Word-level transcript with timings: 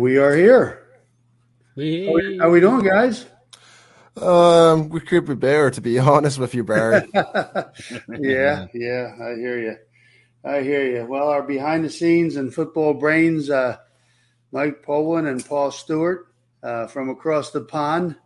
And 0.00 0.04
we 0.06 0.16
are 0.16 0.34
here. 0.34 0.82
We... 1.76 2.06
How, 2.06 2.14
we, 2.14 2.38
how 2.38 2.50
we 2.50 2.60
doing, 2.60 2.82
guys? 2.82 3.26
Um, 4.16 4.88
we 4.88 4.98
could 5.00 5.26
be 5.26 5.34
better, 5.34 5.70
to 5.72 5.80
be 5.82 5.98
honest 6.12 6.38
with 6.38 6.54
you, 6.54 6.64
Barry. 6.64 7.06
yeah, 7.14 8.66
yeah, 8.72 9.14
I 9.22 9.34
hear 9.34 9.58
you. 9.58 9.76
I 10.42 10.62
hear 10.62 10.86
you. 10.86 11.04
Well, 11.04 11.28
our 11.28 11.42
behind 11.42 11.84
the 11.84 11.90
scenes 11.90 12.36
and 12.36 12.52
football 12.52 12.94
brains, 12.94 13.50
uh, 13.50 13.76
Mike 14.52 14.82
Poland 14.82 15.28
and 15.28 15.44
Paul 15.44 15.70
Stewart 15.70 16.28
uh, 16.62 16.86
from 16.86 17.10
across 17.10 17.50
the 17.50 17.60
pond, 17.60 18.16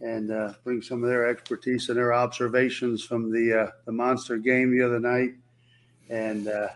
and 0.00 0.30
uh, 0.30 0.52
bring 0.62 0.82
some 0.82 1.02
of 1.02 1.10
their 1.10 1.28
expertise 1.28 1.88
and 1.88 1.98
their 1.98 2.12
observations 2.12 3.02
from 3.02 3.32
the 3.32 3.62
uh, 3.62 3.70
the 3.86 3.92
monster 3.92 4.36
game 4.36 4.70
the 4.70 4.86
other 4.86 5.00
night, 5.00 5.32
and 6.08 6.46
uh, 6.46 6.68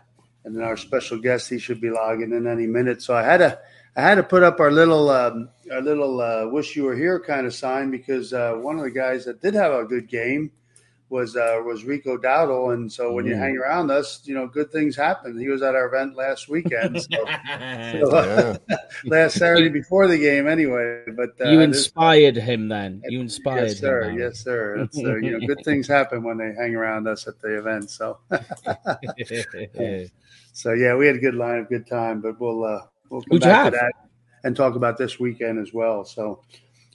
and 0.43 0.53
then 0.53 0.63
our 0.63 0.75
special 0.75 1.17
guest 1.17 1.49
he 1.49 1.59
should 1.59 1.79
be 1.79 1.89
logging 1.89 2.33
in 2.33 2.45
any 2.45 2.67
minute. 2.67 3.01
So 3.01 3.15
I 3.15 3.23
had 3.23 3.37
to 3.37 3.59
I 3.97 4.01
had 4.01 4.15
to 4.15 4.23
put 4.23 4.43
up 4.43 4.59
our 4.59 4.71
little 4.71 5.09
um, 5.09 5.49
our 5.71 5.81
little 5.81 6.21
uh, 6.21 6.47
wish 6.47 6.75
you 6.75 6.83
were 6.83 6.95
here 6.95 7.19
kind 7.19 7.47
of 7.47 7.53
sign 7.53 7.89
because 7.89 8.31
uh, 8.31 8.53
one 8.53 8.77
of 8.77 8.83
the 8.83 8.91
guys 8.91 9.25
that 9.25 9.41
did 9.41 9.55
have 9.55 9.73
a 9.73 9.85
good 9.85 10.07
game 10.07 10.51
was 11.09 11.35
uh, 11.35 11.61
was 11.65 11.83
Rico 11.83 12.15
Dowdle, 12.15 12.75
and 12.75 12.91
so 12.91 13.11
when 13.11 13.25
mm. 13.25 13.29
you 13.29 13.35
hang 13.35 13.57
around 13.57 13.89
us, 13.89 14.21
you 14.25 14.35
know, 14.35 14.45
good 14.45 14.71
things 14.71 14.95
happen. 14.95 15.39
He 15.39 15.47
was 15.47 15.63
at 15.63 15.73
our 15.73 15.87
event 15.87 16.15
last 16.15 16.47
weekend, 16.47 17.01
so, 17.11 17.25
so 18.09 18.57
last 19.05 19.37
Saturday 19.37 19.69
before 19.69 20.07
the 20.07 20.19
game, 20.19 20.47
anyway. 20.47 21.03
But 21.15 21.29
uh, 21.43 21.49
you 21.49 21.61
inspired 21.61 22.35
him 22.35 22.67
then. 22.67 23.01
You 23.07 23.21
inspired 23.21 23.69
yes, 23.69 23.79
sir. 23.79 24.09
him. 24.09 24.19
Yes, 24.19 24.43
sir. 24.43 24.87
Uh, 24.95 25.15
you 25.15 25.31
know, 25.31 25.47
good 25.47 25.61
things 25.65 25.87
happen 25.87 26.23
when 26.23 26.37
they 26.37 26.53
hang 26.53 26.75
around 26.75 27.07
us 27.07 27.27
at 27.27 27.39
the 27.41 27.57
event. 27.57 27.89
So, 27.89 28.19
so 30.53 30.73
yeah, 30.73 30.95
we 30.95 31.07
had 31.07 31.15
a 31.15 31.19
good 31.19 31.35
line, 31.35 31.59
a 31.59 31.63
good 31.63 31.87
time. 31.87 32.21
But 32.21 32.39
we'll 32.39 32.63
uh, 32.63 32.81
we'll 33.09 33.21
come 33.21 33.29
Who'd 33.31 33.41
back 33.41 33.65
to 33.65 33.71
that 33.71 33.93
and 34.43 34.55
talk 34.55 34.75
about 34.75 34.97
this 34.97 35.19
weekend 35.19 35.59
as 35.59 35.73
well. 35.73 36.05
So, 36.05 36.41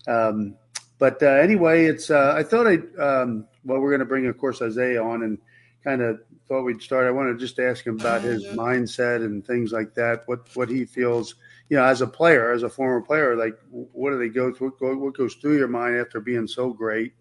um, 0.07 0.57
but 0.99 1.23
uh, 1.23 1.27
anyway, 1.27 1.87
it's 1.87 2.11
uh, 2.11 2.35
I 2.37 2.43
thought 2.43 2.67
I 2.67 2.75
um, 3.03 3.47
well 3.65 3.81
we're 3.81 3.91
going 3.91 4.01
to 4.01 4.07
bring 4.07 4.27
of 4.27 4.39
course 4.39 4.63
Isaiah 4.63 5.03
on 5.03 5.23
and 5.23 5.39
kind 5.85 6.03
of 6.03 6.21
thought 6.49 6.65
we'd 6.65 6.83
start. 6.83 7.07
I 7.07 7.11
wanted 7.11 7.35
to 7.35 7.39
just 7.39 7.59
ask 7.59 7.87
him 7.87 7.99
about 7.99 8.23
his 8.23 8.45
mindset 8.47 9.25
and 9.25 9.45
things 9.45 9.73
like 9.73 9.95
that. 9.95 10.23
What 10.27 10.49
what 10.55 10.69
he 10.69 10.85
feels, 10.85 11.35
you 11.69 11.77
know, 11.77 11.85
as 11.85 12.01
a 12.01 12.07
player, 12.07 12.53
as 12.53 12.63
a 12.63 12.69
former 12.69 13.01
player, 13.01 13.37
like 13.37 13.59
what 13.71 14.11
do 14.11 14.19
they 14.19 14.29
go 14.29 14.53
through? 14.53 14.75
What 14.79 15.17
goes 15.17 15.35
through 15.35 15.59
your 15.59 15.69
mind 15.69 15.97
after 15.97 16.21
being 16.21 16.47
so 16.47 16.73
great? 16.73 17.15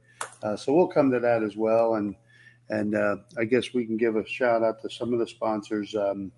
Uh, 0.44 0.56
so 0.56 0.73
we'll 0.73 0.88
come 0.88 1.12
to 1.12 1.19
that 1.19 1.44
as 1.44 1.56
well, 1.56 1.95
and 1.95 2.16
and 2.69 2.95
uh, 2.95 3.17
I 3.38 3.45
guess 3.45 3.73
we 3.73 3.86
can 3.86 3.97
give 3.97 4.16
a 4.16 4.25
shout 4.25 4.64
out 4.64 4.81
to 4.81 4.89
some 4.89 5.14
of 5.14 5.19
the 5.19 5.28
sponsors. 5.28 5.95
Um, 5.95 6.31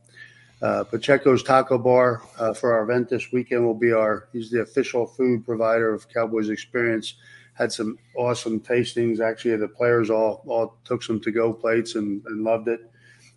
uh, 0.63 0.85
Pacheco's 0.85 1.43
Taco 1.43 1.77
Bar 1.77 2.21
uh, 2.39 2.53
for 2.53 2.73
our 2.73 2.83
event 2.83 3.09
this 3.09 3.33
weekend 3.33 3.65
will 3.65 3.73
be 3.75 3.91
our. 3.91 4.29
He's 4.31 4.49
the 4.49 4.61
official 4.61 5.05
food 5.05 5.45
provider 5.45 5.93
of 5.93 6.07
Cowboys 6.07 6.49
Experience. 6.49 7.15
Had 7.53 7.71
some 7.71 7.99
awesome 8.15 8.61
tastings. 8.61 9.19
Actually, 9.19 9.57
the 9.57 9.67
players 9.67 10.09
all 10.09 10.41
all 10.47 10.77
took 10.85 11.03
some 11.03 11.19
to 11.19 11.31
go 11.31 11.51
plates 11.51 11.95
and, 11.95 12.23
and 12.27 12.45
loved 12.45 12.69
it. 12.69 12.79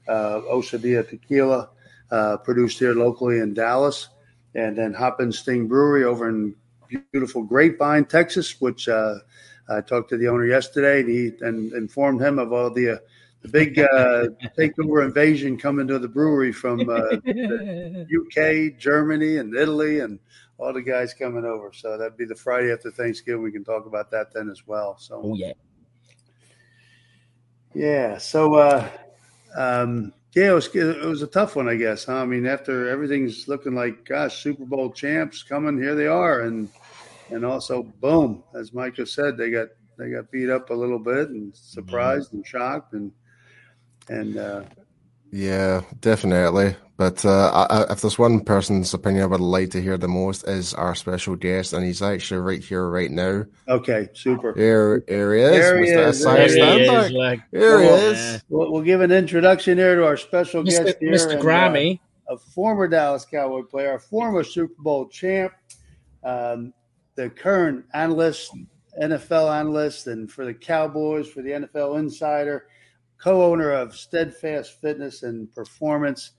Uh, 0.08 0.41
Tequila, 0.41 1.69
uh, 2.12 2.36
produced 2.36 2.78
here 2.78 2.94
locally 2.94 3.41
in 3.41 3.52
Dallas, 3.52 4.08
and 4.54 4.78
then 4.78 4.94
Hop 4.94 5.19
and 5.19 5.34
Sting 5.34 5.66
Brewery 5.66 6.04
over 6.04 6.28
in 6.28 6.54
beautiful 7.10 7.43
Grapevine, 7.43 8.04
Texas, 8.04 8.60
which 8.60 8.88
uh, 8.88 9.16
I 9.69 9.81
talked 9.81 10.10
to 10.10 10.16
the 10.16 10.28
owner 10.28 10.47
yesterday, 10.47 11.00
and 11.00 11.08
he 11.08 11.32
and 11.41 11.72
informed 11.72 12.22
him 12.22 12.38
of 12.38 12.53
all 12.53 12.70
the 12.70 12.91
uh, 12.91 12.98
the 13.42 13.48
big 13.48 13.78
uh, 13.78 14.28
takeover 14.58 15.04
invasion 15.04 15.56
coming 15.56 15.86
to 15.88 15.98
the 15.98 16.08
brewery 16.08 16.52
from 16.52 16.80
uh, 16.80 16.84
the 17.24 18.06
UK, 18.08 18.78
Germany, 18.78 19.36
and 19.36 19.54
Italy, 19.54 20.00
and 20.00 20.19
all 20.58 20.72
the 20.72 20.82
guys 20.82 21.14
coming 21.14 21.44
over. 21.44 21.72
So 21.72 21.96
that'd 21.98 22.16
be 22.16 22.25
the 22.25 22.34
Friday 22.34 22.72
after 22.72 22.91
Thanksgiving. 22.91 23.42
We 23.42 23.52
can 23.52 23.64
talk 23.64 23.86
about 23.86 24.10
that 24.10 24.32
then 24.32 24.50
as 24.50 24.66
well. 24.66 24.96
So, 24.98 25.20
Oh 25.22 25.34
yeah. 25.34 25.52
yeah. 27.75 28.19
So, 28.19 28.54
uh, 28.54 28.88
um, 29.56 30.12
yeah, 30.34 30.50
it 30.50 30.54
was 30.54 30.75
it 30.75 31.04
was 31.04 31.22
a 31.22 31.26
tough 31.26 31.56
one, 31.56 31.69
I 31.69 31.76
guess. 31.76 32.04
Huh? 32.04 32.16
I 32.16 32.26
mean, 32.26 32.46
after 32.46 32.88
everything's 32.91 33.48
looking 33.48 33.75
like, 33.75 34.04
gosh, 34.04 34.42
Super 34.42 34.66
Bowl 34.66 34.91
champs 34.91 35.42
coming, 35.42 35.80
here 35.80 35.94
they 35.94 36.06
are, 36.06 36.42
and 36.42 36.69
and 37.30 37.44
also, 37.44 37.82
boom, 37.82 38.44
as 38.54 38.72
Micah 38.72 39.06
said, 39.06 39.36
they 39.38 39.50
got 39.50 39.69
they 39.98 40.10
got 40.10 40.30
beat 40.30 40.50
up 40.50 40.69
a 40.69 40.75
little 40.75 40.98
bit 40.98 41.30
and 41.30 41.56
surprised 41.56 42.34
and 42.34 42.46
shocked 42.46 42.92
and 42.92 43.12
and 44.09 44.37
uh, 44.37 44.62
Yeah, 45.31 45.83
definitely. 46.00 46.77
But 46.99 47.25
uh, 47.27 47.50
I, 47.71 47.83
I- 47.83 47.93
if 47.93 48.00
there's 48.00 48.19
one 48.19 48.41
person's 48.41 48.94
opinion 48.94 49.25
I 49.25 49.27
would 49.27 49.41
like 49.41 49.71
to 49.72 49.83
hear 49.83 49.99
the 49.99 50.09
most 50.09 50.49
is 50.49 50.72
our 50.72 50.94
special 50.94 51.37
guest, 51.37 51.75
and 51.75 51.84
he's 51.84 52.00
actually 52.00 52.41
right 52.41 52.65
here, 52.65 52.89
right 52.89 53.11
now. 53.11 53.44
okay, 53.69 54.09
super. 54.15 54.55
Here, 54.55 55.05
here 55.06 55.34
he 55.34 55.43
is. 55.43 55.50
There 55.50 55.84
he 55.84 55.91
Mr. 55.91 56.09
is. 56.09 56.25
There 56.25 56.37
he 56.39 56.43
is, 56.44 56.56
Stanback. 56.56 57.12
like 57.12 57.41
Here 57.50 57.81
he 57.81 57.87
is. 57.87 58.43
We'll, 58.49 58.72
we'll 58.72 58.83
give 58.83 59.03
an 59.03 59.12
introduction 59.12 59.77
here 59.77 59.94
to 59.97 60.06
our 60.06 60.17
special 60.17 60.62
Mr. 60.62 60.84
guest 60.87 60.97
here, 61.00 61.12
Mr. 61.12 61.31
and, 61.33 61.41
uh, 61.41 61.44
Grammy. 61.44 62.00
a 62.28 62.38
former 62.38 62.88
Dallas 62.88 63.27
Cowboy 63.27 63.62
player, 63.62 63.94
a 63.97 64.00
former 64.00 64.43
Super 64.43 64.75
Bowl 64.83 65.06
champ, 65.09 65.53
um, 66.25 66.73
the 67.15 67.28
current 67.28 67.84
analyst, 67.93 68.53
NFL 69.00 69.55
analyst, 69.55 70.06
and 70.06 70.31
for 70.33 70.47
the 70.47 70.55
Cowboys, 70.55 71.28
for 71.28 71.43
the 71.43 71.50
NFL 71.50 71.99
Insider, 71.99 72.69
co-owner 73.19 73.71
of 73.72 73.97
Steadfast 73.97 74.81
Fitness 74.81 75.22
and 75.22 75.53
Performance, 75.54 76.32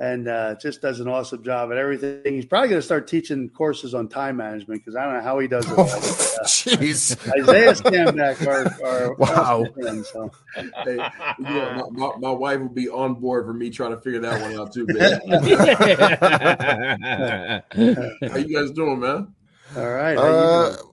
and 0.00 0.26
uh, 0.26 0.56
just 0.60 0.82
does 0.82 0.98
an 0.98 1.06
awesome 1.06 1.44
job 1.44 1.70
at 1.70 1.78
everything. 1.78 2.34
He's 2.34 2.46
probably 2.46 2.68
going 2.70 2.80
to 2.80 2.84
start 2.84 3.06
teaching 3.06 3.48
courses 3.50 3.94
on 3.94 4.08
time 4.08 4.36
management 4.38 4.80
because 4.80 4.96
I 4.96 5.04
don't 5.04 5.14
know 5.14 5.20
how 5.20 5.38
he 5.38 5.46
does 5.46 5.70
it. 5.70 5.78
all. 5.78 5.84
But, 5.86 5.94
uh, 5.94 6.44
Jeez. 6.46 7.16
Isaiah 7.40 7.72
Stanback, 7.72 8.44
our, 8.46 8.64
our 8.88 9.14
Wow. 9.14 9.28
awesome 9.62 9.72
friend, 9.74 10.04
so. 10.06 10.30
Hey, 10.84 10.96
you 11.38 11.44
know, 11.44 11.90
my, 11.96 12.06
my, 12.08 12.12
my 12.18 12.30
wife 12.30 12.60
will 12.60 12.68
be 12.68 12.88
on 12.88 13.14
board 13.14 13.44
for 13.46 13.54
me 13.54 13.70
trying 13.70 13.90
to 13.92 14.00
figure 14.00 14.20
that 14.20 14.40
one 14.40 14.56
out 14.58 14.72
too, 14.72 14.86
man. 14.88 15.20
How 18.30 18.36
you 18.36 18.58
guys 18.60 18.70
doing, 18.72 19.00
man? 19.00 19.34
All 19.76 19.90
right. 19.90 20.16
how 20.18 20.26
you 20.26 20.30
Uh, 20.30 20.76
doing? 20.76 20.88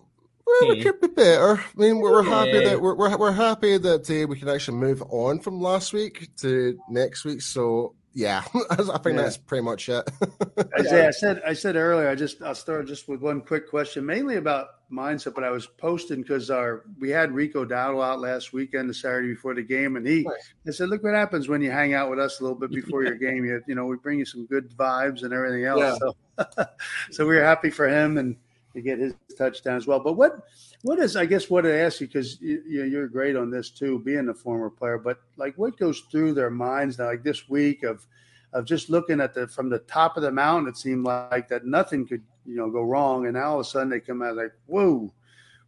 well, 0.45 0.69
we 0.69 0.77
Yeah. 0.77 0.83
Could 1.11 1.15
better. 1.15 1.57
I 1.57 1.63
mean, 1.75 1.99
we're, 1.99 2.11
we're 2.11 2.23
happy 2.23 2.63
that 2.65 2.81
we're, 2.81 2.95
we're, 2.95 3.17
we're 3.17 3.31
happy 3.31 3.77
that 3.77 4.09
uh, 4.09 4.27
we 4.27 4.37
can 4.37 4.49
actually 4.49 4.77
move 4.77 5.03
on 5.09 5.39
from 5.39 5.61
last 5.61 5.93
week 5.93 6.29
to 6.37 6.79
next 6.89 7.25
week. 7.25 7.41
So 7.41 7.95
yeah, 8.13 8.43
I 8.69 8.75
think 8.75 9.15
Yeah. 9.15 9.21
that's 9.21 9.37
pretty 9.37 9.63
much 9.63 9.87
it. 9.87 10.09
Isaiah, 10.79 11.07
I 11.07 11.11
said 11.11 11.41
I 11.47 11.53
said 11.53 11.75
earlier. 11.77 12.09
I 12.09 12.15
just 12.15 12.41
I'll 12.41 12.55
start 12.55 12.87
just 12.87 13.07
with 13.07 13.21
one 13.21 13.41
quick 13.41 13.69
question, 13.69 14.05
mainly 14.05 14.35
about 14.35 14.67
mindset. 14.91 15.33
But 15.33 15.45
I 15.45 15.49
was 15.49 15.65
posting 15.65 16.21
because 16.21 16.49
our 16.51 16.83
we 16.99 17.09
had 17.09 17.31
Rico 17.31 17.63
Dowdle 17.63 18.03
out 18.03 18.19
last 18.19 18.51
weekend, 18.51 18.89
the 18.89 18.93
Saturday 18.93 19.29
before 19.29 19.55
the 19.55 19.61
game, 19.63 19.95
and 19.95 20.05
he 20.05 20.27
I 20.67 20.71
said, 20.71 20.89
look 20.89 21.03
what 21.03 21.13
happens 21.15 21.47
when 21.47 21.61
you 21.61 21.71
hang 21.71 21.93
out 21.93 22.09
with 22.09 22.19
us 22.19 22.41
a 22.41 22.43
little 22.43 22.57
bit 22.59 22.71
before 22.71 23.03
your 23.03 23.15
game. 23.15 23.45
You, 23.45 23.61
you 23.65 23.75
know, 23.75 23.85
we 23.85 23.95
bring 23.95 24.19
you 24.19 24.25
some 24.25 24.45
good 24.45 24.69
vibes 24.75 25.23
and 25.23 25.33
everything 25.33 25.63
else. 25.63 25.79
Yeah. 25.79 26.43
So, 26.45 26.65
so 27.11 27.25
we 27.27 27.35
were 27.35 27.43
happy 27.43 27.69
for 27.69 27.87
him 27.87 28.17
and 28.17 28.35
to 28.73 28.81
get 28.81 28.99
his 28.99 29.13
touchdown 29.37 29.77
as 29.77 29.87
well. 29.87 29.99
But 29.99 30.13
what 30.13 30.43
what 30.83 30.99
is 30.99 31.15
I 31.15 31.25
guess 31.25 31.49
what 31.49 31.65
I 31.65 31.79
ask 31.79 32.01
you 32.01 32.07
because 32.07 32.39
you, 32.41 32.61
you're 32.65 33.07
great 33.07 33.35
on 33.35 33.51
this 33.51 33.69
too, 33.69 33.99
being 33.99 34.29
a 34.29 34.33
former 34.33 34.69
player. 34.69 34.97
But 34.97 35.19
like, 35.37 35.55
what 35.57 35.77
goes 35.77 36.01
through 36.11 36.33
their 36.33 36.49
minds 36.49 36.97
now? 36.97 37.05
Like 37.05 37.23
this 37.23 37.49
week 37.49 37.83
of 37.83 38.05
of 38.53 38.65
just 38.65 38.89
looking 38.89 39.21
at 39.21 39.33
the 39.33 39.47
from 39.47 39.69
the 39.69 39.79
top 39.79 40.17
of 40.17 40.23
the 40.23 40.31
mountain, 40.31 40.69
it 40.69 40.77
seemed 40.77 41.05
like 41.05 41.47
that 41.49 41.65
nothing 41.65 42.07
could 42.07 42.23
you 42.45 42.55
know 42.55 42.69
go 42.69 42.81
wrong, 42.81 43.25
and 43.25 43.35
now 43.35 43.51
all 43.51 43.59
of 43.59 43.65
a 43.65 43.69
sudden 43.69 43.89
they 43.89 43.99
come 43.99 44.21
out 44.21 44.35
like, 44.35 44.53
whoa, 44.65 45.13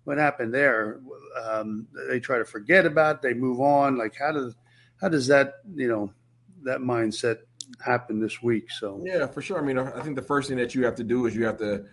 what 0.04 0.18
happened 0.18 0.54
there? 0.54 1.00
Um, 1.44 1.88
they 2.10 2.20
try 2.20 2.38
to 2.38 2.46
forget 2.46 2.86
about, 2.86 3.18
it, 3.18 3.22
they 3.22 3.34
move 3.34 3.60
on. 3.62 3.98
Like 3.98 4.16
how 4.18 4.32
does 4.32 4.56
how 5.00 5.10
does 5.10 5.28
that 5.28 5.56
you 5.76 5.88
know 5.88 6.12
that 6.64 6.80
mindset 6.80 7.40
happen 7.84 8.20
this 8.20 8.42
week? 8.42 8.72
So 8.72 9.02
Yeah, 9.06 9.28
for 9.28 9.42
sure. 9.42 9.60
I 9.60 9.62
mean, 9.62 9.78
I 9.78 10.02
think 10.02 10.16
the 10.16 10.22
first 10.22 10.50
thing 10.50 10.58
that 10.58 10.76
you 10.76 10.86
have 10.86 10.96
to 10.96 11.04
do 11.04 11.26
is 11.26 11.36
you 11.36 11.46
have 11.46 11.58
to 11.58 11.86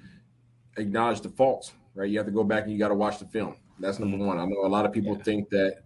acknowledge 0.77 1.21
the 1.21 1.29
faults, 1.29 1.73
right? 1.95 2.09
You 2.09 2.19
have 2.19 2.27
to 2.27 2.33
go 2.33 2.45
back 2.45 2.65
and 2.65 2.73
you 2.73 2.79
got 2.79 2.89
to 2.89 2.95
watch 2.95 3.19
the 3.19 3.27
film. 3.27 3.57
That's 3.79 3.99
number 3.99 4.19
one. 4.19 4.39
I 4.39 4.45
know 4.45 4.65
a 4.65 4.69
lot 4.69 4.85
of 4.85 4.93
people 4.93 5.17
think 5.17 5.49
that, 5.51 5.79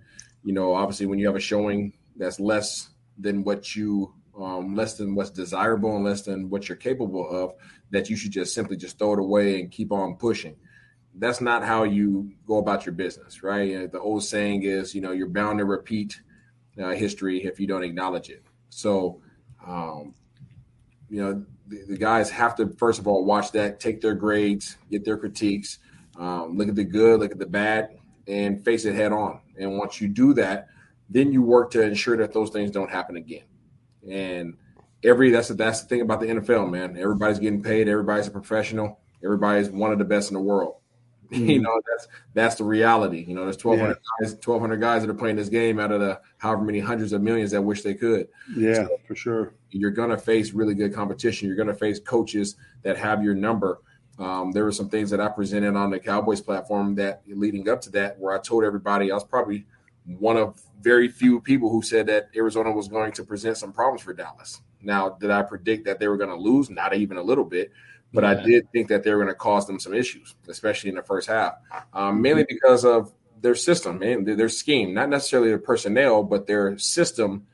you 0.45 0.53
know, 0.53 0.75
obviously 0.75 1.07
when 1.07 1.19
you 1.19 1.27
have 1.27 1.37
a 1.37 1.41
showing 1.41 1.93
that's 2.17 2.41
less 2.41 2.89
than 3.19 3.45
what 3.45 3.75
you, 3.77 4.13
um, 4.39 4.75
less 4.75 4.97
than 4.97 5.15
what's 5.15 5.31
desirable 5.31 5.95
and 5.95 6.05
less 6.05 6.23
than 6.23 6.51
what 6.51 6.69
you're 6.69 6.77
capable 6.77 7.29
of, 7.31 7.55
that 7.91 8.11
you 8.11 8.17
should 8.17 8.33
just 8.33 8.55
simply 8.55 8.77
just 8.77 8.99
throw 8.99 9.13
it 9.13 9.19
away 9.21 9.61
and 9.61 9.71
keep 9.71 9.93
on 9.93 10.17
pushing. 10.17 10.57
That's 11.15 11.41
not 11.41 11.65
how 11.65 11.85
you 11.85 12.33
go 12.45 12.59
about 12.59 12.85
your 12.85 12.93
business, 12.95 13.45
right? 13.45 13.91
The 13.91 14.01
old 14.01 14.25
saying 14.25 14.65
is, 14.65 14.95
you 14.95 15.01
know, 15.01 15.13
you're 15.13 15.29
bound 15.29 15.61
to 15.61 15.65
repeat 15.65 16.21
uh, 16.83 16.91
history 16.91 17.45
if 17.45 17.61
you 17.61 17.69
don't 17.69 17.85
acknowledge 17.85 18.31
it. 18.31 18.43
So, 18.71 19.23
um, 19.65 20.15
you 21.09 21.23
know, 21.23 21.47
the, 21.67 21.85
the 21.89 21.97
guys 21.97 22.31
have 22.31 22.57
to 22.57 22.69
first 22.77 22.99
of 22.99 23.07
all 23.07 23.25
watch 23.25 23.53
that, 23.53 23.81
take 23.81 24.01
their 24.01 24.15
grades, 24.15 24.77
get 24.91 25.05
their 25.05 25.17
critiques, 25.17 25.79
um, 26.19 26.57
look 26.57 26.69
at 26.69 26.75
the 26.75 26.85
good, 26.85 27.21
look 27.21 27.33
at 27.33 27.39
the 27.39 27.47
bad, 27.47 27.99
and 28.27 28.65
face 28.65 28.85
it 28.85 28.95
head 28.95 29.13
on. 29.13 29.41
And 29.59 29.79
once 29.79 30.01
you 30.01 30.09
do 30.09 30.35
that, 30.35 30.69
then 31.09 31.33
you 31.33 31.43
work 31.43 31.71
to 31.73 31.83
ensure 31.83 32.17
that 32.17 32.33
those 32.33 32.51
things 32.51 32.71
don't 32.71 32.91
happen 32.91 33.17
again. 33.17 33.45
And 34.09 34.57
every 35.03 35.31
that's 35.31 35.49
the, 35.49 35.55
that's 35.55 35.83
the 35.83 35.89
thing 35.89 36.01
about 36.01 36.21
the 36.21 36.27
NFL, 36.27 36.71
man. 36.71 36.97
Everybody's 36.97 37.39
getting 37.39 37.63
paid. 37.63 37.89
Everybody's 37.89 38.27
a 38.27 38.31
professional. 38.31 39.01
Everybody's 39.23 39.71
one 39.71 39.93
of 39.93 39.99
the 39.99 40.05
best 40.05 40.31
in 40.31 40.35
the 40.35 40.41
world. 40.41 40.77
Mm-hmm. 41.45 41.51
You 41.51 41.63
know, 41.63 41.81
that's 41.87 42.09
that's 42.33 42.55
the 42.57 42.65
reality. 42.65 43.25
You 43.27 43.35
know, 43.35 43.43
there's 43.43 43.63
1,200 43.63 43.89
yeah. 43.89 44.27
guys, 44.27 44.33
1,200 44.35 44.77
guys 44.77 45.03
that 45.03 45.11
are 45.11 45.15
playing 45.15 45.37
this 45.37 45.49
game 45.49 45.81
out 45.81 45.91
of 45.91 46.01
the 46.01 46.21
however 46.39 46.63
many 46.63 46.79
hundreds 46.79 47.13
of 47.13 47.23
millions 47.23 47.51
that 47.51 47.61
wish 47.61 47.83
they 47.83 47.95
could. 47.95 48.29
Yeah, 48.57 48.87
so 48.87 49.01
for 49.07 49.17
sure. 49.17 49.55
You're 49.71 49.91
going 49.91 50.11
to 50.11 50.19
face 50.19 50.53
really 50.53 50.75
good 50.75 50.95
competition. 50.95 51.49
You're 51.49 51.57
going 51.57 51.69
to 51.69 51.75
face 51.75 51.99
coaches 51.99 52.57
that 52.83 52.97
have 52.97 53.25
your 53.25 53.35
number. 53.35 53.81
Um, 54.19 54.53
there 54.53 54.65
were 54.65 54.73
some 54.73 54.89
things 54.89 55.11
that 55.11 55.21
I 55.21 55.29
presented 55.29 55.75
on 55.75 55.91
the 55.91 55.99
Cowboys 55.99 56.41
platform 56.41 56.95
that 56.97 57.23
leading 57.27 57.69
up 57.69 57.81
to 57.83 57.91
that, 57.91 58.19
where 58.19 58.35
I 58.35 58.39
told 58.39 58.63
everybody 58.63 59.11
I 59.11 59.15
was 59.15 59.25
probably 59.25 59.67
one 60.07 60.37
of 60.37 60.61
very 60.81 61.09
few 61.09 61.41
people 61.41 61.71
who 61.71 61.83
said 61.83 62.07
that 62.07 62.29
Arizona 62.37 62.71
was 62.71 62.89
going 62.89 63.13
to 63.13 63.25
present 63.25 63.57
some 63.57 63.73
problems 63.73 64.03
for 64.03 64.13
Dallas. 64.13 64.61
Now, 64.83 65.11
did 65.11 65.31
I 65.31 65.43
predict 65.43 65.87
that 65.87 65.99
they 65.99 66.09
were 66.09 66.19
going 66.19 66.31
to 66.31 66.37
lose? 66.37 66.69
Not 66.71 66.95
even 66.95 67.17
a 67.17 67.23
little 67.23 67.45
bit. 67.45 67.73
But 68.15 68.23
yeah. 68.23 68.31
I 68.31 68.35
did 68.35 68.71
think 68.71 68.89
that 68.89 69.03
they 69.03 69.11
were 69.11 69.17
going 69.17 69.29
to 69.29 69.35
cause 69.35 69.67
them 69.67 69.81
some 69.81 69.93
issues, 69.93 70.37
especially 70.49 70.91
in 70.91 70.97
the 70.97 71.03
first 71.03 71.29
half, 71.29 71.55
um, 71.93 72.23
mainly 72.23 72.47
because 72.49 72.85
of 72.85 73.13
their 73.41 73.57
system 73.57 74.03
and 74.03 74.27
their 74.27 74.49
scheme, 74.49 74.95
not 74.95 75.11
necessarily 75.11 75.49
their 75.49 75.59
personnel, 75.59 76.23
but 76.23 76.47
their 76.47 76.79
system 76.79 77.47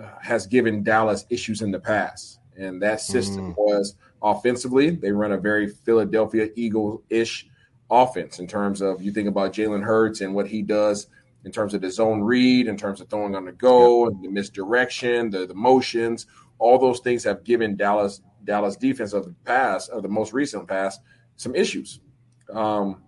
uh, 0.00 0.06
has 0.22 0.46
given 0.46 0.84
Dallas 0.84 1.26
issues 1.28 1.60
in 1.60 1.72
the 1.72 1.80
past. 1.80 2.38
And 2.56 2.80
that 2.82 3.00
system 3.00 3.52
mm. 3.52 3.56
was 3.58 3.96
offensively, 4.22 4.90
they 4.90 5.12
run 5.12 5.32
a 5.32 5.36
very 5.36 5.68
Philadelphia 5.68 6.48
Eagle 6.54 7.02
ish 7.10 7.48
offense 7.90 8.38
in 8.38 8.46
terms 8.46 8.80
of 8.80 9.02
you 9.02 9.10
think 9.12 9.28
about 9.28 9.52
Jalen 9.52 9.82
Hurts 9.82 10.20
and 10.20 10.34
what 10.34 10.46
he 10.46 10.62
does 10.62 11.08
in 11.44 11.52
terms 11.52 11.74
of 11.74 11.80
the 11.80 11.90
zone 11.90 12.20
read, 12.20 12.68
in 12.68 12.76
terms 12.76 13.00
of 13.00 13.08
throwing 13.08 13.34
on 13.34 13.44
the 13.44 13.52
go, 13.52 14.06
and 14.06 14.22
the 14.22 14.28
misdirection, 14.28 15.30
the, 15.30 15.46
the 15.46 15.54
motions, 15.54 16.26
all 16.58 16.78
those 16.78 17.00
things 17.00 17.24
have 17.24 17.44
given 17.44 17.76
Dallas 17.76 18.20
Dallas 18.48 18.76
defense 18.76 19.12
of 19.12 19.26
the 19.26 19.34
past, 19.44 19.90
of 19.90 20.02
the 20.02 20.08
most 20.08 20.32
recent 20.32 20.66
past, 20.66 21.02
some 21.36 21.54
issues. 21.54 22.00
Um, 22.52 23.02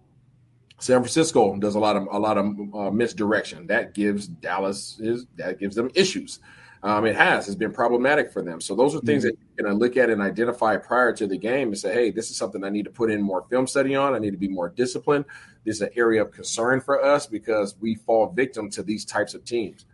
San 0.78 1.00
Francisco 1.00 1.56
does 1.56 1.74
a 1.74 1.78
lot 1.78 1.96
of 1.96 2.06
a 2.12 2.18
lot 2.18 2.36
of 2.38 2.46
uh, 2.74 2.90
misdirection. 2.90 3.66
That 3.66 3.94
gives 3.94 4.26
Dallas 4.26 4.98
is 5.00 5.26
that 5.36 5.58
gives 5.58 5.74
them 5.74 5.90
issues. 5.94 6.40
Um, 6.82 7.04
it 7.04 7.16
has. 7.16 7.46
It's 7.46 7.56
been 7.56 7.72
problematic 7.72 8.32
for 8.32 8.42
them. 8.42 8.60
So 8.60 8.74
those 8.74 8.94
are 8.94 9.00
things 9.00 9.24
mm-hmm. 9.24 9.36
that 9.56 9.62
going 9.62 9.72
to 9.72 9.78
look 9.78 9.98
at 9.98 10.08
and 10.08 10.22
identify 10.22 10.78
prior 10.78 11.12
to 11.12 11.26
the 11.26 11.36
game 11.36 11.68
and 11.68 11.78
say, 11.78 11.92
hey, 11.92 12.10
this 12.10 12.30
is 12.30 12.38
something 12.38 12.64
I 12.64 12.70
need 12.70 12.86
to 12.86 12.90
put 12.90 13.10
in 13.10 13.20
more 13.20 13.44
film 13.50 13.66
study 13.66 13.94
on. 13.94 14.14
I 14.14 14.18
need 14.18 14.30
to 14.30 14.38
be 14.38 14.48
more 14.48 14.70
disciplined. 14.70 15.26
This 15.64 15.76
is 15.76 15.82
an 15.82 15.90
area 15.94 16.22
of 16.22 16.30
concern 16.32 16.80
for 16.80 17.04
us 17.04 17.26
because 17.26 17.76
we 17.80 17.96
fall 17.96 18.32
victim 18.32 18.70
to 18.70 18.82
these 18.82 19.04
types 19.04 19.34
of 19.34 19.44
teams. 19.44 19.84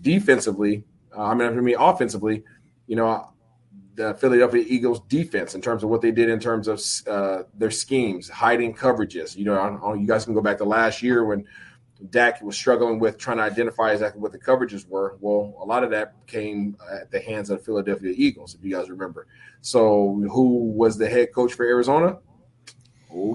Defensively, 0.00 0.84
uh, 1.14 1.24
I 1.24 1.34
mean, 1.34 1.48
I 1.48 1.60
mean, 1.60 1.76
offensively, 1.78 2.42
you 2.86 2.96
know, 2.96 3.30
the 3.94 4.14
Philadelphia 4.14 4.64
Eagles 4.66 5.00
defense 5.08 5.54
in 5.54 5.60
terms 5.60 5.82
of 5.82 5.90
what 5.90 6.00
they 6.00 6.10
did 6.10 6.28
in 6.28 6.38
terms 6.38 6.68
of 6.68 6.80
uh, 7.06 7.42
their 7.54 7.70
schemes, 7.70 8.28
hiding 8.28 8.74
coverages. 8.74 9.36
You 9.36 9.44
know, 9.44 9.94
you 9.94 10.06
guys 10.06 10.24
can 10.24 10.34
go 10.34 10.40
back 10.40 10.58
to 10.58 10.64
last 10.64 11.02
year 11.02 11.24
when 11.24 11.44
Dak 12.08 12.40
was 12.42 12.56
struggling 12.56 12.98
with 12.98 13.18
trying 13.18 13.36
to 13.36 13.42
identify 13.42 13.92
exactly 13.92 14.20
what 14.20 14.32
the 14.32 14.38
coverages 14.38 14.88
were. 14.88 15.16
Well, 15.20 15.54
a 15.60 15.64
lot 15.64 15.84
of 15.84 15.90
that 15.90 16.14
came 16.26 16.76
at 16.90 17.10
the 17.10 17.20
hands 17.20 17.50
of 17.50 17.58
the 17.58 17.64
Philadelphia 17.64 18.14
Eagles, 18.16 18.54
if 18.54 18.64
you 18.64 18.70
guys 18.70 18.88
remember. 18.88 19.26
So, 19.60 20.22
who 20.32 20.72
was 20.72 20.96
the 20.96 21.08
head 21.08 21.34
coach 21.34 21.52
for 21.52 21.66
Arizona? 21.66 22.18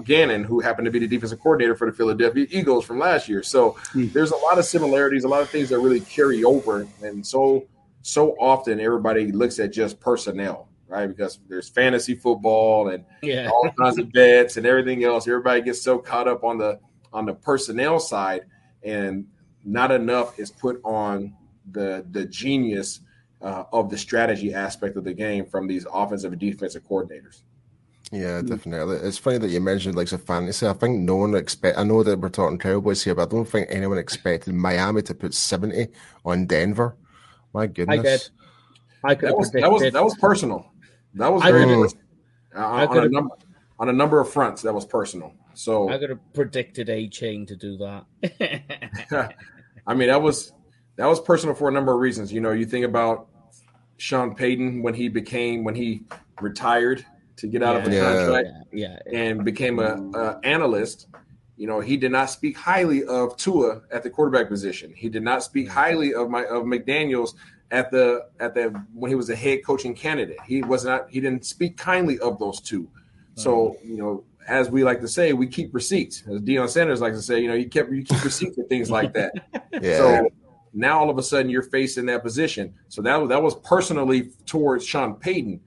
Gannon, 0.04 0.42
who 0.42 0.60
happened 0.60 0.86
to 0.86 0.90
be 0.90 0.98
the 0.98 1.06
defensive 1.06 1.38
coordinator 1.38 1.76
for 1.76 1.88
the 1.88 1.96
Philadelphia 1.96 2.46
Eagles 2.50 2.86
from 2.86 2.98
last 2.98 3.28
year. 3.28 3.42
So, 3.42 3.72
mm. 3.92 4.12
there's 4.12 4.32
a 4.32 4.36
lot 4.36 4.58
of 4.58 4.64
similarities, 4.64 5.24
a 5.24 5.28
lot 5.28 5.42
of 5.42 5.50
things 5.50 5.68
that 5.68 5.78
really 5.78 6.00
carry 6.00 6.42
over. 6.42 6.88
And 7.02 7.24
so, 7.24 7.68
so 8.06 8.36
often 8.38 8.78
everybody 8.78 9.32
looks 9.32 9.58
at 9.58 9.72
just 9.72 9.98
personnel, 9.98 10.68
right? 10.86 11.08
Because 11.08 11.40
there's 11.48 11.68
fantasy 11.68 12.14
football 12.14 12.90
and 12.90 13.04
yeah. 13.20 13.50
all 13.50 13.68
kinds 13.72 13.98
of 13.98 14.12
bets 14.12 14.56
and 14.56 14.64
everything 14.64 15.02
else. 15.02 15.26
Everybody 15.26 15.60
gets 15.60 15.82
so 15.82 15.98
caught 15.98 16.28
up 16.28 16.44
on 16.44 16.56
the 16.56 16.78
on 17.12 17.26
the 17.26 17.34
personnel 17.34 17.98
side, 17.98 18.42
and 18.84 19.26
not 19.64 19.90
enough 19.90 20.38
is 20.38 20.52
put 20.52 20.80
on 20.84 21.34
the 21.72 22.06
the 22.12 22.24
genius 22.26 23.00
uh, 23.42 23.64
of 23.72 23.90
the 23.90 23.98
strategy 23.98 24.54
aspect 24.54 24.96
of 24.96 25.02
the 25.02 25.14
game 25.14 25.44
from 25.44 25.66
these 25.66 25.84
offensive 25.92 26.30
and 26.30 26.40
defensive 26.40 26.84
coordinators. 26.88 27.42
Yeah, 28.12 28.40
definitely. 28.40 28.98
It's 28.98 29.18
funny 29.18 29.38
that 29.38 29.50
you 29.50 29.60
mentioned 29.60 29.96
like 29.96 30.12
a 30.12 30.18
fantasy. 30.18 30.64
I 30.68 30.74
think 30.74 31.00
no 31.00 31.16
one 31.16 31.34
expect. 31.34 31.76
I 31.76 31.82
know 31.82 32.04
that 32.04 32.20
we're 32.20 32.28
talking 32.28 32.56
Cowboys 32.56 33.02
here, 33.02 33.16
but 33.16 33.28
I 33.28 33.34
don't 33.34 33.48
think 33.48 33.66
anyone 33.68 33.98
expected 33.98 34.54
Miami 34.54 35.02
to 35.02 35.14
put 35.14 35.34
seventy 35.34 35.88
on 36.24 36.46
Denver. 36.46 36.94
My 37.52 37.66
goodness. 37.66 37.98
I 37.98 38.02
did. 38.02 38.28
I 39.04 39.14
could 39.14 39.28
that 39.28 39.36
was, 39.36 39.50
that 39.52 39.70
was 39.70 39.82
that 39.92 40.04
was 40.04 40.16
personal. 40.16 40.70
That 41.14 41.32
was 41.32 41.42
very 41.42 41.64
uh, 41.64 42.58
on, 42.58 42.98
a 42.98 43.08
number, 43.08 43.34
on 43.78 43.88
a 43.88 43.92
number 43.92 44.20
of 44.20 44.30
fronts. 44.30 44.62
That 44.62 44.74
was 44.74 44.84
personal. 44.84 45.32
So 45.54 45.88
I 45.88 45.98
could 45.98 46.10
have 46.10 46.32
predicted 46.34 46.88
A 46.90 47.08
Chain 47.08 47.46
to 47.46 47.56
do 47.56 47.76
that. 47.78 49.34
I 49.86 49.94
mean, 49.94 50.08
that 50.08 50.20
was 50.20 50.52
that 50.96 51.06
was 51.06 51.20
personal 51.20 51.54
for 51.54 51.68
a 51.68 51.72
number 51.72 51.92
of 51.92 52.00
reasons. 52.00 52.32
You 52.32 52.40
know, 52.40 52.52
you 52.52 52.66
think 52.66 52.84
about 52.84 53.28
Sean 53.98 54.34
Payton 54.34 54.82
when 54.82 54.94
he 54.94 55.08
became 55.08 55.64
when 55.64 55.74
he 55.74 56.04
retired 56.40 57.04
to 57.36 57.46
get 57.46 57.62
out 57.62 57.74
yeah, 57.74 57.78
of 57.78 57.84
the 57.90 58.00
contract 58.00 58.48
yeah, 58.72 58.98
yeah, 59.06 59.18
and 59.18 59.44
became 59.44 59.78
a, 59.78 60.10
a, 60.14 60.40
analyst. 60.42 61.08
You 61.56 61.66
know, 61.66 61.80
he 61.80 61.96
did 61.96 62.12
not 62.12 62.30
speak 62.30 62.56
highly 62.56 63.04
of 63.04 63.36
Tua 63.36 63.82
at 63.90 64.02
the 64.02 64.10
quarterback 64.10 64.48
position. 64.48 64.92
He 64.94 65.08
did 65.08 65.22
not 65.22 65.42
speak 65.42 65.66
mm-hmm. 65.66 65.74
highly 65.74 66.14
of 66.14 66.28
my 66.28 66.44
of 66.44 66.64
McDaniels 66.64 67.34
at 67.70 67.90
the 67.90 68.28
at 68.40 68.54
the 68.54 68.68
when 68.94 69.10
he 69.10 69.14
was 69.14 69.30
a 69.30 69.36
head 69.36 69.64
coaching 69.64 69.94
candidate. 69.94 70.38
He 70.46 70.62
was 70.62 70.84
not 70.84 71.08
he 71.10 71.20
didn't 71.20 71.46
speak 71.46 71.76
kindly 71.76 72.18
of 72.18 72.38
those 72.38 72.60
two. 72.60 72.88
So, 73.34 73.50
mm-hmm. 73.50 73.90
you 73.90 73.96
know, 73.96 74.24
as 74.48 74.70
we 74.70 74.84
like 74.84 75.00
to 75.00 75.08
say, 75.08 75.32
we 75.32 75.46
keep 75.46 75.74
receipts. 75.74 76.22
As 76.28 76.40
Deion 76.40 76.68
Sanders 76.68 77.00
likes 77.00 77.16
to 77.16 77.22
say, 77.22 77.40
you 77.40 77.48
know, 77.48 77.54
you 77.54 77.68
kept 77.68 77.90
you 77.90 78.04
keep 78.04 78.22
receipts 78.22 78.58
and 78.58 78.68
things 78.68 78.90
like 78.90 79.12
that. 79.14 79.32
yeah. 79.80 79.96
So 79.96 80.28
now 80.72 80.98
all 80.98 81.10
of 81.10 81.18
a 81.18 81.22
sudden 81.22 81.50
you're 81.50 81.62
facing 81.62 82.06
that 82.06 82.22
position. 82.22 82.74
So 82.88 83.02
that 83.02 83.28
that 83.28 83.42
was 83.42 83.54
personally 83.56 84.30
towards 84.44 84.84
Sean 84.84 85.14
Payton. 85.14 85.60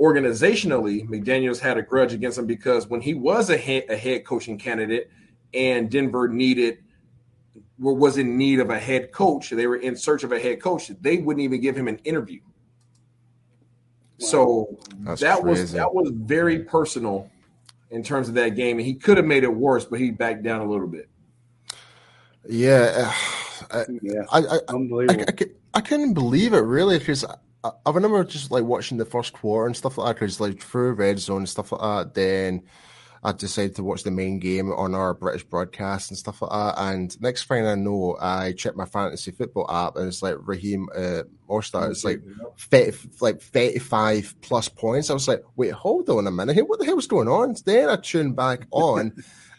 Organizationally, 0.00 1.08
McDaniels 1.08 1.60
had 1.60 1.78
a 1.78 1.82
grudge 1.82 2.12
against 2.12 2.36
him 2.36 2.46
because 2.46 2.88
when 2.88 3.00
he 3.00 3.14
was 3.14 3.50
a 3.50 3.56
head, 3.56 3.84
a 3.88 3.96
head 3.96 4.24
coaching 4.24 4.58
candidate, 4.58 5.08
and 5.54 5.90
Denver 5.90 6.28
needed 6.28 6.78
was 7.78 8.18
in 8.18 8.38
need 8.38 8.60
of 8.60 8.70
a 8.70 8.78
head 8.78 9.12
coach, 9.12 9.50
they 9.50 9.66
were 9.66 9.76
in 9.76 9.96
search 9.96 10.22
of 10.24 10.32
a 10.32 10.38
head 10.38 10.60
coach. 10.60 10.88
They 11.00 11.18
wouldn't 11.18 11.42
even 11.42 11.60
give 11.60 11.76
him 11.76 11.88
an 11.88 11.98
interview. 12.04 12.40
Wow. 14.20 14.26
So 14.26 14.78
That's 14.98 15.20
that 15.22 15.40
crazy. 15.40 15.62
was 15.62 15.72
that 15.72 15.94
was 15.94 16.10
very 16.14 16.60
personal 16.60 17.30
in 17.90 18.02
terms 18.02 18.28
of 18.28 18.34
that 18.34 18.50
game, 18.50 18.78
and 18.78 18.86
he 18.86 18.94
could 18.94 19.16
have 19.16 19.26
made 19.26 19.44
it 19.44 19.54
worse, 19.54 19.84
but 19.84 20.00
he 20.00 20.10
backed 20.10 20.42
down 20.42 20.60
a 20.60 20.68
little 20.68 20.86
bit. 20.86 21.08
Yeah, 22.48 23.12
uh, 23.70 23.76
I, 23.78 23.84
yeah, 24.02 24.22
I, 24.30 24.38
I, 24.38 24.58
unbelievable. 24.68 25.24
I, 25.28 25.44
I, 25.44 25.46
I, 25.74 25.80
couldn't 25.80 26.12
believe 26.12 26.52
it 26.52 26.58
really 26.58 26.98
because 26.98 27.24
I, 27.24 27.70
I 27.86 27.90
remember 27.90 28.22
just 28.24 28.50
like 28.50 28.64
watching 28.64 28.98
the 28.98 29.04
first 29.04 29.32
quarter 29.32 29.66
and 29.66 29.76
stuff 29.76 29.96
like 29.96 30.08
that 30.08 30.14
because 30.20 30.40
like 30.40 30.60
through 30.60 30.92
red 30.92 31.18
zone 31.18 31.38
and 31.38 31.48
stuff 31.48 31.72
like 31.72 31.80
that. 31.80 32.14
Then 32.14 32.62
I 33.24 33.32
decided 33.32 33.76
to 33.76 33.82
watch 33.82 34.02
the 34.02 34.10
main 34.10 34.38
game 34.38 34.70
on 34.70 34.94
our 34.94 35.14
British 35.14 35.44
broadcast 35.44 36.10
and 36.10 36.18
stuff 36.18 36.42
like 36.42 36.50
that. 36.50 36.74
And 36.78 37.20
next 37.22 37.44
thing 37.44 37.66
I 37.66 37.74
know, 37.74 38.18
I 38.20 38.52
checked 38.52 38.76
my 38.76 38.84
fantasy 38.84 39.30
football 39.30 39.70
app 39.70 39.96
and 39.96 40.08
it's 40.08 40.22
like 40.22 40.36
Raheem 40.40 40.88
uh, 40.94 41.22
Mostert. 41.48 41.90
It's 41.90 42.04
like 42.04 42.20
30, 42.58 43.08
like 43.20 43.40
35 43.40 44.34
plus 44.42 44.68
points. 44.68 45.08
I 45.08 45.14
was 45.14 45.26
like, 45.26 45.42
wait, 45.56 45.72
hold 45.72 46.10
on 46.10 46.26
a 46.26 46.30
minute. 46.30 46.68
What 46.68 46.80
the 46.80 46.84
hell 46.84 46.96
was 46.96 47.06
going 47.06 47.28
on? 47.28 47.56
Then 47.64 47.88
I 47.88 47.96
tuned 47.96 48.36
back 48.36 48.66
on 48.70 49.14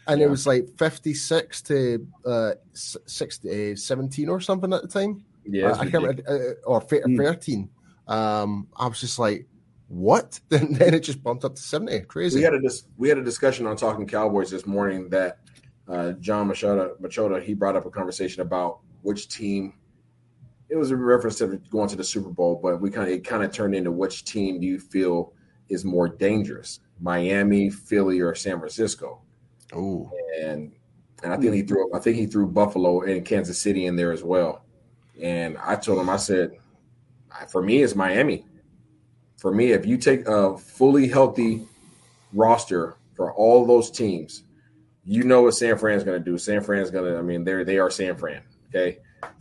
and 0.08 0.20
yeah. 0.20 0.28
it 0.28 0.30
was 0.30 0.46
like 0.46 0.70
56 0.78 1.62
to 1.64 2.08
uh, 2.26 2.52
60, 2.74 3.74
uh, 3.74 3.76
17 3.76 4.30
or 4.30 4.40
something 4.42 4.74
at 4.74 4.84
the 4.84 4.88
time. 4.88 5.24
Yeah. 5.44 5.72
Uh, 5.72 5.76
I 5.76 5.90
can't 5.90 6.04
remember, 6.04 6.24
uh, 6.28 6.70
or 6.70 6.82
13. 6.82 7.70
Mm. 8.08 8.14
Um, 8.14 8.68
I 8.76 8.88
was 8.88 9.00
just 9.00 9.18
like, 9.18 9.48
what? 9.88 10.40
Then 10.50 10.74
then 10.74 10.94
it 10.94 11.02
just 11.02 11.24
bumped 11.24 11.46
up 11.46 11.56
to 11.56 11.62
seventy. 11.62 12.00
Crazy. 12.02 12.40
We 12.40 12.44
had 12.44 12.54
a 12.54 12.62
dis- 12.62 12.88
we 12.98 13.10
had 13.10 13.18
a 13.18 13.24
discussion 13.24 13.68
on 13.68 13.76
talking 13.76 14.08
Cowboys 14.08 14.50
this 14.50 14.66
morning 14.66 15.10
that 15.10 15.40
uh, 15.88 16.14
John 16.14 16.50
Machota 16.50 17.00
Machota 17.00 17.42
he 17.42 17.54
brought 17.54 17.76
up 17.76 17.86
a 17.86 17.90
conversation 17.90 18.42
about 18.42 18.80
which 19.02 19.28
team. 19.28 19.74
It 20.70 20.76
was 20.76 20.90
a 20.90 20.96
reference 20.96 21.38
to 21.38 21.62
going 21.70 21.90
to 21.90 21.96
the 21.96 22.04
Super 22.04 22.30
Bowl, 22.30 22.60
but 22.62 22.82
we 22.82 22.90
kind 22.90 23.08
of 23.08 23.14
it 23.14 23.24
kind 23.24 23.44
of 23.44 23.52
turned 23.52 23.76
into 23.76 23.92
which 23.92 24.26
team 24.26 24.60
do 24.60 24.66
you 24.66 24.80
feel 24.80 25.34
is 25.70 25.86
more 25.86 26.08
dangerous, 26.08 26.80
Miami, 27.00 27.70
Philly, 27.70 28.20
or 28.20 28.34
San 28.34 28.60
Francisco? 28.60 29.22
Oh, 29.74 30.12
and 30.42 30.72
and 31.24 31.34
I 31.34 31.38
think 31.38 31.54
he 31.54 31.62
threw 31.62 31.94
I 31.94 32.00
think 32.00 32.18
he 32.18 32.26
threw 32.26 32.48
Buffalo 32.48 33.02
and 33.02 33.24
Kansas 33.26 33.60
City 33.60 33.86
in 33.86 33.96
there 33.96 34.12
as 34.12 34.24
well. 34.24 34.66
And 35.22 35.58
I 35.60 35.76
told 35.76 36.00
him 36.00 36.10
I 36.10 36.18
said, 36.18 36.58
for 37.50 37.62
me, 37.62 37.82
it's 37.82 37.96
Miami 37.96 38.44
for 39.38 39.54
me, 39.54 39.72
if 39.72 39.86
you 39.86 39.98
take 39.98 40.28
a 40.28 40.58
fully 40.58 41.08
healthy 41.08 41.66
roster 42.34 42.98
for 43.14 43.34
all 43.34 43.66
those 43.66 43.92
teams, 43.92 44.44
you 45.04 45.24
know 45.24 45.44
what 45.44 45.54
San 45.54 45.78
Fran's 45.78 46.04
going 46.04 46.18
to 46.18 46.32
do. 46.32 46.38
San 46.38 46.62
Fran's 46.62 46.90
going 46.90 47.12
to, 47.12 47.18
I 47.18 47.22
mean, 47.22 47.44
they're 47.44 47.64
they 47.64 47.78
are 47.78 47.90
San 47.90 48.16
Fran. 48.16 48.42
Okay, 48.70 49.00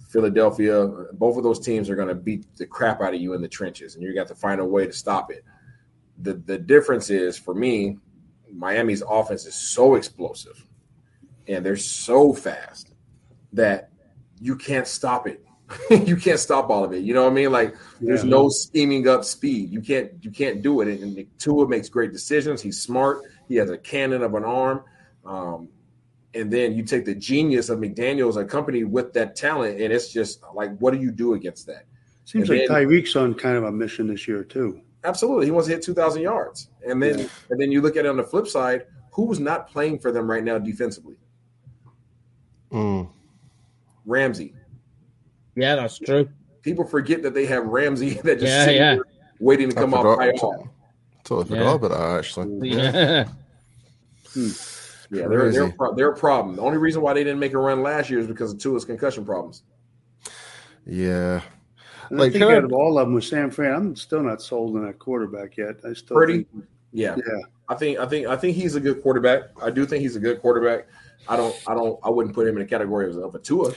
Philadelphia, 0.08 0.86
both 1.14 1.36
of 1.36 1.42
those 1.42 1.58
teams 1.58 1.88
are 1.88 1.96
going 1.96 2.08
to 2.08 2.14
beat 2.14 2.44
the 2.56 2.66
crap 2.66 3.00
out 3.00 3.14
of 3.14 3.20
you 3.20 3.32
in 3.34 3.42
the 3.42 3.48
trenches, 3.48 3.94
and 3.94 4.04
you 4.04 4.14
got 4.14 4.28
to 4.28 4.34
find 4.34 4.60
a 4.60 4.64
way 4.64 4.86
to 4.86 4.92
stop 4.92 5.30
it. 5.30 5.44
The 6.18 6.34
the 6.34 6.58
difference 6.58 7.10
is 7.10 7.38
for 7.38 7.54
me, 7.54 7.98
Miami's 8.52 9.02
offense 9.08 9.46
is 9.46 9.54
so 9.54 9.94
explosive, 9.94 10.66
and 11.48 11.64
they're 11.64 11.76
so 11.76 12.32
fast 12.32 12.94
that 13.52 13.90
you 14.40 14.56
can't 14.56 14.86
stop 14.86 15.26
it. 15.26 15.43
you 15.90 16.16
can't 16.16 16.38
stop 16.38 16.70
all 16.70 16.84
of 16.84 16.92
it. 16.92 17.02
You 17.02 17.14
know 17.14 17.24
what 17.24 17.32
I 17.32 17.34
mean? 17.34 17.52
Like 17.52 17.74
there's 18.00 18.24
yeah. 18.24 18.30
no 18.30 18.48
scheming 18.48 19.08
up 19.08 19.24
speed. 19.24 19.70
You 19.70 19.80
can't 19.80 20.12
you 20.20 20.30
can't 20.30 20.62
do 20.62 20.80
it. 20.80 20.88
And, 20.88 21.16
and 21.16 21.26
Tua 21.38 21.66
makes 21.68 21.88
great 21.88 22.12
decisions. 22.12 22.60
He's 22.60 22.80
smart. 22.80 23.22
He 23.48 23.56
has 23.56 23.70
a 23.70 23.78
cannon 23.78 24.22
of 24.22 24.34
an 24.34 24.44
arm. 24.44 24.82
Um, 25.24 25.68
and 26.34 26.52
then 26.52 26.74
you 26.74 26.82
take 26.82 27.04
the 27.04 27.14
genius 27.14 27.68
of 27.68 27.78
McDaniels 27.78 28.36
accompanied 28.36 28.84
with 28.84 29.12
that 29.12 29.36
talent, 29.36 29.80
and 29.80 29.92
it's 29.92 30.12
just 30.12 30.42
like, 30.52 30.76
what 30.78 30.92
do 30.92 31.00
you 31.00 31.12
do 31.12 31.34
against 31.34 31.66
that? 31.66 31.86
Seems 32.24 32.50
and 32.50 32.58
like 32.58 32.68
then, 32.68 32.76
Tyreek's 32.76 33.16
on 33.16 33.34
kind 33.34 33.56
of 33.56 33.64
a 33.64 33.72
mission 33.72 34.08
this 34.08 34.26
year 34.26 34.42
too. 34.42 34.80
Absolutely, 35.04 35.46
he 35.46 35.52
wants 35.52 35.68
to 35.68 35.74
hit 35.74 35.82
two 35.82 35.94
thousand 35.94 36.22
yards, 36.22 36.68
and 36.86 37.02
then 37.02 37.20
yeah. 37.20 37.28
and 37.50 37.60
then 37.60 37.70
you 37.70 37.80
look 37.80 37.96
at 37.96 38.04
it 38.04 38.08
on 38.08 38.16
the 38.16 38.24
flip 38.24 38.48
side, 38.48 38.86
who's 39.12 39.38
not 39.38 39.68
playing 39.68 39.98
for 39.98 40.10
them 40.10 40.28
right 40.28 40.42
now 40.42 40.58
defensively? 40.58 41.16
Mm. 42.72 43.08
Ramsey. 44.04 44.54
Yeah, 45.56 45.76
that's 45.76 45.98
true. 45.98 46.28
People 46.62 46.86
forget 46.86 47.22
that 47.22 47.34
they 47.34 47.46
have 47.46 47.64
Ramsey 47.66 48.14
that 48.24 48.40
just 48.40 48.70
yeah, 48.70 48.94
yeah. 48.94 48.98
waiting 49.38 49.68
to 49.70 49.74
come 49.74 49.94
off 49.94 50.20
IR. 50.20 50.32
Totally 51.24 51.48
forgot 51.48 51.64
yeah. 51.64 51.74
about 51.74 51.90
that 51.90 52.18
actually. 52.18 52.70
Yeah. 52.70 53.24
hmm. 54.32 54.48
Yeah, 55.10 55.28
they're 55.28 55.52
they're, 55.52 55.74
they're 55.96 56.10
a 56.10 56.16
problem. 56.16 56.56
The 56.56 56.62
only 56.62 56.78
reason 56.78 57.02
why 57.02 57.12
they 57.12 57.22
didn't 57.22 57.38
make 57.38 57.52
a 57.52 57.58
run 57.58 57.82
last 57.82 58.10
year 58.10 58.18
is 58.18 58.26
because 58.26 58.52
of 58.52 58.58
Tua's 58.58 58.84
concussion 58.84 59.24
problems. 59.24 59.62
Yeah. 60.86 61.40
And 62.10 62.18
like, 62.18 62.30
I 62.30 62.32
think 62.32 62.44
out 62.44 62.64
of 62.64 62.72
all 62.72 62.98
of 62.98 63.06
them 63.06 63.14
with 63.14 63.24
San 63.24 63.50
Fran, 63.50 63.74
I'm 63.74 63.96
still 63.96 64.22
not 64.22 64.42
sold 64.42 64.76
on 64.76 64.84
that 64.84 64.98
quarterback 64.98 65.56
yet. 65.56 65.76
I 65.88 65.92
still 65.94 66.16
pretty, 66.16 66.44
think, 66.44 66.64
yeah, 66.92 67.16
yeah. 67.16 67.40
I 67.68 67.74
think 67.74 67.98
I 67.98 68.06
think 68.06 68.26
I 68.26 68.36
think 68.36 68.56
he's 68.56 68.74
a 68.74 68.80
good 68.80 69.02
quarterback. 69.02 69.42
I 69.62 69.70
do 69.70 69.86
think 69.86 70.02
he's 70.02 70.16
a 70.16 70.20
good 70.20 70.40
quarterback. 70.40 70.86
I 71.28 71.36
don't 71.36 71.54
I 71.66 71.74
don't 71.74 71.98
I 72.04 72.10
wouldn't 72.10 72.34
put 72.34 72.46
him 72.46 72.56
in 72.56 72.62
the 72.62 72.68
category 72.68 73.08
of, 73.08 73.16
of 73.16 73.34
a 73.34 73.38
Tua. 73.38 73.72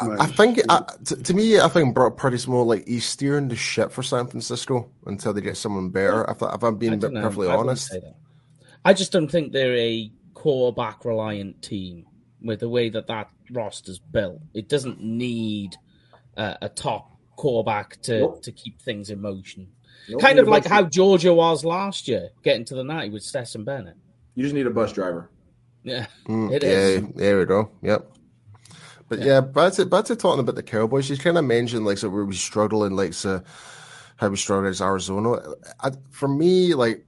I, 0.00 0.26
think 0.26 0.60
uh, 0.68 0.82
to, 1.04 1.16
to, 1.16 1.34
me, 1.34 1.60
I 1.60 1.68
think 1.68 1.94
Brock 1.94 2.16
Purdy's 2.16 2.48
more 2.48 2.64
like 2.64 2.86
he's 2.86 3.04
steering 3.04 3.48
the 3.48 3.56
ship 3.56 3.92
for 3.92 4.02
San 4.02 4.26
Francisco 4.26 4.90
until 5.06 5.32
they 5.32 5.40
get 5.40 5.56
someone 5.56 5.90
better. 5.90 6.24
If, 6.28 6.42
if 6.42 6.62
I'm 6.62 6.76
being 6.76 7.00
perfectly 7.00 7.48
honest, 7.48 7.96
I 8.84 8.92
just 8.92 9.12
don't 9.12 9.30
think 9.30 9.52
they're 9.52 9.76
a 9.76 10.10
quarterback 10.34 11.04
reliant 11.04 11.62
team 11.62 12.06
with 12.42 12.60
the 12.60 12.68
way 12.68 12.88
that 12.90 13.06
that 13.06 13.30
roster's 13.50 13.98
built. 13.98 14.40
It 14.52 14.68
doesn't 14.68 15.00
need 15.00 15.76
uh, 16.36 16.54
a 16.60 16.68
top 16.68 17.10
quarterback 17.36 18.00
to, 18.02 18.20
nope. 18.20 18.42
to 18.42 18.52
keep 18.52 18.80
things 18.82 19.10
in 19.10 19.20
motion. 19.20 19.68
Nope. 20.08 20.20
Kind 20.20 20.38
of 20.38 20.48
like 20.48 20.66
how 20.66 20.82
Georgia 20.82 21.32
was 21.32 21.64
last 21.64 22.08
year, 22.08 22.30
getting 22.42 22.64
to 22.66 22.74
the 22.74 22.84
90 22.84 23.10
with 23.10 23.22
Stetson 23.22 23.64
Bennett. 23.64 23.96
You 24.34 24.42
just 24.42 24.54
need 24.54 24.66
a 24.66 24.70
bus 24.70 24.92
driver. 24.92 25.30
Yeah, 25.82 26.06
mm, 26.26 26.52
it 26.52 26.64
is. 26.64 27.02
Yeah, 27.02 27.08
there 27.14 27.38
we 27.38 27.44
go. 27.44 27.70
Yep. 27.82 28.13
But 29.08 29.20
yeah, 29.20 29.26
yeah 29.26 29.40
back 29.40 29.74
to 29.74 29.86
back 29.86 30.06
to 30.06 30.16
talking 30.16 30.40
about 30.40 30.54
the 30.54 30.62
Cowboys. 30.62 31.10
You 31.10 31.16
kind 31.16 31.38
of 31.38 31.44
mentioned 31.44 31.84
like 31.84 31.98
so 31.98 32.08
we 32.08 32.24
were 32.24 32.32
struggling, 32.32 32.96
like 32.96 33.14
so 33.14 33.42
how 34.16 34.28
we 34.28 34.36
struggled 34.36 34.66
against 34.66 34.80
Arizona. 34.80 35.40
I, 35.80 35.90
for 36.10 36.28
me, 36.28 36.74
like 36.74 37.04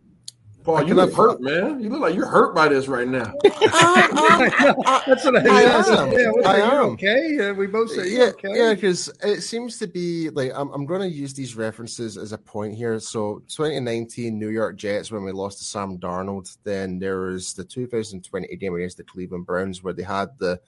Paul, 0.66 0.82
you 0.82 0.94
look 0.94 1.14
hurt, 1.14 1.40
man. 1.40 1.78
You 1.78 1.90
look 1.90 2.00
like 2.00 2.16
you're 2.16 2.26
hurt 2.26 2.52
by 2.52 2.68
this 2.68 2.88
right 2.88 3.06
now. 3.06 3.32
Um, 3.66 4.18
um, 4.18 4.42
uh, 4.86 5.00
That's 5.06 5.24
what 5.24 5.36
I, 5.36 5.40
I 5.40 5.62
am. 5.62 6.12
Yeah, 6.12 6.30
I 6.44 6.56
am. 6.56 6.86
Okay, 6.90 7.36
yeah, 7.36 7.52
we 7.52 7.66
both 7.66 7.90
say 7.90 8.08
yeah, 8.10 8.30
okay. 8.30 8.48
Yeah, 8.52 8.74
because 8.74 9.10
it 9.22 9.42
seems 9.42 9.78
to 9.78 9.86
be 9.86 10.30
like 10.30 10.52
I'm. 10.54 10.70
I'm 10.72 10.86
going 10.86 11.02
to 11.02 11.08
use 11.08 11.34
these 11.34 11.56
references 11.56 12.16
as 12.16 12.32
a 12.32 12.38
point 12.38 12.74
here. 12.74 12.98
So, 13.00 13.42
2019 13.48 14.38
New 14.38 14.48
York 14.48 14.76
Jets 14.76 15.10
when 15.10 15.24
we 15.24 15.32
lost 15.32 15.58
to 15.58 15.64
Sam 15.64 15.98
Darnold. 15.98 16.56
Then 16.64 16.98
there 16.98 17.20
was 17.20 17.54
the 17.54 17.64
2020 17.64 18.56
game 18.56 18.74
against 18.74 18.96
the 18.96 19.04
Cleveland 19.04 19.46
Browns 19.46 19.82
where 19.82 19.92
they 19.92 20.04
had 20.04 20.30
the 20.38 20.60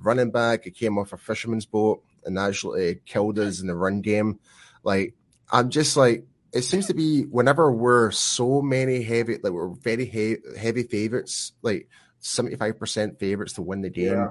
running 0.00 0.30
back. 0.30 0.64
He 0.64 0.70
came 0.70 0.98
off 0.98 1.12
a 1.12 1.16
fisherman's 1.16 1.66
boat 1.66 2.02
and 2.24 2.38
actually 2.38 3.00
killed 3.06 3.38
us 3.38 3.60
in 3.60 3.66
the 3.66 3.74
run 3.74 4.00
game. 4.00 4.40
Like 4.82 5.14
I'm 5.50 5.70
just 5.70 5.96
like 5.96 6.26
it 6.52 6.62
seems 6.62 6.86
to 6.86 6.94
be 6.94 7.22
whenever 7.22 7.70
we're 7.70 8.10
so 8.10 8.60
many 8.60 9.02
heavy, 9.02 9.38
like 9.42 9.52
we're 9.52 9.68
very 9.68 10.04
he- 10.04 10.38
heavy 10.58 10.82
favorites, 10.82 11.52
like 11.62 11.88
75% 12.22 13.18
favorites 13.18 13.54
to 13.54 13.62
win 13.62 13.82
the 13.82 13.90
game. 13.90 14.12
Yeah. 14.12 14.30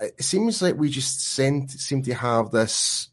It 0.00 0.22
seems 0.22 0.62
like 0.62 0.76
we 0.76 0.90
just 0.90 1.24
send, 1.32 1.70
seem 1.70 2.02
to 2.02 2.14
have 2.14 2.50
this 2.50 3.08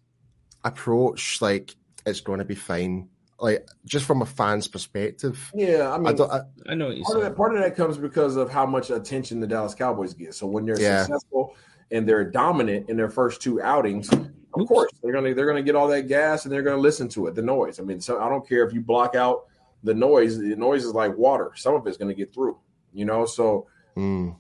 approach 0.64 1.42
like 1.42 1.76
it's 2.06 2.22
going 2.22 2.40
to 2.40 2.46
be 2.46 2.56
fine. 2.56 3.10
Like 3.40 3.68
just 3.86 4.06
from 4.06 4.22
a 4.22 4.26
fan's 4.26 4.68
perspective. 4.68 5.52
Yeah, 5.54 5.92
I 5.92 5.98
mean, 5.98 6.20
I, 6.20 6.24
I, 6.24 6.42
I 6.70 6.76
know 6.76 6.88
what 6.88 6.98
you're 6.98 7.06
part. 7.06 7.18
Of 7.18 7.24
that, 7.24 7.36
part 7.36 7.56
of 7.56 7.62
that 7.62 7.76
comes 7.76 7.98
because 7.98 8.36
of 8.36 8.50
how 8.50 8.66
much 8.66 8.90
attention 8.90 9.40
the 9.40 9.48
Dallas 9.48 9.76
Cowboys 9.76 10.14
get. 10.14 10.34
So 10.34 10.48
when 10.48 10.66
they're 10.66 10.80
yeah. 10.80 11.04
successful 11.04 11.56
and 11.92 12.08
they're 12.08 12.30
dominant 12.30 12.90
in 12.90 12.98
their 12.98 13.10
first 13.10 13.42
two 13.42 13.62
outings, 13.62 14.10
of 14.58 14.68
course, 14.68 14.92
they're 15.02 15.12
gonna 15.12 15.34
they're 15.34 15.46
gonna 15.46 15.62
get 15.62 15.76
all 15.76 15.88
that 15.90 16.08
gas 16.08 16.46
and 16.46 16.54
they're 16.54 16.64
gonna 16.64 16.78
listen 16.78 17.10
to 17.10 17.28
it, 17.28 17.36
the 17.36 17.42
noise. 17.42 17.80
I 17.80 17.84
mean, 17.84 18.00
so 18.00 18.22
I 18.22 18.30
don't 18.30 18.48
care 18.48 18.66
if 18.66 18.74
you 18.74 18.82
block 18.82 19.16
out 19.16 19.46
the 19.84 19.94
noise. 19.94 20.38
The 20.38 20.56
noise 20.56 20.86
is 20.86 20.94
like 20.94 21.16
water. 21.18 21.52
Some 21.56 21.76
of 21.76 21.86
it's 21.88 21.98
gonna 21.98 22.14
get 22.14 22.34
through. 22.34 22.58
You 22.94 23.06
know, 23.06 23.26
so 23.26 23.68
mm. 23.98 24.36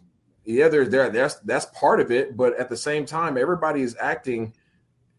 yeah, 0.45 0.69
there's 0.69 0.89
there 0.89 1.09
that's 1.09 1.35
that's 1.41 1.65
part 1.77 1.99
of 1.99 2.11
it. 2.11 2.37
But 2.37 2.57
at 2.57 2.69
the 2.69 2.77
same 2.77 3.05
time, 3.05 3.37
everybody 3.37 3.81
is 3.81 3.97
acting 3.99 4.53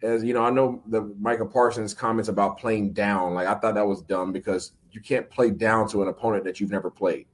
as 0.03 0.25
you 0.25 0.33
know. 0.33 0.43
I 0.43 0.51
know 0.51 0.83
the 0.87 1.03
Michael 1.21 1.47
Parsons 1.47 1.93
comments 1.93 2.31
about 2.31 2.59
playing 2.59 2.95
down. 2.95 3.35
Like 3.35 3.47
I 3.47 3.55
thought 3.55 3.75
that 3.75 3.87
was 3.87 4.01
dumb 4.03 4.33
because 4.33 4.73
you 4.93 5.03
can't 5.03 5.29
play 5.29 5.51
down 5.51 5.89
to 5.91 6.03
an 6.03 6.09
opponent 6.09 6.45
that 6.45 6.59
you've 6.59 6.71
never 6.71 6.91
played. 6.91 7.27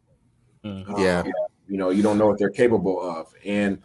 Mm. 0.65 0.89
Um, 0.89 1.01
yeah, 1.01 1.23
you 1.69 1.77
know, 1.77 1.91
you 1.91 2.03
don't 2.03 2.19
know 2.19 2.27
what 2.27 2.41
they're 2.41 2.51
capable 2.51 3.01
of, 3.01 3.33
and 3.45 3.79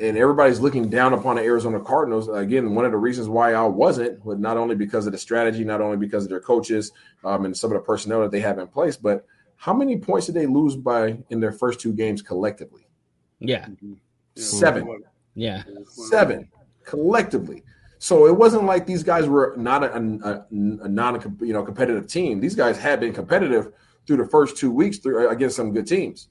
and 0.00 0.16
everybody's 0.16 0.60
looking 0.60 0.88
down 0.88 1.12
upon 1.12 1.36
the 1.36 1.42
Arizona 1.42 1.78
Cardinals. 1.78 2.28
Again, 2.28 2.74
one 2.74 2.84
of 2.84 2.90
the 2.90 2.96
reasons 2.96 3.28
why 3.28 3.52
I 3.52 3.64
wasn't, 3.64 4.24
was 4.24 4.38
not 4.38 4.56
only 4.56 4.74
because 4.74 5.06
of 5.06 5.12
the 5.12 5.18
strategy, 5.18 5.62
not 5.62 5.80
only 5.80 5.98
because 5.98 6.24
of 6.24 6.30
their 6.30 6.40
coaches 6.40 6.92
um, 7.24 7.44
and 7.44 7.56
some 7.56 7.70
of 7.70 7.76
the 7.76 7.84
personnel 7.84 8.20
that 8.22 8.30
they 8.30 8.40
have 8.40 8.58
in 8.58 8.66
place, 8.66 8.96
but 8.96 9.26
how 9.56 9.74
many 9.74 9.98
points 9.98 10.26
did 10.26 10.34
they 10.34 10.46
lose 10.46 10.74
by 10.74 11.18
in 11.28 11.38
their 11.38 11.52
first 11.52 11.80
two 11.80 11.92
games 11.92 12.22
collectively? 12.22 12.88
Yeah, 13.40 13.68
seven. 14.34 15.02
Yeah, 15.34 15.62
seven 15.84 16.48
collectively. 16.84 17.62
So 17.98 18.26
it 18.26 18.34
wasn't 18.34 18.64
like 18.64 18.86
these 18.86 19.02
guys 19.02 19.28
were 19.28 19.54
not 19.58 19.84
a, 19.84 19.94
a, 19.94 20.46
a 20.50 20.88
non 20.88 21.36
you 21.40 21.52
know 21.52 21.62
competitive 21.62 22.06
team. 22.06 22.40
These 22.40 22.54
guys 22.54 22.78
had 22.78 23.00
been 23.00 23.12
competitive 23.12 23.72
through 24.06 24.16
the 24.16 24.26
first 24.26 24.56
two 24.56 24.70
weeks 24.70 24.98
through 24.98 25.28
against 25.28 25.56
some 25.56 25.72
good 25.72 25.86
teams. 25.86 26.28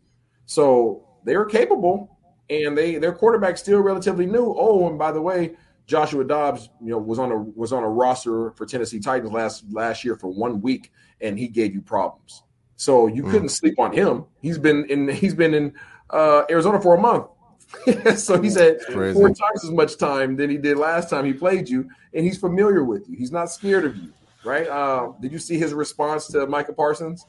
So 0.48 1.06
they 1.24 1.38
were 1.38 1.46
capable 1.46 2.18
and 2.50 2.78
they 2.78 2.98
their 2.98 3.14
quarterback 3.14 3.58
still 3.58 3.80
relatively 3.80 4.26
new. 4.26 4.56
Oh, 4.58 4.88
and 4.88 4.98
by 4.98 5.12
the 5.12 5.22
way, 5.22 5.56
Joshua 5.86 6.24
Dobbs, 6.24 6.70
you 6.82 6.92
know, 6.92 6.98
was 6.98 7.20
on 7.20 7.32
a 7.32 7.38
was 7.38 7.74
on 7.74 7.84
a 7.84 7.90
roster 7.90 8.52
for 8.52 8.66
Tennessee 8.66 9.00
Titans 9.00 9.32
last 9.32 9.66
last 9.72 10.04
year 10.04 10.16
for 10.16 10.28
one 10.28 10.62
week, 10.62 10.92
and 11.22 11.38
he 11.38 11.48
gave 11.48 11.74
you 11.74 11.82
problems. 11.82 12.44
So 12.76 13.08
you 13.08 13.24
mm. 13.24 13.32
couldn't 13.32 13.50
sleep 13.50 13.80
on 13.80 13.92
him. 13.92 14.26
He's 14.42 14.58
been 14.58 14.86
in 14.90 15.10
he's 15.10 15.34
been 15.34 15.54
in 15.54 15.74
uh, 16.10 16.44
Arizona 16.50 16.80
for 16.80 16.96
a 16.96 17.00
month. 17.00 17.28
so 18.18 18.42
he's 18.42 18.58
had 18.58 18.82
four 18.82 19.28
times 19.28 19.64
as 19.64 19.72
much 19.72 19.98
time 19.98 20.36
than 20.36 20.50
he 20.50 20.58
did 20.58 20.78
last 20.78 21.10
time 21.10 21.26
he 21.26 21.34
played 21.34 21.70
you, 21.70 21.90
and 22.14 22.26
he's 22.26 22.38
familiar 22.38 22.84
with 22.84 23.08
you. 23.08 23.16
He's 23.18 23.32
not 23.32 23.52
scared 23.52 23.86
of 23.86 23.96
you, 23.96 24.12
right? 24.44 24.68
Uh, 24.68 25.14
did 25.20 25.32
you 25.32 25.40
see 25.40 25.58
his 25.60 25.74
response 25.74 26.28
to 26.28 26.48
Micah 26.48 26.74
Parsons? 26.74 27.26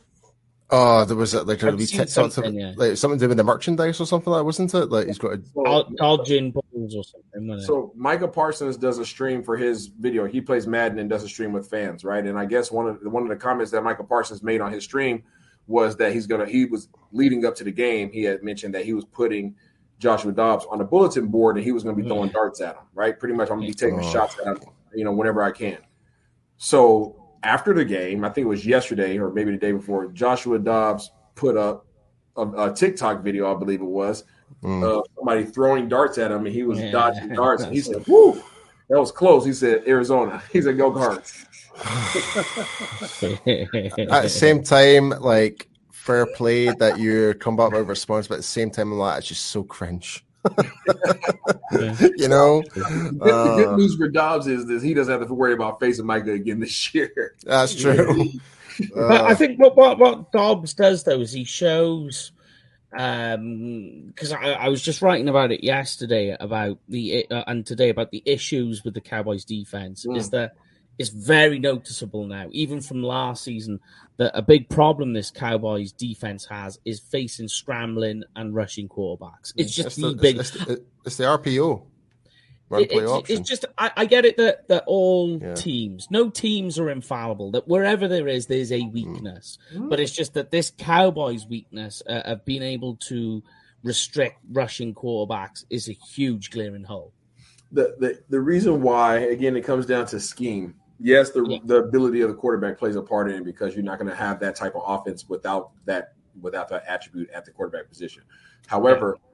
Oh, 0.72 1.04
there 1.04 1.16
was 1.16 1.34
like 1.34 1.62
a 1.64 1.74
wee 1.74 1.86
TikTok, 1.86 2.08
something, 2.08 2.54
yeah. 2.54 2.74
like 2.76 2.96
something 2.96 3.18
to 3.18 3.24
do 3.24 3.28
with 3.28 3.38
the 3.38 3.44
merchandise 3.44 4.00
or 4.00 4.06
something 4.06 4.32
like 4.32 4.40
that, 4.40 4.44
wasn't 4.44 4.72
it? 4.72 4.86
Like 4.86 5.08
he's 5.08 5.18
got 5.18 5.32
a 5.32 5.42
so, 5.98 6.24
Gin 6.24 6.52
Balls 6.52 6.94
or 6.94 7.02
something. 7.02 7.60
So 7.62 7.92
Micah 7.96 8.28
Parsons 8.28 8.76
does 8.76 8.98
a 8.98 9.04
stream 9.04 9.42
for 9.42 9.56
his 9.56 9.88
video. 9.88 10.26
He 10.26 10.40
plays 10.40 10.68
Madden 10.68 11.00
and 11.00 11.10
does 11.10 11.24
a 11.24 11.28
stream 11.28 11.52
with 11.52 11.68
fans, 11.68 12.04
right? 12.04 12.24
And 12.24 12.38
I 12.38 12.44
guess 12.44 12.70
one 12.70 12.86
of 12.86 13.00
the, 13.00 13.10
one 13.10 13.24
of 13.24 13.28
the 13.28 13.36
comments 13.36 13.72
that 13.72 13.82
Micah 13.82 14.04
Parsons 14.04 14.44
made 14.44 14.60
on 14.60 14.72
his 14.72 14.84
stream 14.84 15.24
was 15.66 15.96
that 15.96 16.12
he's 16.12 16.28
gonna 16.28 16.46
he 16.46 16.66
was 16.66 16.88
leading 17.10 17.44
up 17.44 17.56
to 17.56 17.64
the 17.64 17.72
game. 17.72 18.12
He 18.12 18.22
had 18.22 18.44
mentioned 18.44 18.74
that 18.74 18.84
he 18.84 18.92
was 18.92 19.04
putting 19.04 19.56
Joshua 19.98 20.30
Dobbs 20.30 20.66
on 20.70 20.80
a 20.80 20.84
bulletin 20.84 21.26
board 21.26 21.56
and 21.56 21.64
he 21.64 21.72
was 21.72 21.82
gonna 21.82 21.96
be 21.96 22.02
hmm. 22.02 22.08
throwing 22.08 22.30
darts 22.30 22.60
at 22.60 22.76
him, 22.76 22.84
right? 22.94 23.18
Pretty 23.18 23.34
much, 23.34 23.50
I'm 23.50 23.56
gonna 23.56 23.66
be 23.66 23.74
taking 23.74 24.00
oh. 24.00 24.12
shots 24.12 24.36
at 24.38 24.46
him, 24.46 24.58
you 24.94 25.04
know, 25.04 25.12
whenever 25.12 25.42
I 25.42 25.50
can. 25.50 25.78
So 26.58 27.19
after 27.42 27.74
the 27.74 27.84
game, 27.84 28.24
I 28.24 28.30
think 28.30 28.44
it 28.44 28.48
was 28.48 28.66
yesterday 28.66 29.18
or 29.18 29.30
maybe 29.30 29.52
the 29.52 29.58
day 29.58 29.72
before, 29.72 30.06
Joshua 30.08 30.58
Dobbs 30.58 31.10
put 31.34 31.56
up 31.56 31.86
a, 32.36 32.70
a 32.70 32.72
TikTok 32.72 33.22
video, 33.22 33.54
I 33.54 33.58
believe 33.58 33.80
it 33.80 33.84
was, 33.84 34.24
mm. 34.62 34.82
uh, 34.82 35.02
somebody 35.16 35.44
throwing 35.44 35.88
darts 35.88 36.18
at 36.18 36.30
him, 36.30 36.46
and 36.46 36.54
he 36.54 36.62
was 36.62 36.80
yeah. 36.80 36.90
dodging 36.90 37.30
darts. 37.30 37.62
And 37.62 37.72
he 37.72 37.80
said, 37.80 38.04
"Whoo, 38.06 38.42
that 38.88 38.98
was 38.98 39.12
close." 39.12 39.44
He 39.44 39.52
said, 39.52 39.84
"Arizona." 39.86 40.42
He 40.52 40.62
said, 40.62 40.76
"Go 40.76 40.92
Cards." 40.92 41.46
at 41.80 42.12
the 44.22 44.28
same 44.28 44.62
time, 44.62 45.10
like 45.10 45.68
fair 45.92 46.26
play 46.26 46.66
that 46.78 46.98
you 46.98 47.34
come 47.34 47.56
back 47.56 47.72
with 47.72 47.80
a 47.80 47.84
response, 47.84 48.28
but 48.28 48.34
at 48.34 48.38
the 48.38 48.42
same 48.42 48.70
time, 48.70 48.92
like 48.92 49.18
it's 49.18 49.28
just 49.28 49.46
so 49.46 49.62
cringe. 49.62 50.24
you 52.16 52.28
know, 52.28 52.62
the, 52.74 53.18
uh, 53.22 53.56
good 53.56 53.78
news 53.78 53.96
for 53.96 54.08
Dobbs 54.08 54.46
is 54.46 54.66
that 54.66 54.82
he 54.82 54.94
doesn't 54.94 55.18
have 55.18 55.28
to 55.28 55.34
worry 55.34 55.52
about 55.52 55.80
facing 55.80 56.06
Micah 56.06 56.32
again 56.32 56.60
this 56.60 56.94
year. 56.94 57.34
That's 57.44 57.74
true. 57.74 58.30
but 58.94 59.20
I 59.22 59.34
think 59.34 59.58
what, 59.58 59.76
what 59.76 59.98
what 59.98 60.32
Dobbs 60.32 60.74
does 60.74 61.04
though 61.04 61.20
is 61.20 61.32
he 61.32 61.44
shows 61.44 62.32
um 62.96 64.06
because 64.06 64.32
I, 64.32 64.52
I, 64.52 64.68
was 64.68 64.82
just 64.82 65.00
writing 65.00 65.28
about 65.28 65.52
it 65.52 65.62
yesterday 65.62 66.36
about 66.40 66.78
the 66.88 67.24
uh, 67.30 67.44
and 67.46 67.64
today 67.64 67.88
about 67.88 68.10
the 68.10 68.22
issues 68.26 68.82
with 68.82 68.94
the 68.94 69.00
Cowboys 69.00 69.44
defense 69.44 70.04
mm. 70.04 70.16
is 70.16 70.30
that 70.30 70.56
it's 71.00 71.10
very 71.10 71.58
noticeable 71.58 72.26
now 72.26 72.46
even 72.52 72.80
from 72.80 73.02
last 73.02 73.42
season 73.42 73.80
that 74.18 74.30
a 74.34 74.42
big 74.42 74.68
problem 74.68 75.12
this 75.12 75.30
Cowboys 75.30 75.92
defense 75.92 76.44
has 76.46 76.78
is 76.84 77.00
facing 77.00 77.48
scrambling 77.48 78.22
and 78.36 78.54
rushing 78.54 78.88
quarterbacks 78.88 79.52
it's 79.56 79.74
just 79.74 79.86
it's 79.86 79.96
the, 79.96 80.08
the, 80.10 80.14
big 80.14 80.38
it's, 80.38 80.54
it's, 80.54 80.82
it's 81.04 81.16
the 81.16 81.24
RPO 81.24 81.82
it, 82.72 82.92
it's, 82.92 83.30
it's, 83.30 83.48
just 83.48 83.64
I, 83.76 83.90
I, 83.96 84.04
get 84.06 84.24
it 84.24 84.36
that 84.36 84.68
that 84.68 84.84
all 84.86 85.40
yeah. 85.42 85.54
teams, 85.54 86.06
no 86.08 86.30
teams 86.30 86.78
are 86.78 86.88
infallible. 86.88 87.50
That 87.50 87.66
wherever 87.66 88.06
there 88.06 88.28
is, 88.28 88.46
there's 88.46 88.70
a 88.70 88.82
weakness. 88.82 89.58
Mm. 89.74 89.90
But 89.90 89.98
it's 89.98 90.12
just 90.12 90.34
that 90.34 90.52
this 90.52 90.72
Cowboys' 90.78 91.46
weakness 91.46 92.00
uh, 92.08 92.22
of 92.24 92.44
being 92.44 92.62
able 92.62 92.94
to 93.08 93.42
restrict 93.82 94.38
rushing 94.52 94.94
quarterbacks 94.94 95.64
is 95.68 95.88
a 95.88 95.92
huge 95.92 96.50
glaring 96.50 96.84
hole. 96.84 97.12
The, 97.72 97.96
the 97.98 98.22
the 98.28 98.40
reason 98.40 98.82
why 98.82 99.18
again 99.18 99.56
it 99.56 99.62
comes 99.62 99.86
down 99.86 100.06
to 100.06 100.20
scheme. 100.20 100.74
Yes, 101.00 101.30
the 101.30 101.44
yeah. 101.48 101.58
the 101.64 101.76
ability 101.76 102.20
of 102.20 102.28
the 102.28 102.34
quarterback 102.34 102.78
plays 102.78 102.96
a 102.96 103.02
part 103.02 103.30
in 103.30 103.38
it 103.38 103.44
because 103.44 103.74
you're 103.74 103.84
not 103.84 103.98
going 103.98 104.10
to 104.10 104.16
have 104.16 104.38
that 104.40 104.54
type 104.54 104.74
of 104.76 104.82
offense 104.86 105.28
without 105.28 105.70
that 105.86 106.14
without 106.40 106.68
that 106.68 106.84
attribute 106.86 107.30
at 107.30 107.44
the 107.44 107.50
quarterback 107.50 107.88
position. 107.88 108.22
However. 108.66 109.16
Yeah 109.18 109.26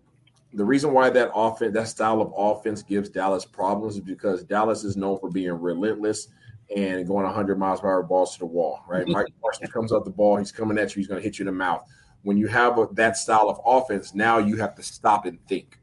the 0.53 0.65
reason 0.65 0.93
why 0.93 1.11
that 1.11 1.31
offense, 1.35 1.75
that 1.75 1.89
style 1.89 2.21
of 2.21 2.33
offense 2.37 2.83
gives 2.83 3.09
Dallas 3.09 3.45
problems 3.45 3.97
is 3.97 4.01
because 4.01 4.43
Dallas 4.43 4.85
is 4.85 4.97
known 4.97 5.19
for 5.19 5.29
being 5.29 5.53
relentless 5.53 6.29
and 6.75 7.07
going 7.07 7.25
100 7.25 7.59
miles 7.59 7.81
per 7.81 7.89
hour 7.89 8.03
balls 8.03 8.33
to 8.35 8.39
the 8.41 8.47
wall, 8.47 8.83
right? 8.89 9.07
Mike 9.07 9.27
Parsons 9.43 9.71
comes 9.71 9.93
up 9.93 10.05
the 10.05 10.11
ball, 10.11 10.37
he's 10.37 10.53
coming 10.53 10.79
at 10.79 10.95
you, 10.95 11.01
he's 11.01 11.09
going 11.09 11.21
to 11.21 11.25
hit 11.25 11.39
you 11.39 11.43
in 11.43 11.47
the 11.47 11.53
mouth. 11.53 11.85
When 12.23 12.37
you 12.37 12.49
have 12.49 12.79
a, 12.79 12.89
that 12.93 13.17
style 13.17 13.49
of 13.49 13.61
offense, 13.65 14.15
now 14.15 14.39
you 14.39 14.57
have 14.57 14.75
to 14.77 14.83
stop 14.83 15.27
and 15.27 15.39
think. 15.47 15.79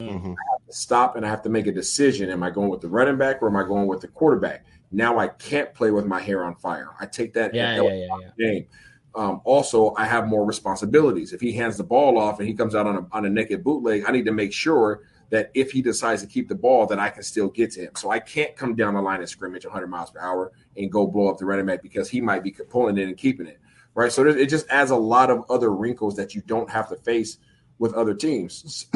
Mm-hmm. 0.00 0.34
stop 0.68 1.14
and 1.14 1.24
I 1.24 1.28
have 1.28 1.42
to 1.42 1.48
make 1.48 1.68
a 1.68 1.72
decision. 1.72 2.28
Am 2.28 2.42
I 2.42 2.50
going 2.50 2.70
with 2.70 2.80
the 2.80 2.88
running 2.88 3.18
back 3.18 3.40
or 3.40 3.46
am 3.46 3.56
I 3.56 3.62
going 3.62 3.86
with 3.86 4.00
the 4.00 4.08
quarterback? 4.08 4.66
Now 4.92 5.18
I 5.18 5.28
can't 5.28 5.72
play 5.74 5.90
with 5.90 6.06
my 6.06 6.20
hair 6.20 6.44
on 6.44 6.54
fire. 6.56 6.90
I 7.00 7.06
take 7.06 7.32
that, 7.34 7.54
yeah, 7.54 7.76
yeah, 7.76 7.82
yeah, 7.82 8.06
yeah. 8.20 8.30
game. 8.38 8.66
Um, 9.14 9.40
also, 9.44 9.94
I 9.96 10.04
have 10.06 10.26
more 10.26 10.44
responsibilities. 10.44 11.32
If 11.32 11.40
he 11.40 11.52
hands 11.52 11.76
the 11.76 11.84
ball 11.84 12.18
off 12.18 12.38
and 12.38 12.48
he 12.48 12.54
comes 12.54 12.74
out 12.74 12.86
on 12.86 12.96
a, 12.96 13.06
on 13.12 13.26
a 13.26 13.30
naked 13.30 13.62
bootleg, 13.62 14.04
I 14.06 14.12
need 14.12 14.24
to 14.24 14.32
make 14.32 14.52
sure 14.52 15.02
that 15.30 15.50
if 15.54 15.70
he 15.70 15.80
decides 15.80 16.20
to 16.22 16.28
keep 16.28 16.48
the 16.48 16.54
ball, 16.54 16.86
that 16.86 16.98
I 16.98 17.08
can 17.08 17.22
still 17.22 17.48
get 17.48 17.70
to 17.72 17.80
him. 17.80 17.92
So 17.96 18.10
I 18.10 18.18
can't 18.20 18.54
come 18.54 18.74
down 18.74 18.94
the 18.94 19.00
line 19.00 19.22
of 19.22 19.28
scrimmage 19.28 19.64
100 19.64 19.86
miles 19.86 20.10
per 20.10 20.20
hour 20.20 20.52
and 20.76 20.92
go 20.92 21.06
blow 21.06 21.28
up 21.28 21.38
the 21.38 21.46
running 21.46 21.66
back 21.66 21.82
because 21.82 22.08
he 22.08 22.20
might 22.20 22.42
be 22.42 22.50
pulling 22.50 22.98
it 22.98 23.04
and 23.08 23.16
keeping 23.16 23.46
it. 23.46 23.58
Right. 23.94 24.12
So 24.12 24.26
it 24.26 24.46
just 24.46 24.68
adds 24.68 24.90
a 24.90 24.96
lot 24.96 25.30
of 25.30 25.44
other 25.50 25.70
wrinkles 25.70 26.16
that 26.16 26.34
you 26.34 26.42
don't 26.46 26.68
have 26.70 26.88
to 26.88 26.96
face 26.96 27.38
with 27.78 27.94
other 27.94 28.14
teams. 28.14 28.86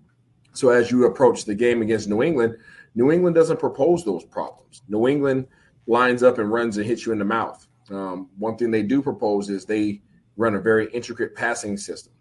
so 0.52 0.70
as 0.70 0.90
you 0.90 1.06
approach 1.06 1.44
the 1.44 1.54
game 1.54 1.82
against 1.82 2.08
New 2.08 2.22
England, 2.22 2.56
New 2.94 3.10
England 3.12 3.34
doesn't 3.36 3.60
propose 3.60 4.04
those 4.04 4.24
problems. 4.24 4.82
New 4.88 5.08
England 5.08 5.46
lines 5.86 6.22
up 6.22 6.38
and 6.38 6.50
runs 6.50 6.76
and 6.76 6.86
hits 6.86 7.06
you 7.06 7.12
in 7.12 7.18
the 7.18 7.24
mouth. 7.24 7.66
Um, 7.90 8.28
one 8.38 8.56
thing 8.56 8.70
they 8.70 8.82
do 8.82 9.02
propose 9.02 9.48
is 9.48 9.64
they 9.64 10.02
run 10.36 10.54
a 10.54 10.60
very 10.60 10.88
intricate 10.92 11.34
passing 11.34 11.76
system. 11.76 12.12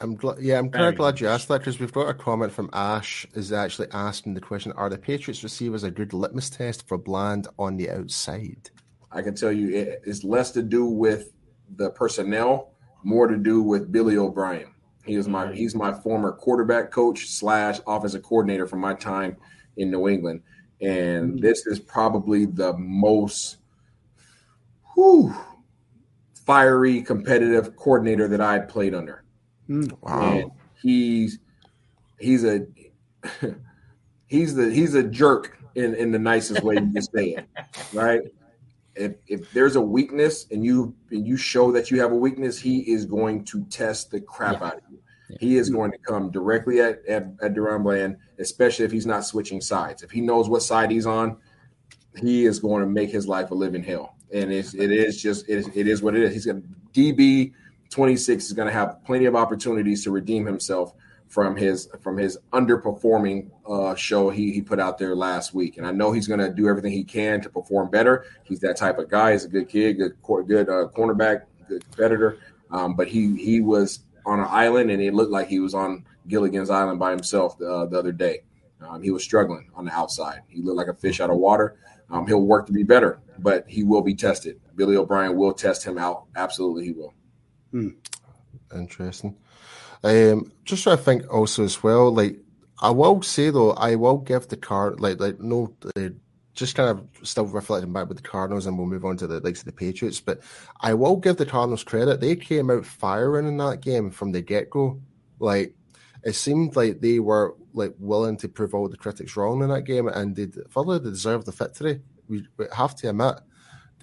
I'm 0.00 0.16
glad. 0.16 0.38
Yeah, 0.40 0.58
I'm 0.58 0.70
kind 0.70 0.86
of 0.86 0.96
glad 0.96 1.20
you 1.20 1.28
asked 1.28 1.48
that 1.48 1.58
because 1.58 1.78
we've 1.78 1.92
got 1.92 2.08
a 2.08 2.14
comment 2.14 2.52
from 2.52 2.70
Ash 2.72 3.26
is 3.34 3.52
actually 3.52 3.88
asking 3.92 4.34
the 4.34 4.40
question: 4.40 4.72
Are 4.72 4.90
the 4.90 4.98
Patriots 4.98 5.42
receivers 5.42 5.84
a 5.84 5.90
good 5.90 6.12
litmus 6.12 6.50
test 6.50 6.86
for 6.88 6.98
Bland 6.98 7.46
on 7.58 7.76
the 7.76 7.90
outside? 7.90 8.70
I 9.12 9.22
can 9.22 9.34
tell 9.34 9.52
you, 9.52 9.70
it's 10.04 10.24
less 10.24 10.50
to 10.52 10.62
do 10.62 10.86
with 10.86 11.30
the 11.76 11.90
personnel, 11.90 12.72
more 13.04 13.28
to 13.28 13.36
do 13.36 13.62
with 13.62 13.92
Billy 13.92 14.16
O'Brien. 14.16 14.73
He 15.04 15.14
is 15.14 15.28
my 15.28 15.52
he's 15.52 15.74
my 15.74 15.92
former 15.92 16.32
quarterback 16.32 16.90
coach 16.90 17.28
slash 17.28 17.80
offensive 17.86 18.22
coordinator 18.22 18.66
from 18.66 18.80
my 18.80 18.94
time 18.94 19.36
in 19.76 19.90
New 19.90 20.08
England, 20.08 20.42
and 20.80 21.38
this 21.38 21.66
is 21.66 21.78
probably 21.78 22.46
the 22.46 22.72
most 22.74 23.58
whew, 24.94 25.34
fiery, 26.46 27.02
competitive 27.02 27.76
coordinator 27.76 28.28
that 28.28 28.40
I 28.40 28.60
played 28.60 28.94
under. 28.94 29.24
Hmm. 29.66 29.86
Wow. 30.00 30.32
And 30.32 30.50
he's 30.80 31.38
he's 32.18 32.44
a 32.44 32.66
he's 34.26 34.54
the 34.54 34.72
he's 34.72 34.94
a 34.94 35.02
jerk 35.02 35.58
in, 35.74 35.94
in 35.94 36.12
the 36.12 36.18
nicest 36.18 36.62
way 36.62 36.74
you 36.74 36.92
can 36.92 37.02
say 37.02 37.36
it. 37.36 37.46
Right. 37.92 38.22
If 38.96 39.16
if 39.26 39.52
there's 39.52 39.76
a 39.76 39.80
weakness 39.80 40.46
and 40.50 40.64
you 40.64 40.94
and 41.10 41.26
you 41.26 41.36
show 41.36 41.72
that 41.72 41.90
you 41.90 42.00
have 42.00 42.12
a 42.12 42.16
weakness, 42.16 42.58
he 42.58 42.80
is 42.80 43.06
going 43.06 43.44
to 43.46 43.64
test 43.64 44.10
the 44.10 44.20
crap 44.20 44.60
yeah. 44.60 44.66
out 44.66 44.76
of 44.76 44.82
you. 44.90 44.98
Yeah. 45.30 45.36
He 45.40 45.56
is 45.56 45.70
going 45.70 45.90
to 45.90 45.98
come 45.98 46.30
directly 46.30 46.80
at, 46.80 47.04
at, 47.06 47.24
at 47.42 47.54
DaRon 47.54 47.82
Bland, 47.82 48.18
especially 48.38 48.84
if 48.84 48.92
he's 48.92 49.06
not 49.06 49.24
switching 49.24 49.60
sides. 49.60 50.02
If 50.02 50.10
he 50.10 50.20
knows 50.20 50.48
what 50.48 50.62
side 50.62 50.90
he's 50.90 51.06
on, 51.06 51.38
he 52.20 52.44
is 52.44 52.60
going 52.60 52.82
to 52.82 52.88
make 52.88 53.10
his 53.10 53.26
life 53.26 53.50
a 53.50 53.54
living 53.54 53.82
hell 53.82 54.14
and 54.34 54.52
it's, 54.52 54.74
it 54.74 54.90
is 54.90 55.22
just 55.22 55.48
it, 55.48 55.64
it 55.74 55.86
is 55.86 56.02
what 56.02 56.16
it 56.16 56.22
is. 56.22 56.34
He's 56.34 56.46
going 56.46 56.62
to 56.62 56.68
DB 57.00 57.52
26 57.90 58.46
is 58.46 58.52
going 58.52 58.66
to 58.66 58.72
have 58.72 59.02
plenty 59.04 59.26
of 59.26 59.36
opportunities 59.36 60.02
to 60.04 60.10
redeem 60.10 60.44
himself 60.44 60.92
from 61.34 61.56
his 61.56 61.88
from 62.00 62.16
his 62.16 62.38
underperforming 62.52 63.50
uh, 63.68 63.96
show 63.96 64.30
he 64.30 64.52
he 64.52 64.62
put 64.62 64.78
out 64.78 64.98
there 64.98 65.16
last 65.16 65.52
week. 65.52 65.78
And 65.78 65.84
I 65.84 65.90
know 65.90 66.12
he's 66.12 66.28
going 66.28 66.38
to 66.38 66.48
do 66.48 66.68
everything 66.68 66.92
he 66.92 67.02
can 67.02 67.40
to 67.40 67.50
perform 67.50 67.90
better. 67.90 68.24
He's 68.44 68.60
that 68.60 68.76
type 68.76 68.98
of 68.98 69.10
guy. 69.10 69.32
He's 69.32 69.44
a 69.44 69.48
good 69.48 69.68
kid, 69.68 69.94
good 69.94 70.14
good 70.46 70.68
uh, 70.68 70.86
cornerback, 70.96 71.42
good 71.68 71.82
competitor. 71.82 72.38
Um, 72.70 72.94
but 72.94 73.08
he 73.08 73.34
he 73.36 73.60
was 73.60 74.04
on 74.24 74.38
an 74.38 74.46
island, 74.48 74.92
and 74.92 75.02
it 75.02 75.12
looked 75.12 75.32
like 75.32 75.48
he 75.48 75.58
was 75.58 75.74
on 75.74 76.04
Gilligan's 76.28 76.70
Island 76.70 77.00
by 77.00 77.10
himself 77.10 77.58
the, 77.58 77.68
uh, 77.68 77.86
the 77.86 77.98
other 77.98 78.12
day. 78.12 78.44
Um, 78.80 79.02
he 79.02 79.10
was 79.10 79.24
struggling 79.24 79.70
on 79.74 79.86
the 79.86 79.92
outside. 79.92 80.42
He 80.46 80.62
looked 80.62 80.76
like 80.76 80.86
a 80.86 80.94
fish 80.94 81.20
out 81.20 81.30
of 81.30 81.38
water. 81.38 81.76
Um, 82.10 82.28
he'll 82.28 82.46
work 82.46 82.66
to 82.66 82.72
be 82.72 82.84
better, 82.84 83.18
but 83.40 83.64
he 83.66 83.82
will 83.82 84.02
be 84.02 84.14
tested. 84.14 84.60
Billy 84.76 84.96
O'Brien 84.96 85.36
will 85.36 85.52
test 85.52 85.84
him 85.84 85.98
out. 85.98 86.26
Absolutely, 86.36 86.84
he 86.84 86.92
will. 86.92 87.12
Hmm. 87.72 87.88
Interesting. 88.72 89.36
Um, 90.04 90.52
just 90.64 90.82
trying 90.82 90.98
to 90.98 91.02
think 91.02 91.32
also 91.32 91.64
as 91.64 91.82
well. 91.82 92.12
Like 92.12 92.36
I 92.80 92.90
will 92.90 93.22
say 93.22 93.50
though, 93.50 93.72
I 93.72 93.96
will 93.96 94.18
give 94.18 94.48
the 94.48 94.56
card 94.56 95.00
like 95.00 95.18
like 95.18 95.40
no, 95.40 95.74
uh, 95.96 96.10
just 96.52 96.74
kind 96.74 96.90
of 96.90 97.26
still 97.26 97.46
reflecting 97.46 97.92
back 97.92 98.08
with 98.08 98.18
the 98.18 98.28
Cardinals, 98.28 98.66
and 98.66 98.76
we'll 98.76 98.86
move 98.86 99.06
on 99.06 99.16
to 99.16 99.26
the 99.26 99.40
likes 99.40 99.60
of 99.60 99.64
the 99.64 99.72
Patriots. 99.72 100.20
But 100.20 100.40
I 100.80 100.92
will 100.92 101.16
give 101.16 101.38
the 101.38 101.46
Cardinals 101.46 101.84
credit; 101.84 102.20
they 102.20 102.36
came 102.36 102.70
out 102.70 102.84
firing 102.84 103.48
in 103.48 103.56
that 103.56 103.80
game 103.80 104.10
from 104.10 104.32
the 104.32 104.42
get 104.42 104.68
go. 104.68 105.00
Like 105.38 105.74
it 106.22 106.34
seemed 106.34 106.76
like 106.76 107.00
they 107.00 107.18
were 107.18 107.56
like 107.72 107.94
willing 107.98 108.36
to 108.38 108.48
prove 108.48 108.74
all 108.74 108.88
the 108.88 108.98
critics 108.98 109.36
wrong 109.36 109.62
in 109.62 109.70
that 109.70 109.82
game, 109.82 110.06
and 110.06 110.36
they 110.36 110.48
further 110.68 110.98
they 110.98 111.08
deserved 111.08 111.46
the 111.46 111.52
victory. 111.52 112.02
We, 112.28 112.46
we 112.58 112.66
have 112.76 112.94
to 112.96 113.08
admit 113.08 113.36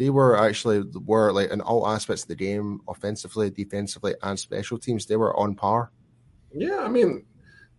they 0.02 0.10
were 0.10 0.36
actually 0.36 0.84
were 1.06 1.32
like 1.32 1.52
in 1.52 1.62
all 1.62 1.88
aspects 1.88 2.24
of 2.24 2.28
the 2.28 2.36
game, 2.36 2.82
offensively, 2.88 3.52
defensively, 3.52 4.16
and 4.24 4.40
special 4.40 4.80
teams. 4.80 5.06
They 5.06 5.16
were 5.16 5.38
on 5.38 5.54
par. 5.54 5.92
Yeah, 6.52 6.80
I 6.80 6.88
mean, 6.88 7.24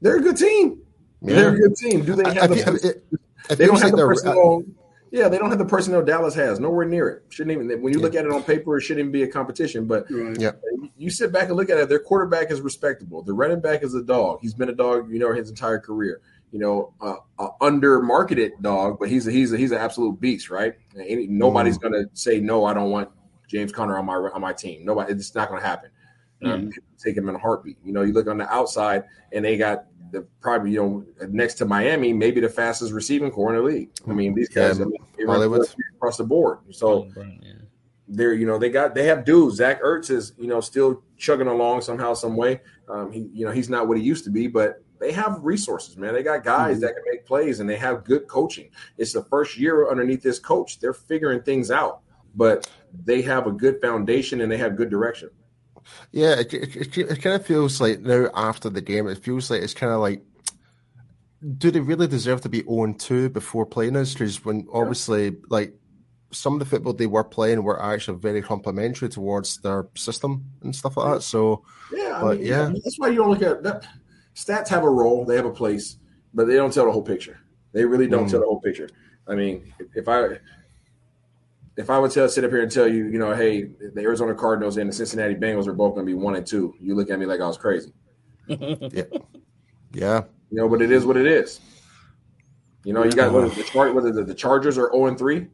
they're 0.00 0.18
a 0.18 0.20
good 0.20 0.36
team. 0.36 0.80
Yeah. 1.20 1.34
They're 1.34 1.54
a 1.56 1.58
good 1.58 1.74
team. 1.74 2.04
Do 2.04 2.14
they 2.14 2.32
have? 2.32 2.44
I, 2.44 2.46
the, 2.46 3.02
I, 3.48 3.52
I, 3.52 3.54
they 3.56 3.66
don't 3.66 3.82
have 3.82 3.90
the 3.90 3.96
personnel. 3.96 4.62
Yeah, 5.10 5.28
they 5.28 5.36
don't 5.36 5.50
have 5.50 5.58
the 5.58 5.64
personnel 5.64 6.04
Dallas 6.04 6.36
has. 6.36 6.60
Nowhere 6.60 6.86
near 6.86 7.08
it. 7.08 7.24
Shouldn't 7.30 7.56
even. 7.60 7.82
When 7.82 7.92
you 7.92 7.98
yeah. 7.98 8.04
look 8.04 8.14
at 8.14 8.24
it 8.24 8.30
on 8.30 8.44
paper, 8.44 8.78
it 8.78 8.82
shouldn't 8.82 9.00
even 9.00 9.12
be 9.12 9.24
a 9.24 9.28
competition. 9.28 9.86
But 9.88 10.06
yeah. 10.08 10.52
you 10.96 11.10
sit 11.10 11.32
back 11.32 11.48
and 11.48 11.56
look 11.56 11.70
at 11.70 11.76
it. 11.76 11.88
Their 11.88 11.98
quarterback 11.98 12.52
is 12.52 12.60
respectable. 12.60 13.22
The 13.22 13.32
running 13.32 13.60
back 13.60 13.82
is 13.82 13.94
a 13.94 14.02
dog. 14.02 14.38
He's 14.42 14.54
been 14.54 14.68
a 14.68 14.74
dog, 14.74 15.10
you 15.10 15.18
know, 15.18 15.32
his 15.32 15.50
entire 15.50 15.80
career. 15.80 16.20
You 16.52 16.58
know, 16.58 16.94
uh, 17.00 17.16
uh, 17.38 17.48
under 17.60 18.00
marketed 18.02 18.52
dog, 18.60 18.98
but 19.00 19.08
he's 19.08 19.26
a, 19.26 19.32
he's 19.32 19.52
a, 19.52 19.58
he's 19.58 19.72
an 19.72 19.78
absolute 19.78 20.20
beast, 20.20 20.50
right? 20.50 20.74
Any, 20.96 21.26
nobody's 21.26 21.78
mm. 21.78 21.82
gonna 21.82 22.04
say 22.12 22.40
no. 22.40 22.66
I 22.66 22.74
don't 22.74 22.90
want 22.90 23.08
James 23.48 23.72
Conner 23.72 23.98
on 23.98 24.04
my 24.04 24.14
on 24.14 24.40
my 24.40 24.52
team. 24.52 24.84
Nobody. 24.84 25.12
It's 25.12 25.34
not 25.34 25.48
gonna 25.48 25.62
happen. 25.62 25.90
Um, 26.44 26.66
mm. 26.66 26.72
take 27.02 27.16
him 27.16 27.28
in 27.28 27.34
a 27.34 27.38
heartbeat. 27.38 27.78
You 27.82 27.92
know, 27.92 28.02
you 28.02 28.12
look 28.12 28.26
on 28.26 28.36
the 28.36 28.52
outside, 28.52 29.04
and 29.32 29.44
they 29.44 29.56
got 29.56 29.86
the 30.12 30.26
probably 30.40 30.72
you 30.72 30.82
know 30.82 31.26
next 31.28 31.54
to 31.54 31.64
Miami, 31.64 32.12
maybe 32.12 32.40
the 32.40 32.48
fastest 32.48 32.92
receiving 32.92 33.30
core 33.30 33.54
in 33.54 33.56
the 33.56 33.62
league. 33.62 33.90
I 34.08 34.12
mean, 34.12 34.34
these 34.34 34.48
guys 34.48 34.78
yeah, 34.78 34.84
I 34.84 34.88
mean, 35.46 35.64
across 35.96 36.18
the 36.18 36.24
board. 36.24 36.58
So 36.70 37.08
yeah. 37.16 37.52
they're 38.06 38.34
you 38.34 38.46
know 38.46 38.58
they 38.58 38.70
got 38.70 38.94
they 38.94 39.04
have 39.04 39.24
dudes. 39.24 39.56
Zach 39.56 39.82
Ertz 39.82 40.10
is 40.10 40.34
you 40.38 40.46
know 40.46 40.60
still 40.60 41.02
chugging 41.16 41.48
along 41.48 41.80
somehow, 41.80 42.14
some 42.14 42.36
way. 42.36 42.60
Um, 42.88 43.10
he 43.10 43.30
you 43.32 43.46
know 43.46 43.52
he's 43.52 43.70
not 43.70 43.88
what 43.88 43.96
he 43.96 44.04
used 44.04 44.24
to 44.24 44.30
be, 44.30 44.46
but 44.46 44.82
they 45.02 45.12
have 45.12 45.40
resources, 45.42 45.96
man. 45.96 46.14
They 46.14 46.22
got 46.22 46.44
guys 46.44 46.76
mm-hmm. 46.76 46.80
that 46.82 46.94
can 46.94 47.02
make 47.10 47.26
plays 47.26 47.58
and 47.58 47.68
they 47.68 47.76
have 47.76 48.04
good 48.04 48.28
coaching. 48.28 48.70
It's 48.96 49.12
the 49.12 49.24
first 49.24 49.58
year 49.58 49.90
underneath 49.90 50.22
this 50.22 50.38
coach. 50.38 50.78
They're 50.78 50.94
figuring 50.94 51.42
things 51.42 51.72
out, 51.72 52.02
but 52.36 52.70
they 53.04 53.20
have 53.22 53.48
a 53.48 53.52
good 53.52 53.80
foundation 53.80 54.40
and 54.40 54.50
they 54.50 54.58
have 54.58 54.76
good 54.76 54.90
direction. 54.90 55.30
Yeah, 56.12 56.38
it, 56.38 56.54
it, 56.54 56.96
it, 56.96 57.22
kind 57.22 57.34
of 57.34 57.44
feels 57.44 57.80
like 57.80 58.00
now 58.00 58.28
after 58.32 58.70
the 58.70 58.80
game, 58.80 59.08
it 59.08 59.18
feels 59.18 59.50
like 59.50 59.62
it's 59.62 59.74
kind 59.74 59.92
of 59.92 59.98
like, 59.98 60.22
do 61.58 61.72
they 61.72 61.80
really 61.80 62.06
deserve 62.06 62.40
to 62.42 62.48
be 62.48 62.62
0 62.62 62.94
2 62.96 63.30
before 63.30 63.66
playing 63.66 63.96
us? 63.96 64.12
Because 64.12 64.44
when 64.44 64.68
obviously, 64.72 65.36
like, 65.48 65.74
some 66.30 66.52
of 66.52 66.60
the 66.60 66.66
football 66.66 66.92
they 66.92 67.06
were 67.06 67.24
playing 67.24 67.64
were 67.64 67.82
actually 67.82 68.18
very 68.18 68.40
complimentary 68.40 69.08
towards 69.08 69.58
their 69.58 69.88
system 69.96 70.44
and 70.62 70.74
stuff 70.74 70.96
like 70.96 71.14
that. 71.14 71.22
So, 71.22 71.64
yeah, 71.92 72.20
but, 72.22 72.26
I 72.26 72.34
mean, 72.34 72.46
yeah, 72.46 72.72
that's 72.84 72.98
why 72.98 73.08
you 73.08 73.16
don't 73.16 73.30
look 73.30 73.42
at 73.42 73.64
that. 73.64 73.84
Stats 74.34 74.68
have 74.68 74.84
a 74.84 74.90
role, 74.90 75.24
they 75.24 75.36
have 75.36 75.44
a 75.44 75.50
place, 75.50 75.96
but 76.34 76.46
they 76.46 76.54
don't 76.54 76.72
tell 76.72 76.86
the 76.86 76.92
whole 76.92 77.02
picture. 77.02 77.38
They 77.72 77.84
really 77.84 78.06
don't 78.06 78.26
mm. 78.26 78.30
tell 78.30 78.40
the 78.40 78.46
whole 78.46 78.60
picture. 78.60 78.88
I 79.26 79.34
mean, 79.34 79.72
if 79.94 80.08
I 80.08 80.38
if 81.76 81.90
I 81.90 81.98
would 81.98 82.10
tell 82.10 82.28
sit 82.28 82.44
up 82.44 82.50
here 82.50 82.62
and 82.62 82.70
tell 82.70 82.86
you, 82.86 83.06
you 83.06 83.18
know, 83.18 83.34
hey, 83.34 83.64
the 83.64 84.00
Arizona 84.02 84.34
Cardinals 84.34 84.76
and 84.76 84.88
the 84.88 84.94
Cincinnati 84.94 85.34
Bengals 85.34 85.66
are 85.66 85.72
both 85.72 85.94
going 85.94 86.06
to 86.06 86.10
be 86.10 86.14
one 86.14 86.36
and 86.36 86.46
two, 86.46 86.74
you 86.80 86.94
look 86.94 87.10
at 87.10 87.18
me 87.18 87.26
like 87.26 87.40
I 87.40 87.46
was 87.46 87.56
crazy. 87.56 87.92
yeah, 88.46 89.04
yeah. 89.92 90.22
You 90.50 90.58
know, 90.58 90.68
but 90.68 90.82
it 90.82 90.90
is 90.90 91.06
what 91.06 91.16
it 91.16 91.26
is. 91.26 91.60
You 92.84 92.92
know, 92.92 93.04
you 93.04 93.12
got 93.12 93.32
what 93.32 93.54
the 93.54 93.62
chart 93.62 93.94
whether 93.94 94.12
the, 94.12 94.24
the 94.24 94.34
Chargers 94.34 94.76
are 94.76 94.90
zero 94.90 94.90
oh 94.92 95.06
and 95.06 95.16
three. 95.16 95.46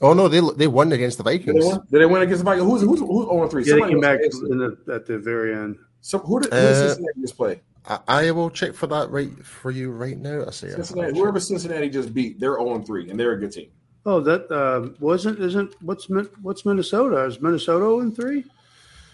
Oh 0.00 0.14
no, 0.14 0.28
they 0.28 0.40
they 0.56 0.66
won 0.66 0.92
against 0.92 1.18
the 1.18 1.24
Vikings. 1.24 1.46
Did 1.46 1.62
they 1.62 1.68
win, 1.68 1.80
did 1.90 2.00
they 2.00 2.06
win 2.06 2.22
against 2.22 2.38
the 2.38 2.44
Vikings? 2.44 2.66
Who's 2.68 2.82
who's 2.82 3.00
who's 3.00 3.26
zero 3.26 3.42
and 3.42 3.50
three? 3.50 3.64
Yeah, 3.64 3.70
Somebody 3.72 3.94
they 3.94 3.94
came 3.94 4.00
back 4.00 4.20
the, 4.20 4.94
at 4.94 5.06
the 5.06 5.18
very 5.18 5.54
end. 5.54 5.76
So 6.00 6.18
who 6.18 6.40
did, 6.40 6.52
who 6.52 6.58
did 6.58 6.66
uh, 6.66 6.88
Cincinnati 6.88 7.20
just 7.20 7.36
play? 7.36 7.60
I, 7.88 8.00
I, 8.06 8.30
will 8.32 8.50
check 8.50 8.74
for 8.74 8.86
that 8.88 9.10
right 9.10 9.32
for 9.44 9.70
you 9.70 9.90
right 9.90 10.18
now. 10.18 10.44
I 10.46 10.50
see 10.50 10.70
Cincinnati, 10.70 11.18
whoever 11.18 11.40
Cincinnati 11.40 11.88
just 11.88 12.12
beat, 12.12 12.38
they're 12.38 12.56
zero 12.56 12.74
and 12.74 12.86
three, 12.86 13.10
and 13.10 13.18
they're 13.18 13.32
a 13.32 13.40
good 13.40 13.52
team. 13.52 13.70
Oh, 14.04 14.20
that 14.20 14.50
uh, 14.50 14.90
wasn't 15.00 15.40
isn't 15.40 15.74
what's 15.82 16.08
what's 16.42 16.66
Minnesota? 16.66 17.24
Is 17.24 17.40
Minnesota 17.40 17.84
zero 17.84 18.00
and 18.00 18.14
three? 18.14 18.44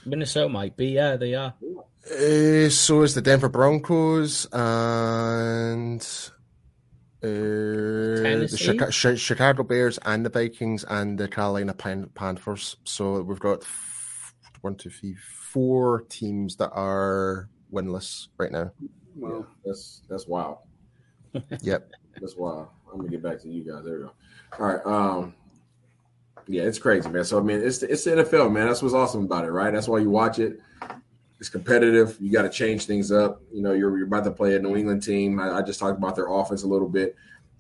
Minnesota 0.05 0.49
might 0.49 0.77
be. 0.77 0.89
Yeah, 0.89 1.17
they 1.17 1.35
are. 1.35 1.55
Uh, 2.11 2.69
so 2.69 3.03
is 3.03 3.15
the 3.15 3.23
Denver 3.23 3.49
Broncos 3.49 4.47
and 4.53 6.03
uh, 7.23 7.27
the 7.27 8.57
Chicago, 8.57 8.91
Chicago, 8.91 9.63
Bears 9.63 9.99
and 10.05 10.27
the 10.27 10.31
Vikings 10.31 10.85
and 10.85 11.19
the 11.19 11.29
Carolina 11.29 11.73
Pan- 11.73 12.11
Panthers. 12.15 12.77
So 12.85 13.23
we've 13.23 13.39
got 13.39 13.65
one, 14.61 14.75
two, 14.75 14.91
three, 14.91 15.15
four 15.15 16.03
teams 16.09 16.57
that 16.57 16.71
are 16.73 17.49
winless 17.75 18.29
right 18.39 18.53
now. 18.53 18.71
Wow, 19.17 19.47
that's 19.65 20.03
that's 20.09 20.27
wild. 20.27 20.59
yep, 21.63 21.91
that's 22.21 22.37
wild. 22.37 22.69
I'm 22.91 22.99
gonna 22.99 23.11
get 23.11 23.23
back 23.23 23.41
to 23.43 23.49
you 23.49 23.65
guys. 23.65 23.85
There 23.85 23.95
we 23.95 24.03
go. 24.05 24.13
All 24.59 24.67
right. 24.67 24.87
Um, 24.87 25.35
yeah, 26.47 26.63
it's 26.63 26.79
crazy, 26.79 27.09
man. 27.09 27.25
So 27.25 27.39
I 27.39 27.43
mean, 27.43 27.61
it's 27.61 27.83
it's 27.83 28.05
the 28.05 28.13
NFL, 28.13 28.53
man. 28.53 28.67
That's 28.67 28.83
what's 28.83 28.95
awesome 28.95 29.25
about 29.25 29.45
it, 29.45 29.51
right? 29.51 29.73
That's 29.73 29.89
why 29.89 29.99
you 29.99 30.11
watch 30.11 30.39
it. 30.39 30.61
It's 31.41 31.49
competitive. 31.49 32.17
You 32.21 32.31
got 32.31 32.43
to 32.43 32.51
change 32.51 32.87
things 32.87 33.11
up. 33.11 33.43
You 33.53 33.63
know, 33.63 33.73
you're 33.73 33.97
you're 33.99 34.07
about 34.07 34.25
to 34.25 34.31
play 34.31 34.55
a 34.55 34.59
New 34.59 34.77
England 34.77 35.03
team. 35.03 35.41
I, 35.41 35.59
I 35.59 35.63
just 35.63 35.81
talked 35.81 35.99
about 35.99 36.17
their 36.17 36.29
offense 36.29 36.63
a 36.63 36.69
little 36.69 36.89
bit. 36.89 37.17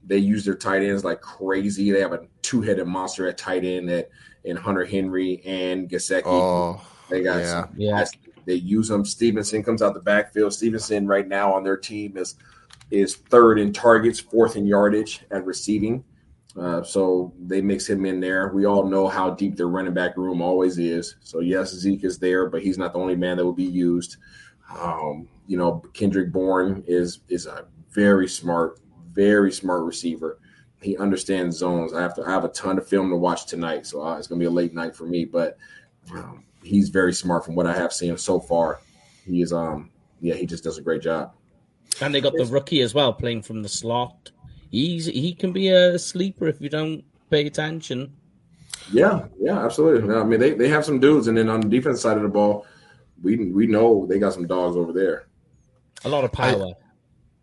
They 0.07 0.19
use 0.19 0.45
their 0.45 0.55
tight 0.55 0.83
ends 0.83 1.05
like 1.05 1.21
crazy. 1.21 1.91
They 1.91 2.01
have 2.01 2.13
a 2.13 2.27
two-headed 2.43 2.87
monster 2.87 3.27
at 3.27 3.39
tight 3.39 3.65
end 3.65 3.89
that 3.89 4.11
in 4.45 4.57
Hunter 4.57 4.85
Henry 4.85 5.43
and 5.45 5.89
Gesicki. 5.89 6.23
Oh, 6.27 6.81
they 7.09 7.23
got 7.23 7.39
yeah. 7.39 7.67
yeah. 7.77 8.05
They 8.47 8.55
use 8.55 8.89
them. 8.89 9.05
Stevenson 9.05 9.63
comes 9.63 9.83
out 9.83 9.95
the 9.95 10.01
backfield. 10.01 10.53
Stevenson 10.53 11.07
right 11.07 11.27
now 11.27 11.53
on 11.53 11.65
their 11.65 11.77
team 11.77 12.17
is 12.17 12.37
is 12.91 13.17
third 13.17 13.59
in 13.59 13.73
targets, 13.73 14.21
fourth 14.21 14.57
in 14.57 14.67
yardage 14.67 15.25
at 15.31 15.45
receiving. 15.45 16.05
Uh, 16.59 16.83
so 16.83 17.33
they 17.41 17.61
mix 17.61 17.89
him 17.89 18.07
in 18.07 18.21
there. 18.21 18.49
We 18.55 18.65
all 18.65 18.85
know 18.85 19.09
how 19.09 19.31
deep 19.31 19.57
their 19.57 19.69
running 19.69 19.95
back 19.95 20.17
room 20.17 20.41
always 20.41 20.79
is. 20.79 21.17
So 21.21 21.41
yes, 21.41 21.75
Zeke 21.75 22.05
is 22.05 22.19
there, 22.19 22.49
but 22.49 22.63
he's 22.63 22.79
not 22.79 22.93
the 22.93 23.01
only 23.01 23.17
man 23.17 23.37
that 23.37 23.45
will 23.45 23.53
be 23.53 23.65
used. 23.65 24.17
Um, 24.79 25.29
you 25.47 25.59
know, 25.59 25.83
Kendrick 25.93 26.33
Bourne 26.33 26.85
is 26.87 27.21
is 27.29 27.47
a 27.47 27.67
very 27.91 28.29
smart, 28.29 28.81
very 29.11 29.53
smart 29.53 29.85
receiver. 29.85 30.39
He 30.81 30.97
understands 30.97 31.57
zones. 31.57 31.93
I 31.93 32.03
have 32.03 32.15
to 32.17 32.25
I 32.25 32.31
have 32.31 32.45
a 32.45 32.49
ton 32.49 32.79
of 32.79 32.87
film 32.87 33.11
to 33.11 33.17
watch 33.17 33.47
tonight, 33.47 33.87
so 33.87 34.03
uh, 34.03 34.17
it's 34.17 34.29
gonna 34.29 34.39
be 34.39 34.47
a 34.47 34.51
late 34.51 34.75
night 34.75 34.95
for 34.95 35.07
me. 35.07 35.25
But 35.25 35.57
um, 36.13 36.45
he's 36.65 36.89
very 36.89 37.13
smart 37.13 37.45
from 37.45 37.55
what 37.55 37.67
I 37.67 37.75
have 37.75 37.93
seen 37.93 38.17
so 38.17 38.41
far. 38.41 38.81
He 39.27 39.43
is 39.43 39.53
um 39.53 39.91
yeah, 40.21 40.35
he 40.35 40.47
just 40.47 40.65
does 40.65 40.79
a 40.79 40.83
great 40.83 41.03
job. 41.03 41.35
And 42.01 42.15
they 42.15 42.21
got 42.21 42.35
the 42.35 42.47
rookie 42.47 42.81
as 42.81 42.95
well 42.95 43.13
playing 43.13 43.43
from 43.43 43.63
the 43.63 43.69
slot 43.69 44.31
he's 44.75 45.07
he 45.07 45.33
can 45.33 45.53
be 45.53 45.69
a 45.69 45.99
sleeper 45.99 46.49
if 46.49 46.61
you 46.61 46.69
don't 46.69 47.05
pay 47.31 47.47
attention. 47.47 48.13
Yeah, 48.93 49.27
yeah, 49.41 49.65
absolutely. 49.65 50.15
I 50.15 50.25
mean, 50.25 50.41
they, 50.41 50.53
they 50.53 50.69
have 50.69 50.85
some 50.85 51.01
dudes, 51.01 51.29
and 51.29 51.39
then 51.39 51.49
on 51.49 51.61
the 51.61 51.69
defense 51.69 52.01
side 52.03 52.17
of 52.17 52.23
the 52.23 52.29
ball, 52.29 52.67
we 53.23 53.37
we 53.37 53.67
know 53.67 54.07
they 54.07 54.19
got 54.19 54.35
some 54.35 54.47
dogs 54.47 54.77
over 54.77 54.93
there. 54.93 55.27
A 56.05 56.09
lot 56.09 56.25
of 56.25 56.33
power. 56.33 56.73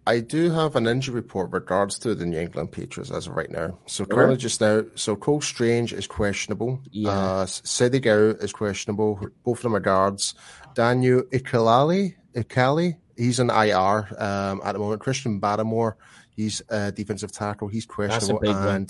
I, 0.08 0.14
I 0.14 0.20
do 0.20 0.50
have 0.52 0.76
an 0.76 0.88
injury 0.88 1.16
report 1.16 1.52
regards 1.52 2.00
to 2.00 2.16
the 2.16 2.26
New 2.26 2.40
England 2.40 2.72
Patriots 2.72 3.12
as 3.12 3.28
of 3.28 3.36
right 3.36 3.52
now. 3.52 3.78
So 3.86 4.06
currently, 4.06 4.38
just 4.38 4.62
now, 4.62 4.84
so 4.96 5.16
Cole 5.16 5.42
Strange 5.42 5.94
is 5.94 6.08
questionable. 6.08 6.82
Yeah. 6.92 7.10
Uh, 7.10 7.46
Sidy 7.46 8.00
Gau 8.00 8.36
is 8.40 8.54
questionable. 8.54 9.20
Both 9.44 9.60
of 9.60 9.64
them 9.64 9.76
are 9.76 9.80
guards. 9.80 10.36
Daniel 10.74 11.24
Ikalali, 11.24 12.16
Ikali, 12.34 12.98
he's 13.18 13.40
an 13.40 13.50
IR 13.50 14.08
um, 14.18 14.62
at 14.64 14.74
the 14.74 14.80
moment. 14.80 15.02
Christian 15.02 15.40
Barmore 15.40 15.96
He's 16.36 16.62
a 16.70 16.92
defensive 16.92 17.32
tackle. 17.32 17.68
He's 17.68 17.86
questionable. 17.86 18.50
and 18.50 18.66
one. 18.66 18.88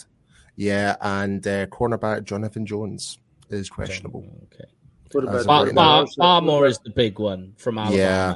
yeah, 0.56 0.95
and 1.02 1.45
uh, 1.45 1.65
cornerback 1.67 2.24
Jonathan 2.24 2.65
Jones 2.65 3.17
is 3.50 3.69
questionable. 3.69 4.26
Okay. 4.45 4.69
What 5.12 5.24
about 5.26 5.45
Bar- 5.45 5.74
Bar- 5.74 6.06
Barmore 6.17 6.69
is 6.69 6.80
the 6.80 6.91
big 6.91 7.19
one 7.19 7.54
from 7.58 7.78
Alabama. 7.78 7.97
Yeah. 7.97 8.34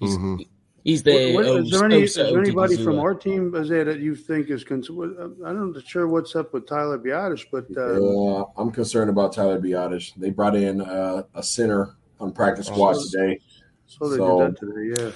He's, 0.00 0.16
mm-hmm. 0.16 0.42
He's 0.84 1.02
the. 1.02 1.34
What, 1.34 1.46
what, 1.46 1.60
is, 1.60 1.70
there 1.70 1.84
any, 1.84 2.02
is 2.02 2.14
there 2.14 2.38
anybody 2.38 2.76
from 2.82 2.98
our 2.98 3.14
team, 3.14 3.54
Isaiah, 3.54 3.84
that 3.84 4.00
you 4.00 4.14
think 4.14 4.50
is 4.50 4.64
concerned? 4.64 5.16
I'm 5.44 5.72
not 5.72 5.86
sure 5.86 6.08
what's 6.08 6.34
up 6.36 6.52
with 6.52 6.66
Tyler 6.66 6.98
Biadasz, 6.98 7.46
but 7.50 7.66
uh, 7.76 8.00
yeah, 8.00 8.44
I'm 8.56 8.70
concerned 8.70 9.10
about 9.10 9.32
Tyler 9.32 9.60
Biadasz. 9.60 10.14
They 10.16 10.30
brought 10.30 10.56
in 10.56 10.80
uh, 10.80 11.24
a 11.34 11.42
center 11.42 11.96
on 12.20 12.32
practice 12.32 12.66
squad 12.66 12.96
oh, 12.96 13.04
today. 13.10 13.40
So 13.86 14.08
they 14.08 14.16
so, 14.16 14.40
did 14.40 14.54
that 14.54 14.60
today, 14.60 15.02
yeah. 15.02 15.12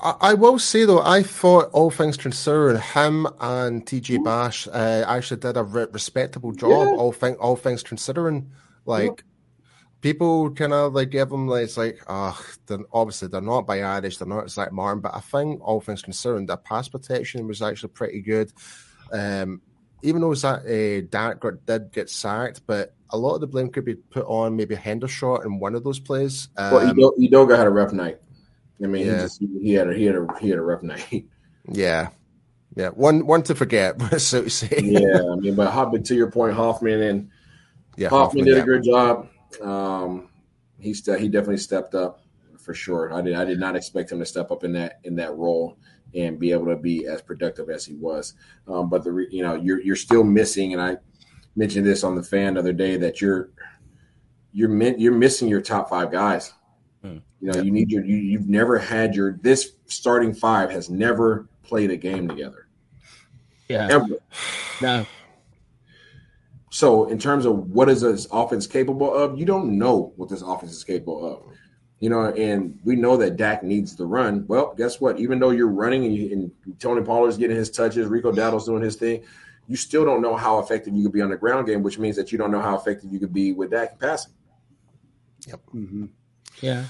I, 0.00 0.34
will 0.34 0.58
say 0.58 0.84
though, 0.84 1.00
I 1.00 1.22
thought 1.22 1.70
all 1.72 1.90
things 1.90 2.16
considered, 2.16 2.78
him 2.78 3.26
and 3.40 3.84
TJ 3.86 4.22
Bash 4.22 4.68
uh, 4.68 5.04
actually 5.08 5.40
did 5.40 5.56
a 5.56 5.62
re- 5.62 5.86
respectable 5.90 6.52
job. 6.52 6.70
Yeah. 6.70 6.96
All 6.96 7.12
thing, 7.12 7.34
all 7.36 7.56
things 7.56 7.82
considering, 7.82 8.50
like 8.84 9.04
yeah. 9.04 9.35
People 10.00 10.50
kind 10.50 10.72
of 10.72 10.92
like 10.92 11.10
give 11.10 11.30
them 11.30 11.48
like 11.48 11.64
it's 11.64 11.76
like, 11.76 12.00
ah, 12.08 12.40
oh, 12.70 12.84
obviously 12.92 13.28
they're 13.28 13.40
not 13.40 13.66
Biadasz, 13.66 14.18
they're 14.18 14.28
not 14.28 14.50
Zach 14.50 14.72
Martin, 14.72 15.00
but 15.00 15.14
I 15.14 15.20
think 15.20 15.60
all 15.62 15.80
things 15.80 16.02
considered, 16.02 16.46
their 16.46 16.56
pass 16.56 16.88
protection 16.88 17.46
was 17.46 17.62
actually 17.62 17.88
pretty 17.88 18.20
good. 18.20 18.52
Um, 19.12 19.62
even 20.02 20.20
though 20.20 20.34
that 20.34 20.66
uh, 20.66 21.06
Dak 21.10 21.42
did 21.66 21.92
get 21.92 22.10
sacked, 22.10 22.62
but 22.66 22.94
a 23.10 23.16
lot 23.16 23.34
of 23.34 23.40
the 23.40 23.46
blame 23.46 23.70
could 23.70 23.84
be 23.84 23.94
put 23.94 24.24
on 24.26 24.56
maybe 24.56 24.76
Hendershot 24.76 25.44
in 25.44 25.58
one 25.58 25.74
of 25.74 25.84
those 25.84 25.98
plays. 25.98 26.48
Um, 26.56 26.74
well, 26.96 27.14
Edoga 27.18 27.56
had 27.56 27.66
a 27.66 27.70
rough 27.70 27.92
night. 27.92 28.18
I 28.82 28.86
mean, 28.86 29.06
yeah. 29.06 29.14
he, 29.14 29.20
just, 29.22 29.40
he 29.40 29.72
had 29.72 29.88
a 29.88 29.94
he 29.94 30.04
had 30.04 30.16
a 30.16 30.26
he 30.40 30.50
had 30.50 30.58
a 30.58 30.62
rough 30.62 30.82
night. 30.82 31.26
Yeah, 31.68 32.10
yeah, 32.76 32.90
one 32.90 33.26
one 33.26 33.42
to 33.42 33.56
forget, 33.56 34.00
so 34.20 34.44
to 34.44 34.50
say. 34.50 34.80
yeah, 34.84 35.20
I 35.32 35.34
mean, 35.34 35.56
but 35.56 35.72
Hoffman, 35.72 36.04
to 36.04 36.14
your 36.14 36.30
point, 36.30 36.54
Hoffman 36.54 37.02
and 37.02 37.30
yeah, 37.96 38.08
Hoffman, 38.08 38.20
Hoffman 38.20 38.44
did 38.44 38.56
yeah. 38.56 38.62
a 38.62 38.64
good 38.64 38.84
job. 38.84 39.28
Um, 39.60 40.28
he 40.78 40.94
st- 40.94 41.20
he 41.20 41.28
definitely 41.28 41.58
stepped 41.58 41.94
up 41.94 42.20
for 42.58 42.74
sure. 42.74 43.12
I 43.12 43.22
did 43.22 43.34
I 43.34 43.44
did 43.44 43.58
not 43.58 43.76
expect 43.76 44.12
him 44.12 44.18
to 44.18 44.26
step 44.26 44.50
up 44.50 44.64
in 44.64 44.72
that 44.72 45.00
in 45.04 45.16
that 45.16 45.36
role 45.36 45.78
and 46.14 46.38
be 46.38 46.52
able 46.52 46.66
to 46.66 46.76
be 46.76 47.06
as 47.06 47.22
productive 47.22 47.70
as 47.70 47.84
he 47.84 47.94
was. 47.94 48.34
Um, 48.66 48.88
but 48.88 49.04
the 49.04 49.12
re- 49.12 49.28
you 49.30 49.42
know 49.42 49.54
you're 49.54 49.80
you're 49.80 49.96
still 49.96 50.24
missing, 50.24 50.72
and 50.72 50.82
I 50.82 50.96
mentioned 51.54 51.86
this 51.86 52.04
on 52.04 52.14
the 52.14 52.22
fan 52.22 52.54
the 52.54 52.60
other 52.60 52.72
day 52.72 52.96
that 52.96 53.20
you're 53.20 53.50
you're 54.52 54.68
min- 54.68 54.98
you're 54.98 55.12
missing 55.12 55.48
your 55.48 55.60
top 55.60 55.88
five 55.88 56.10
guys. 56.10 56.52
Hmm. 57.02 57.18
You 57.40 57.52
know, 57.52 57.60
you 57.60 57.70
need 57.70 57.90
your 57.90 58.04
you, 58.04 58.16
you've 58.16 58.48
never 58.48 58.78
had 58.78 59.14
your 59.14 59.38
this 59.42 59.72
starting 59.86 60.34
five 60.34 60.70
has 60.70 60.90
never 60.90 61.48
played 61.62 61.90
a 61.90 61.96
game 61.96 62.28
together. 62.28 62.68
Yeah. 63.68 63.88
Ever. 63.90 64.06
No. 64.80 65.06
So 66.76 67.06
in 67.06 67.18
terms 67.18 67.46
of 67.46 67.70
what 67.70 67.88
is 67.88 68.02
this 68.02 68.28
offense 68.30 68.66
capable 68.66 69.10
of, 69.10 69.38
you 69.38 69.46
don't 69.46 69.78
know 69.78 70.12
what 70.16 70.28
this 70.28 70.42
offense 70.42 70.72
is 70.72 70.84
capable 70.84 71.26
of. 71.26 71.42
You 72.00 72.10
know, 72.10 72.24
and 72.24 72.78
we 72.84 72.96
know 72.96 73.16
that 73.16 73.38
Dak 73.38 73.62
needs 73.62 73.96
the 73.96 74.04
run. 74.04 74.46
Well, 74.46 74.74
guess 74.76 75.00
what? 75.00 75.18
Even 75.18 75.38
though 75.38 75.52
you're 75.52 75.68
running 75.68 76.04
and, 76.04 76.14
you, 76.14 76.32
and 76.32 76.78
Tony 76.78 77.00
Pollard's 77.00 77.38
getting 77.38 77.56
his 77.56 77.70
touches, 77.70 78.08
Rico 78.08 78.30
Dowdle's 78.30 78.66
doing 78.66 78.82
his 78.82 78.96
thing, 78.96 79.24
you 79.66 79.74
still 79.74 80.04
don't 80.04 80.20
know 80.20 80.36
how 80.36 80.58
effective 80.58 80.94
you 80.94 81.02
could 81.04 81.14
be 81.14 81.22
on 81.22 81.30
the 81.30 81.38
ground 81.38 81.66
game, 81.66 81.82
which 81.82 81.98
means 81.98 82.14
that 82.16 82.30
you 82.30 82.36
don't 82.36 82.50
know 82.50 82.60
how 82.60 82.76
effective 82.76 83.10
you 83.10 83.20
could 83.20 83.32
be 83.32 83.52
with 83.52 83.70
Dak 83.70 83.98
passing. 83.98 84.34
Yep. 85.46 85.60
Mm-hmm. 85.74 86.04
Yeah. 86.60 86.84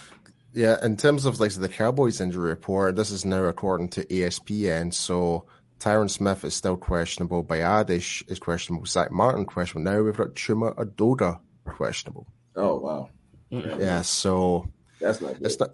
Yeah, 0.53 0.85
in 0.85 0.96
terms 0.96 1.27
of 1.27 1.38
like 1.38 1.53
the 1.53 1.68
Cowboys 1.68 2.20
injury 2.20 2.49
report, 2.49 2.96
this 2.96 3.12
is 3.12 3.25
now 3.25 3.44
according 3.44 3.90
to 3.90 4.05
ESPN. 4.07 4.92
So 4.92 5.44
Tyron 5.79 6.11
Smith 6.11 6.45
is 6.45 6.55
still 6.55 6.77
questionable. 6.77 7.45
Biadasz 7.45 8.29
is 8.31 8.39
questionable. 8.39 8.87
Zach 8.87 9.11
Martin 9.11 9.45
questionable. 9.45 9.91
Now 9.91 10.03
we've 10.03 10.17
got 10.17 10.35
Chuma 10.35 10.75
Edoga 10.77 11.41
questionable. 11.65 12.27
Oh 12.55 12.77
wow. 12.77 13.11
Yeah, 13.51 14.03
so 14.03 14.67
that's 15.01 15.21
not. 15.21 15.35
Good. 15.35 15.47
It's 15.47 15.61
not. 15.61 15.71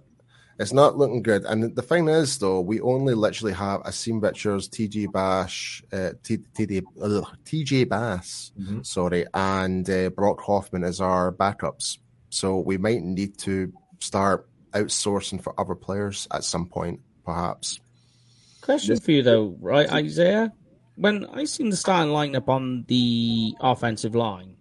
It's 0.59 0.73
not 0.73 0.97
looking 0.97 1.23
good. 1.23 1.45
And 1.45 1.75
the 1.75 1.83
thing 1.83 2.09
is, 2.09 2.39
though, 2.39 2.61
we 2.61 2.81
only 2.81 3.15
literally 3.15 3.55
have 3.55 3.83
Asim 3.83 4.23
Richards, 4.23 4.69
TJ 4.69 5.11
Bash, 5.11 5.83
uh, 5.93 6.13
TJ, 6.23 6.83
uh, 7.01 7.25
TJ 7.45 7.89
Bass, 7.89 8.53
mm-hmm. 8.59 8.83
sorry, 8.83 9.27
and 9.33 9.89
uh, 9.89 10.11
Brock 10.11 10.41
Hoffman 10.43 10.85
as 10.85 11.01
our 11.01 11.33
backups. 11.33 11.99
So 12.29 12.59
we 12.59 12.77
might 12.77 13.03
need 13.03 13.39
to 13.39 13.73
start 13.99 14.49
outsourcing 14.73 15.43
for 15.43 15.59
other 15.59 15.75
players 15.75 16.29
at 16.31 16.45
some 16.45 16.67
point, 16.67 17.01
perhaps. 17.25 17.81
Question 18.63 18.99
for 18.99 19.11
you 19.11 19.23
though, 19.23 19.57
right, 19.61 19.91
Isaiah? 19.91 20.53
When 20.97 21.27
I 21.27 21.45
seen 21.45 21.69
the 21.69 21.77
starting 21.77 22.13
lineup 22.13 22.49
on 22.49 22.85
the 22.87 23.55
offensive 23.61 24.15
line, 24.15 24.57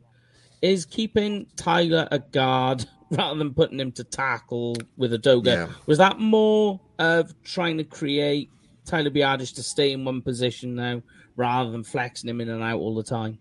is 0.61 0.85
keeping 0.85 1.47
Tyler 1.55 2.07
a 2.11 2.19
guard 2.19 2.85
rather 3.11 3.37
than 3.37 3.53
putting 3.53 3.79
him 3.79 3.91
to 3.93 4.03
tackle 4.03 4.75
with 4.97 5.11
Edoga. 5.11 5.45
Yeah. 5.45 5.67
Was 5.85 5.97
that 5.97 6.19
more 6.19 6.79
of 6.99 7.33
trying 7.43 7.77
to 7.77 7.83
create 7.83 8.49
Tyler 8.85 9.09
Biadasz 9.09 9.53
to 9.55 9.63
stay 9.63 9.91
in 9.91 10.05
one 10.05 10.21
position 10.21 10.75
now 10.75 11.01
rather 11.35 11.71
than 11.71 11.83
flexing 11.83 12.29
him 12.29 12.41
in 12.41 12.49
and 12.49 12.63
out 12.63 12.79
all 12.79 12.95
the 12.95 13.03
time? 13.03 13.37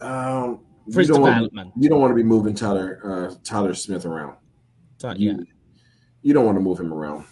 Um, 0.00 0.60
For 0.92 1.00
his 1.00 1.08
development. 1.08 1.68
Want, 1.68 1.72
you 1.76 1.88
don't 1.88 2.00
want 2.00 2.10
to 2.10 2.14
be 2.16 2.22
moving 2.22 2.54
Tyler 2.54 3.00
uh, 3.04 3.34
Tyler 3.44 3.74
Smith 3.74 4.06
around. 4.06 4.36
yeah. 5.02 5.12
You, 5.14 5.46
you 6.22 6.34
don't 6.34 6.44
want 6.44 6.56
to 6.56 6.62
move 6.62 6.80
him 6.80 6.92
around. 6.92 7.24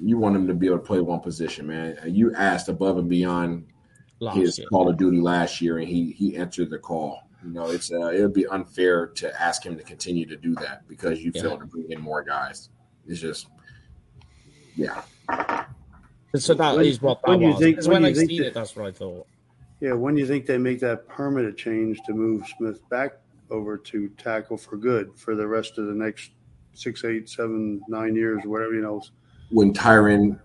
You 0.00 0.18
want 0.18 0.36
him 0.36 0.46
to 0.46 0.54
be 0.54 0.66
able 0.66 0.78
to 0.78 0.84
play 0.84 1.00
one 1.00 1.20
position, 1.20 1.66
man. 1.66 1.98
You 2.06 2.34
asked 2.34 2.68
above 2.68 2.98
and 2.98 3.08
beyond 3.08 3.66
last 4.20 4.36
his 4.36 4.58
year. 4.58 4.68
Call 4.68 4.88
of 4.88 4.96
Duty 4.96 5.20
last 5.20 5.60
year, 5.60 5.78
and 5.78 5.88
he 5.88 6.12
he 6.12 6.36
answered 6.36 6.70
the 6.70 6.78
call. 6.78 7.28
You 7.44 7.50
know, 7.50 7.70
it's 7.70 7.92
uh, 7.92 8.08
it 8.08 8.22
would 8.22 8.32
be 8.32 8.46
unfair 8.46 9.06
to 9.08 9.40
ask 9.40 9.64
him 9.64 9.76
to 9.76 9.82
continue 9.82 10.26
to 10.26 10.36
do 10.36 10.54
that 10.56 10.88
because 10.88 11.22
you 11.22 11.30
yeah. 11.34 11.42
failed 11.42 11.60
to 11.60 11.66
bring 11.66 11.90
in 11.90 12.00
more 12.00 12.22
guys. 12.22 12.70
It's 13.06 13.20
just, 13.20 13.48
yeah. 14.76 15.02
So 16.34 16.54
that 16.54 16.76
when, 16.76 16.86
is 16.86 17.02
what 17.02 17.20
that 17.22 17.28
when 17.28 17.40
was. 17.40 17.60
You 17.60 17.74
think, 17.74 17.86
when, 17.86 18.02
when 18.02 18.04
I 18.06 18.12
seen 18.14 18.38
that, 18.38 18.46
it, 18.48 18.54
that's 18.54 18.74
what 18.74 18.86
I 18.86 18.92
thought. 18.92 19.26
Yeah, 19.80 19.92
when 19.92 20.14
do 20.14 20.20
you 20.20 20.26
think 20.26 20.46
they 20.46 20.58
make 20.58 20.80
that 20.80 21.06
permanent 21.06 21.56
change 21.58 22.00
to 22.06 22.14
move 22.14 22.46
Smith 22.56 22.88
back 22.88 23.18
over 23.50 23.76
to 23.76 24.08
tackle 24.16 24.56
for 24.56 24.76
good 24.76 25.12
for 25.14 25.36
the 25.36 25.46
rest 25.46 25.78
of 25.78 25.86
the 25.86 25.94
next 25.94 26.30
six, 26.72 27.04
eight, 27.04 27.28
seven, 27.28 27.82
nine 27.88 28.16
years, 28.16 28.42
whatever 28.44 28.74
you 28.74 28.80
know? 28.80 29.02
When 29.54 29.72
Tyron 29.72 30.40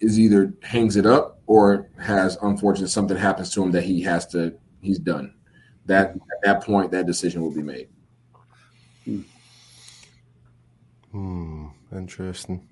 is 0.00 0.18
either 0.18 0.52
hangs 0.62 0.96
it 0.96 1.06
up 1.06 1.40
or 1.46 1.88
has 1.98 2.36
unfortunate 2.42 2.88
something 2.88 3.16
happens 3.16 3.50
to 3.50 3.62
him 3.62 3.70
that 3.70 3.84
he 3.84 4.02
has 4.02 4.26
to 4.28 4.54
he's 4.80 4.98
done 4.98 5.34
that 5.86 6.10
at 6.10 6.42
that 6.42 6.62
point 6.64 6.90
that 6.90 7.06
decision 7.06 7.42
will 7.42 7.54
be 7.54 7.62
made. 7.62 7.88
Hmm. 9.04 9.20
hmm 11.12 11.66
interesting. 11.92 12.68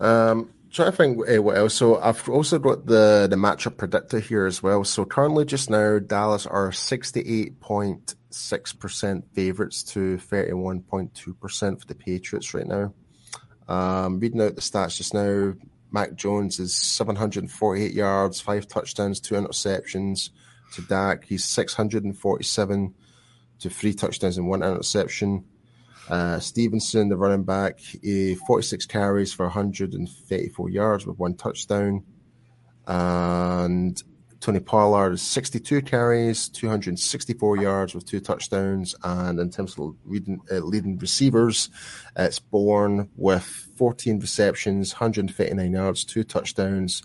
Um, 0.00 0.50
trying 0.70 0.90
to 0.90 0.96
think 0.96 1.18
uh, 1.28 1.42
what 1.42 1.56
else. 1.56 1.74
So 1.74 2.00
I've 2.00 2.28
also 2.28 2.58
got 2.58 2.86
the 2.86 3.26
the 3.30 3.36
matchup 3.36 3.76
predictor 3.76 4.18
here 4.18 4.46
as 4.46 4.62
well. 4.62 4.84
So 4.84 5.04
currently, 5.04 5.44
just 5.44 5.70
now, 5.70 5.98
Dallas 5.98 6.46
are 6.46 6.72
sixty 6.72 7.20
eight 7.20 7.60
point 7.60 8.14
six 8.30 8.72
percent 8.72 9.26
favorites 9.34 9.82
to 9.94 10.18
thirty 10.18 10.52
one 10.52 10.80
point 10.80 11.14
two 11.14 11.34
percent 11.34 11.80
for 11.80 11.86
the 11.86 11.94
Patriots 11.94 12.54
right 12.54 12.66
now. 12.66 12.92
Um, 13.68 14.18
reading 14.18 14.40
out 14.40 14.54
the 14.54 14.60
stats 14.60 14.96
just 14.96 15.14
now, 15.14 15.54
Mac 15.90 16.14
Jones 16.14 16.58
is 16.58 16.74
seven 16.74 17.16
hundred 17.16 17.44
and 17.44 17.52
forty 17.52 17.84
eight 17.84 17.94
yards, 17.94 18.40
five 18.40 18.66
touchdowns, 18.66 19.20
two 19.20 19.34
interceptions 19.34 20.30
to 20.74 20.82
Dak. 20.82 21.24
He's 21.24 21.44
647 21.44 22.94
to 23.60 23.70
three 23.70 23.94
touchdowns 23.94 24.38
and 24.38 24.48
one 24.48 24.62
interception. 24.62 25.44
Uh, 26.08 26.38
Stevenson, 26.38 27.08
the 27.08 27.16
running 27.16 27.44
back, 27.44 27.80
46 27.80 28.86
carries 28.86 29.32
for 29.32 29.44
134 29.46 30.70
yards 30.70 31.06
with 31.06 31.18
one 31.18 31.34
touchdown. 31.34 32.04
And 32.86 34.02
Tony 34.40 34.60
Pollard 34.60 35.14
is 35.14 35.22
62 35.22 35.82
carries, 35.82 36.48
264 36.48 37.56
yards 37.56 37.94
with 37.94 38.06
two 38.06 38.20
touchdowns. 38.20 38.94
And 39.02 39.40
in 39.40 39.50
terms 39.50 39.76
of 39.78 39.96
leading, 40.04 40.40
uh, 40.50 40.56
leading 40.56 40.96
receivers, 40.98 41.70
it's 42.16 42.38
Bourne 42.38 43.10
with 43.16 43.68
14 43.76 44.20
receptions, 44.20 44.92
159 44.92 45.72
yards, 45.72 46.04
two 46.04 46.22
touchdowns. 46.22 47.02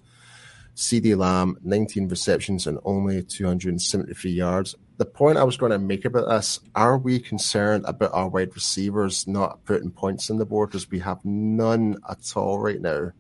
CeeDee 0.76 1.16
Lamb, 1.16 1.58
19 1.64 2.08
receptions 2.08 2.66
and 2.66 2.80
only 2.84 3.22
273 3.24 4.32
yards. 4.32 4.76
The 4.98 5.06
point 5.06 5.38
I 5.38 5.44
was 5.44 5.58
going 5.58 5.72
to 5.72 5.80
make 5.80 6.06
about 6.06 6.30
this 6.30 6.60
are 6.74 6.98
we 6.98 7.20
concerned 7.20 7.86
about 7.88 8.14
our 8.14 8.28
wide 8.28 8.56
receivers 8.56 9.28
not 9.28 9.64
putting 9.66 9.92
points 9.92 10.32
on 10.32 10.38
the 10.38 10.46
board 10.46 10.70
because 10.70 10.90
we 10.90 11.00
have 11.00 11.24
none 11.24 11.98
at 12.10 12.36
all 12.36 12.60
right 12.60 12.82
now? 12.82 13.12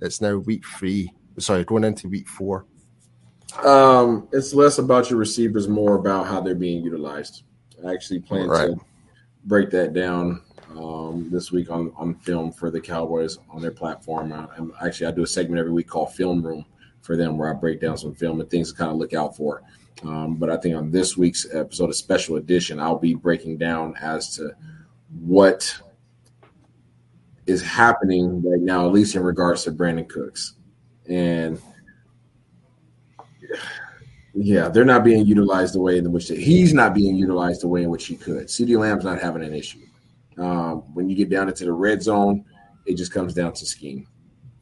It's 0.00 0.20
now 0.20 0.36
week 0.36 0.64
three. 0.66 1.12
Sorry, 1.38 1.64
going 1.64 1.84
into 1.84 2.08
week 2.08 2.28
four. 2.28 2.66
Um, 3.64 4.28
it's 4.32 4.52
less 4.52 4.78
about 4.78 5.10
your 5.10 5.18
receivers, 5.18 5.68
more 5.68 5.96
about 5.96 6.26
how 6.26 6.40
they're 6.40 6.54
being 6.54 6.84
utilized. 6.84 7.44
I 7.86 7.92
actually 7.92 8.20
plan 8.20 8.48
right. 8.48 8.68
to 8.68 8.80
break 9.44 9.70
that 9.70 9.92
down 9.92 10.42
um, 10.70 11.28
this 11.30 11.52
week 11.52 11.70
on, 11.70 11.92
on 11.96 12.14
film 12.16 12.52
for 12.52 12.70
the 12.70 12.80
Cowboys 12.80 13.38
on 13.50 13.62
their 13.62 13.70
platform. 13.70 14.32
Uh, 14.32 14.46
and 14.56 14.72
actually, 14.84 15.06
I 15.06 15.10
do 15.10 15.22
a 15.22 15.26
segment 15.26 15.58
every 15.58 15.72
week 15.72 15.88
called 15.88 16.12
Film 16.14 16.42
Room 16.42 16.64
for 17.00 17.16
them 17.16 17.38
where 17.38 17.50
I 17.50 17.58
break 17.58 17.80
down 17.80 17.96
some 17.96 18.14
film 18.14 18.40
and 18.40 18.50
things 18.50 18.72
to 18.72 18.78
kind 18.78 18.90
of 18.90 18.96
look 18.96 19.14
out 19.14 19.36
for. 19.36 19.62
Um, 20.02 20.34
but 20.36 20.50
I 20.50 20.56
think 20.56 20.76
on 20.76 20.90
this 20.90 21.16
week's 21.16 21.46
episode 21.54 21.88
of 21.88 21.96
Special 21.96 22.36
Edition, 22.36 22.78
I'll 22.80 22.98
be 22.98 23.14
breaking 23.14 23.58
down 23.58 23.94
as 24.00 24.36
to 24.36 24.50
what 25.20 25.74
is 27.46 27.62
happening 27.62 28.42
right 28.42 28.60
now, 28.60 28.86
at 28.86 28.92
least 28.92 29.14
in 29.14 29.22
regards 29.22 29.64
to 29.64 29.72
Brandin 29.72 30.08
Cooks. 30.08 30.54
And 31.08 31.60
yeah, 34.34 34.68
they're 34.68 34.84
not 34.84 35.04
being 35.04 35.24
utilized 35.24 35.74
the 35.74 35.80
way 35.80 35.98
in 35.98 36.12
which 36.12 36.28
they, 36.28 36.36
he's 36.36 36.74
not 36.74 36.94
being 36.94 37.16
utilized 37.16 37.62
the 37.62 37.68
way 37.68 37.82
in 37.82 37.90
which 37.90 38.06
he 38.06 38.16
could. 38.16 38.46
CeeDee 38.46 38.78
Lamb's 38.78 39.04
not 39.04 39.20
having 39.20 39.42
an 39.42 39.54
issue. 39.54 39.80
Um, 40.38 40.82
when 40.94 41.08
you 41.08 41.16
get 41.16 41.30
down 41.30 41.48
into 41.48 41.64
the 41.64 41.72
red 41.72 42.02
zone, 42.02 42.44
it 42.84 42.96
just 42.96 43.12
comes 43.12 43.32
down 43.32 43.54
to 43.54 43.66
scheme. 43.66 44.06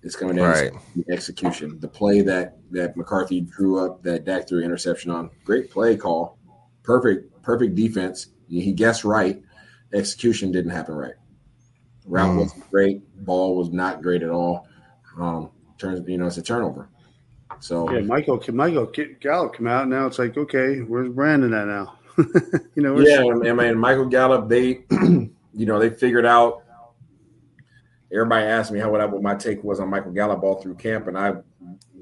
It's 0.03 0.15
coming 0.15 0.37
down 0.37 0.51
right. 0.51 0.73
to 0.73 1.13
execution. 1.13 1.81
The 1.81 1.89
play 1.89 2.21
that 2.23 2.59
that 2.71 2.97
McCarthy 2.97 3.41
drew 3.41 3.85
up, 3.85 4.03
that 4.03 4.25
Dak 4.25 4.47
threw 4.47 4.63
interception 4.63 5.11
on, 5.11 5.31
great 5.45 5.71
play 5.71 5.97
call, 5.97 6.39
perfect, 6.83 7.43
perfect 7.43 7.75
defense. 7.75 8.29
He 8.49 8.73
guessed 8.73 9.05
right. 9.05 9.43
Execution 9.93 10.53
didn't 10.53 10.73
happen 10.73 10.95
right. 10.95 11.15
Route 12.07 12.31
mm. 12.31 12.39
wasn't 12.41 12.71
great. 12.71 13.25
Ball 13.25 13.57
was 13.57 13.71
not 13.71 14.03
great 14.03 14.23
at 14.23 14.31
all. 14.31 14.69
Um, 15.19 15.51
turns, 15.79 16.07
you 16.09 16.19
know, 16.19 16.27
it's 16.27 16.37
a 16.37 16.43
turnover. 16.43 16.91
So 17.61 17.91
yeah, 17.91 18.01
Michael, 18.01 18.43
Michael 18.53 18.87
Gallup 19.21 19.55
come 19.55 19.67
out 19.67 19.89
now. 19.89 20.07
It's 20.07 20.19
like, 20.19 20.37
okay, 20.37 20.79
where's 20.81 21.09
Brandin 21.09 21.59
at 21.59 21.67
now? 21.67 21.99
you 22.75 22.83
know, 22.83 22.99
yeah, 23.01 23.25
I 23.51 23.53
mean, 23.53 23.79
Michael 23.79 24.07
Gallup. 24.07 24.49
They, 24.49 24.85
you 24.91 25.33
know, 25.53 25.79
they 25.79 25.91
figured 25.91 26.27
out 26.27 26.63
everybody 28.13 28.47
asked 28.47 28.71
me 28.71 28.79
how 28.79 28.91
what, 28.91 29.01
I, 29.01 29.07
what 29.07 29.23
my 29.23 29.35
take 29.35 29.65
was 29.65 29.81
on 29.81 29.91
Michael 29.91 30.13
Gallup 30.13 30.43
all 30.43 30.61
through 30.61 30.77
camp, 30.77 31.09
and 31.09 31.19
I'm 31.19 31.43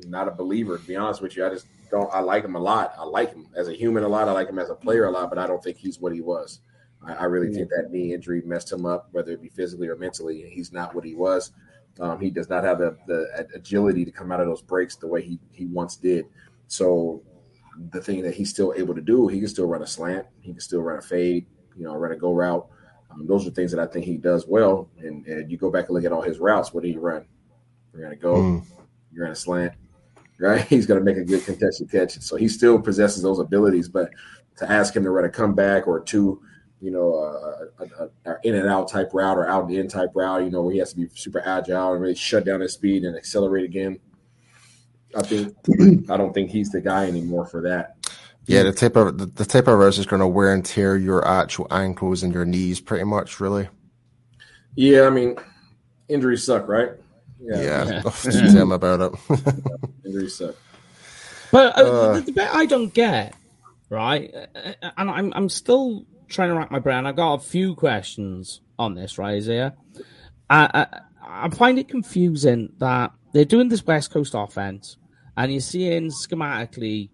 not 0.06 0.28
a 0.28 0.30
believer. 0.30 0.78
To 0.78 0.84
be 0.84 0.96
honest 0.96 1.22
with 1.22 1.36
you, 1.36 1.46
I 1.46 1.48
just 1.48 1.66
don't. 1.90 2.12
I 2.12 2.20
like 2.20 2.44
him 2.44 2.54
a 2.54 2.60
lot. 2.60 2.94
I 2.98 3.04
like 3.04 3.32
him 3.32 3.46
as 3.56 3.68
a 3.68 3.72
human 3.72 4.04
a 4.04 4.08
lot. 4.08 4.28
I 4.28 4.32
like 4.32 4.48
him 4.48 4.58
as 4.58 4.70
a 4.70 4.74
player 4.74 5.06
a 5.06 5.10
lot, 5.10 5.30
but 5.30 5.38
I 5.38 5.46
don't 5.46 5.62
think 5.62 5.78
he's 5.78 5.98
what 5.98 6.12
he 6.12 6.20
was. 6.20 6.60
I, 7.04 7.14
I 7.14 7.24
really 7.24 7.52
think 7.52 7.70
that 7.70 7.90
knee 7.90 8.12
injury 8.12 8.42
messed 8.44 8.70
him 8.70 8.86
up, 8.86 9.08
whether 9.12 9.32
it 9.32 9.42
be 9.42 9.48
physically 9.48 9.88
or 9.88 9.96
mentally. 9.96 10.42
And 10.42 10.52
he's 10.52 10.72
not 10.72 10.94
what 10.94 11.04
he 11.04 11.14
was. 11.14 11.52
Um, 12.00 12.20
he 12.20 12.30
does 12.30 12.48
not 12.48 12.64
have 12.64 12.78
the, 12.78 12.96
the 13.06 13.46
agility 13.54 14.04
to 14.04 14.10
come 14.10 14.32
out 14.32 14.40
of 14.40 14.46
those 14.46 14.62
breaks 14.62 14.96
the 14.96 15.06
way 15.06 15.22
he 15.22 15.38
he 15.50 15.66
once 15.66 15.96
did. 15.96 16.26
So 16.68 17.22
the 17.90 18.00
thing 18.00 18.22
that 18.22 18.34
he's 18.34 18.50
still 18.50 18.72
able 18.76 18.94
to 18.94 19.00
do, 19.00 19.28
he 19.28 19.38
can 19.38 19.48
still 19.48 19.66
run 19.66 19.82
a 19.82 19.86
slant, 19.86 20.26
he 20.40 20.52
can 20.52 20.60
still 20.60 20.80
run 20.80 20.98
a 20.98 21.02
fade, 21.02 21.46
you 21.76 21.84
know, 21.84 21.94
run 21.94 22.12
a 22.12 22.16
go 22.16 22.32
route. 22.32 22.66
Um, 23.10 23.26
those 23.26 23.46
are 23.46 23.50
things 23.50 23.70
that 23.72 23.80
I 23.80 23.86
think 23.86 24.04
he 24.04 24.16
does 24.16 24.46
well. 24.46 24.88
And, 24.98 25.26
and, 25.26 25.50
you 25.50 25.58
go 25.58 25.70
back 25.70 25.86
and 25.86 25.94
look 25.94 26.04
at 26.04 26.12
all 26.12 26.22
his 26.22 26.38
routes. 26.38 26.72
What 26.72 26.82
did 26.82 26.92
he 26.92 26.96
run? 26.96 27.26
You're 27.92 28.02
going 28.02 28.16
to 28.16 28.22
go. 28.22 28.34
Mm. 28.36 28.64
You're 29.12 29.24
going 29.24 29.34
to 29.34 29.40
slant. 29.40 29.72
Right? 30.38 30.60
He's 30.68 30.86
to 30.86 31.00
make 31.00 31.18
a 31.18 31.24
good 31.24 31.44
contested 31.44 31.90
catch. 31.90 32.18
So 32.20 32.36
he 32.36 32.48
still 32.48 32.80
possesses 32.80 33.22
those 33.22 33.38
abilities. 33.38 33.88
But 33.88 34.10
to 34.56 34.70
ask 34.70 34.96
him 34.96 35.04
to 35.04 35.10
run 35.10 35.24
a 35.24 35.28
comeback 35.28 35.86
or 35.86 36.00
two, 36.00 36.40
you 36.82 36.90
know, 36.90 37.14
uh, 37.14 37.84
a, 37.84 38.04
a, 38.04 38.32
a, 38.32 38.38
in 38.42 38.56
and 38.56 38.68
out 38.68 38.88
type 38.88 39.10
route 39.12 39.38
or 39.38 39.48
out 39.48 39.64
and 39.68 39.74
in 39.74 39.88
type 39.88 40.10
route, 40.14 40.42
you 40.42 40.50
know, 40.50 40.62
where 40.62 40.72
he 40.72 40.80
has 40.80 40.90
to 40.92 40.96
be 40.96 41.08
super 41.14 41.40
agile 41.46 41.92
and 41.92 42.02
really 42.02 42.16
shut 42.16 42.44
down 42.44 42.60
his 42.60 42.72
speed 42.72 43.04
and 43.04 43.16
accelerate 43.16 43.64
again. 43.64 44.00
I 45.14 45.22
think 45.22 45.56
I 46.10 46.16
don't 46.16 46.32
think 46.32 46.50
he's 46.50 46.70
the 46.70 46.80
guy 46.80 47.06
anymore 47.06 47.46
for 47.46 47.62
that. 47.62 47.96
Yeah, 48.46 48.64
the 48.64 48.72
type 48.72 48.96
of 48.96 49.18
the, 49.18 49.26
the 49.26 49.44
type 49.44 49.68
of 49.68 49.78
route 49.78 49.98
is 49.98 50.06
going 50.06 50.20
to 50.20 50.26
wear 50.26 50.52
and 50.52 50.64
tear 50.64 50.96
your 50.96 51.26
actual 51.26 51.68
ankles 51.70 52.24
and 52.24 52.34
your 52.34 52.44
knees, 52.44 52.80
pretty 52.80 53.04
much, 53.04 53.38
really. 53.38 53.68
Yeah, 54.74 55.02
I 55.02 55.10
mean, 55.10 55.36
injuries 56.08 56.42
suck, 56.42 56.66
right? 56.66 56.90
Yeah, 57.40 57.84
yeah. 57.84 58.02
tell 58.10 58.62
him 58.62 58.72
about 58.72 59.00
it. 59.00 59.20
yeah, 59.46 59.88
injuries 60.04 60.34
suck. 60.34 60.56
But 61.52 61.78
uh, 61.78 61.82
uh, 61.82 62.12
the, 62.14 62.20
the 62.22 62.32
bit 62.32 62.48
I 62.52 62.66
don't 62.66 62.92
get, 62.92 63.36
right, 63.88 64.34
uh, 64.34 64.72
and 64.96 65.08
I'm 65.08 65.32
I'm 65.36 65.48
still 65.48 66.06
trying 66.28 66.50
to 66.50 66.54
rack 66.54 66.70
my 66.70 66.78
brain. 66.78 67.06
I've 67.06 67.16
got 67.16 67.34
a 67.34 67.38
few 67.38 67.74
questions 67.74 68.60
on 68.78 68.94
this, 68.94 69.18
right, 69.18 69.34
Isaiah? 69.34 69.74
I, 70.50 70.68
I, 70.74 71.00
I 71.44 71.48
find 71.50 71.78
it 71.78 71.88
confusing 71.88 72.72
that 72.78 73.12
they're 73.32 73.44
doing 73.44 73.68
this 73.68 73.86
West 73.86 74.10
Coast 74.10 74.34
offense, 74.34 74.96
and 75.36 75.50
you're 75.50 75.60
seeing 75.60 76.10
schematically 76.10 77.08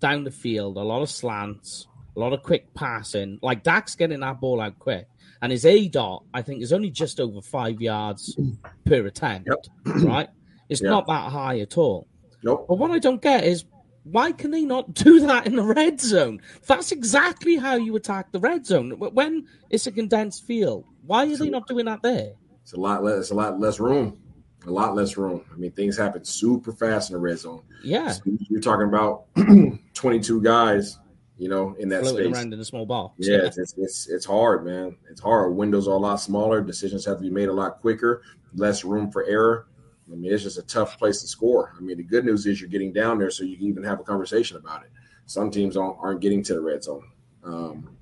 down 0.00 0.24
the 0.24 0.30
field 0.30 0.76
a 0.76 0.82
lot 0.82 1.02
of 1.02 1.08
slants, 1.08 1.86
a 2.16 2.20
lot 2.20 2.32
of 2.32 2.42
quick 2.42 2.72
passing. 2.74 3.38
Like 3.42 3.62
Dak's 3.62 3.94
getting 3.94 4.20
that 4.20 4.40
ball 4.40 4.60
out 4.60 4.78
quick, 4.78 5.08
and 5.40 5.50
his 5.50 5.64
A 5.64 5.88
dot 5.88 6.24
I 6.34 6.42
think 6.42 6.62
is 6.62 6.72
only 6.72 6.90
just 6.90 7.20
over 7.20 7.40
five 7.40 7.80
yards 7.80 8.36
per 8.84 9.06
attempt. 9.06 9.48
Yep. 9.48 9.96
Right, 10.04 10.28
it's 10.68 10.82
yep. 10.82 10.90
not 10.90 11.06
that 11.06 11.30
high 11.32 11.60
at 11.60 11.78
all. 11.78 12.06
Nope. 12.42 12.66
But 12.68 12.76
what 12.76 12.90
I 12.90 12.98
don't 12.98 13.22
get 13.22 13.44
is 13.44 13.64
why 14.04 14.32
can 14.32 14.50
they 14.50 14.64
not 14.64 14.94
do 14.94 15.20
that 15.26 15.46
in 15.46 15.56
the 15.56 15.62
red 15.62 16.00
zone? 16.00 16.40
That's 16.66 16.92
exactly 16.92 17.56
how 17.56 17.76
you 17.76 17.96
attack 17.96 18.32
the 18.32 18.40
red 18.40 18.66
zone. 18.66 18.92
When 18.92 19.46
it's 19.70 19.86
a 19.86 19.92
condensed 19.92 20.44
field, 20.46 20.84
why 21.06 21.26
are 21.26 21.36
they 21.36 21.50
not 21.50 21.66
doing 21.66 21.86
that 21.86 22.02
there? 22.02 22.32
It's 22.62 22.72
a 22.72 22.80
lot 22.80 23.02
less. 23.04 23.18
It's 23.18 23.30
a 23.30 23.34
lot 23.34 23.58
less 23.60 23.80
room. 23.80 24.18
A 24.66 24.70
lot 24.70 24.94
less 24.94 25.18
room. 25.18 25.44
I 25.52 25.56
mean, 25.56 25.72
things 25.72 25.96
happen 25.98 26.24
super 26.24 26.72
fast 26.72 27.10
in 27.10 27.14
the 27.14 27.20
red 27.20 27.38
zone. 27.38 27.62
Yeah, 27.82 28.12
so 28.12 28.22
you're 28.48 28.62
talking 28.62 28.88
about 28.88 29.24
22 29.94 30.40
guys, 30.40 30.98
you 31.36 31.50
know, 31.50 31.74
in 31.78 31.90
that 31.90 32.00
Floating 32.00 32.32
space. 32.32 32.36
around 32.36 32.54
in 32.54 32.60
a 32.60 32.64
small 32.64 32.86
ball. 32.86 33.14
Yeah, 33.18 33.36
yeah. 33.36 33.42
It's, 33.44 33.58
it's, 33.58 33.74
it's 33.76 34.08
it's 34.08 34.24
hard, 34.24 34.64
man. 34.64 34.96
It's 35.10 35.20
hard. 35.20 35.54
Windows 35.54 35.86
are 35.86 35.94
a 35.94 35.98
lot 35.98 36.16
smaller. 36.16 36.62
Decisions 36.62 37.04
have 37.04 37.18
to 37.18 37.22
be 37.22 37.28
made 37.28 37.48
a 37.48 37.52
lot 37.52 37.82
quicker. 37.82 38.22
Less 38.54 38.84
room 38.84 39.10
for 39.10 39.24
error. 39.24 39.66
I 40.10 40.16
mean, 40.16 40.32
it's 40.32 40.42
just 40.42 40.58
a 40.58 40.62
tough 40.62 40.98
place 40.98 41.20
to 41.22 41.26
score. 41.26 41.74
I 41.76 41.80
mean, 41.80 41.96
the 41.96 42.02
good 42.02 42.24
news 42.24 42.46
is 42.46 42.60
you're 42.60 42.70
getting 42.70 42.92
down 42.92 43.18
there, 43.18 43.30
so 43.30 43.44
you 43.44 43.56
can 43.56 43.66
even 43.66 43.82
have 43.84 44.00
a 44.00 44.04
conversation 44.04 44.56
about 44.56 44.82
it. 44.84 44.90
Some 45.26 45.50
teams 45.50 45.76
aren't, 45.76 45.96
aren't 45.98 46.20
getting 46.20 46.42
to 46.44 46.54
the 46.54 46.60
red 46.60 46.84
zone. 46.84 47.10
Um, 47.42 47.96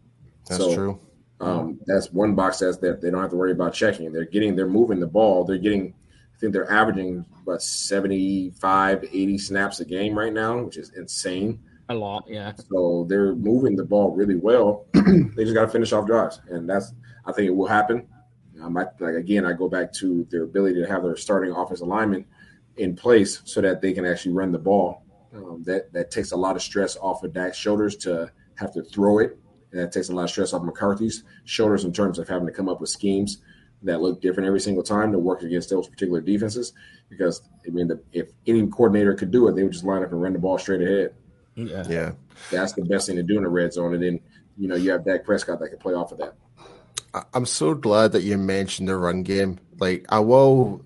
that's 0.46 0.62
so, 0.62 0.74
true. 0.74 1.00
Um, 1.40 1.80
that's 1.86 2.12
one 2.12 2.34
box 2.34 2.58
says 2.58 2.78
that 2.78 3.00
they 3.00 3.10
don't 3.10 3.20
have 3.20 3.30
to 3.30 3.36
worry 3.36 3.52
about 3.52 3.74
checking. 3.74 4.12
They're 4.12 4.24
getting, 4.24 4.54
they're 4.54 4.68
moving 4.68 5.00
the 5.00 5.06
ball. 5.06 5.44
They're 5.44 5.58
getting, 5.58 5.94
I 6.34 6.38
think 6.38 6.52
they're 6.52 6.70
averaging 6.70 7.24
about 7.42 7.62
75, 7.62 9.04
80 9.04 9.38
snaps 9.38 9.80
a 9.80 9.84
game 9.84 10.16
right 10.16 10.32
now, 10.32 10.58
which 10.62 10.76
is 10.76 10.90
insane. 10.90 11.60
A 11.88 11.94
lot, 11.94 12.24
yeah. 12.28 12.52
So 12.70 13.06
they're 13.08 13.34
moving 13.34 13.76
the 13.76 13.84
ball 13.84 14.14
really 14.14 14.36
well. 14.36 14.86
they 14.92 15.44
just 15.44 15.54
got 15.54 15.62
to 15.62 15.68
finish 15.68 15.92
off 15.92 16.06
drives, 16.06 16.40
and 16.48 16.68
that's 16.68 16.92
I 17.26 17.32
think 17.32 17.48
it 17.48 17.54
will 17.54 17.66
happen. 17.66 18.06
Um, 18.62 18.76
I, 18.76 18.86
like 19.00 19.16
again, 19.16 19.44
I 19.44 19.52
go 19.52 19.68
back 19.68 19.92
to 19.94 20.26
their 20.30 20.44
ability 20.44 20.80
to 20.80 20.86
have 20.86 21.02
their 21.02 21.16
starting 21.16 21.52
offensive 21.52 21.88
lineman 21.88 22.24
in 22.76 22.94
place 22.96 23.42
so 23.44 23.60
that 23.60 23.82
they 23.82 23.92
can 23.92 24.06
actually 24.06 24.32
run 24.32 24.52
the 24.52 24.58
ball. 24.58 25.04
Um, 25.34 25.62
that 25.64 25.92
that 25.92 26.10
takes 26.10 26.32
a 26.32 26.36
lot 26.36 26.56
of 26.56 26.62
stress 26.62 26.96
off 26.96 27.22
of 27.22 27.32
Dak's 27.32 27.56
shoulders 27.56 27.96
to 27.98 28.30
have 28.56 28.72
to 28.74 28.82
throw 28.82 29.18
it, 29.18 29.38
and 29.72 29.80
that 29.80 29.92
takes 29.92 30.10
a 30.10 30.14
lot 30.14 30.24
of 30.24 30.30
stress 30.30 30.52
off 30.52 30.62
McCarthy's 30.62 31.24
shoulders 31.44 31.84
in 31.84 31.92
terms 31.92 32.18
of 32.18 32.28
having 32.28 32.46
to 32.46 32.52
come 32.52 32.68
up 32.68 32.80
with 32.80 32.90
schemes 32.90 33.42
that 33.82 34.00
look 34.00 34.20
different 34.20 34.46
every 34.46 34.60
single 34.60 34.82
time 34.82 35.10
to 35.10 35.18
work 35.18 35.42
against 35.42 35.70
those 35.70 35.88
particular 35.88 36.20
defenses. 36.20 36.72
Because 37.08 37.42
I 37.66 37.70
mean, 37.70 37.88
the, 37.88 38.00
if 38.12 38.28
any 38.46 38.66
coordinator 38.68 39.14
could 39.14 39.30
do 39.30 39.48
it, 39.48 39.56
they 39.56 39.62
would 39.62 39.72
just 39.72 39.84
line 39.84 40.02
up 40.02 40.12
and 40.12 40.22
run 40.22 40.34
the 40.34 40.38
ball 40.38 40.58
straight 40.58 40.82
ahead. 40.82 41.14
Yeah, 41.54 41.84
yeah, 41.88 42.12
that's 42.50 42.72
the 42.72 42.84
best 42.84 43.06
thing 43.06 43.16
to 43.16 43.22
do 43.22 43.36
in 43.36 43.42
the 43.42 43.48
red 43.48 43.72
zone, 43.72 43.94
and 43.94 44.02
then 44.02 44.20
you 44.56 44.68
know 44.68 44.76
you 44.76 44.90
have 44.92 45.04
Dak 45.04 45.24
Prescott 45.24 45.60
that 45.60 45.68
can 45.70 45.78
play 45.78 45.94
off 45.94 46.12
of 46.12 46.18
that. 46.18 46.34
I'm 47.34 47.46
so 47.46 47.74
glad 47.74 48.12
that 48.12 48.22
you 48.22 48.38
mentioned 48.38 48.88
the 48.88 48.96
run 48.96 49.22
game. 49.22 49.58
Like 49.78 50.06
I 50.08 50.20
will, 50.20 50.84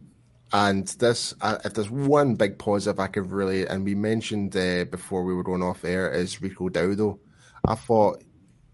and 0.53 0.87
this 0.87 1.35
uh, 1.41 1.59
if 1.65 1.75
there's 1.75 1.91
one 1.91 2.35
big 2.35 2.59
positive 2.59 2.99
I 2.99 3.07
could 3.07 3.31
really, 3.31 3.67
and 3.67 3.85
we 3.85 3.95
mentioned 3.95 4.57
uh, 4.57 4.85
before 4.85 5.25
we 5.25 5.35
were 5.35 5.45
going 5.45 5.63
off 5.63 5.85
air 5.85 6.11
is 6.11 6.41
Rico 6.43 6.69
Dowdle. 6.69 7.19
I 7.67 7.75
thought 7.75 8.23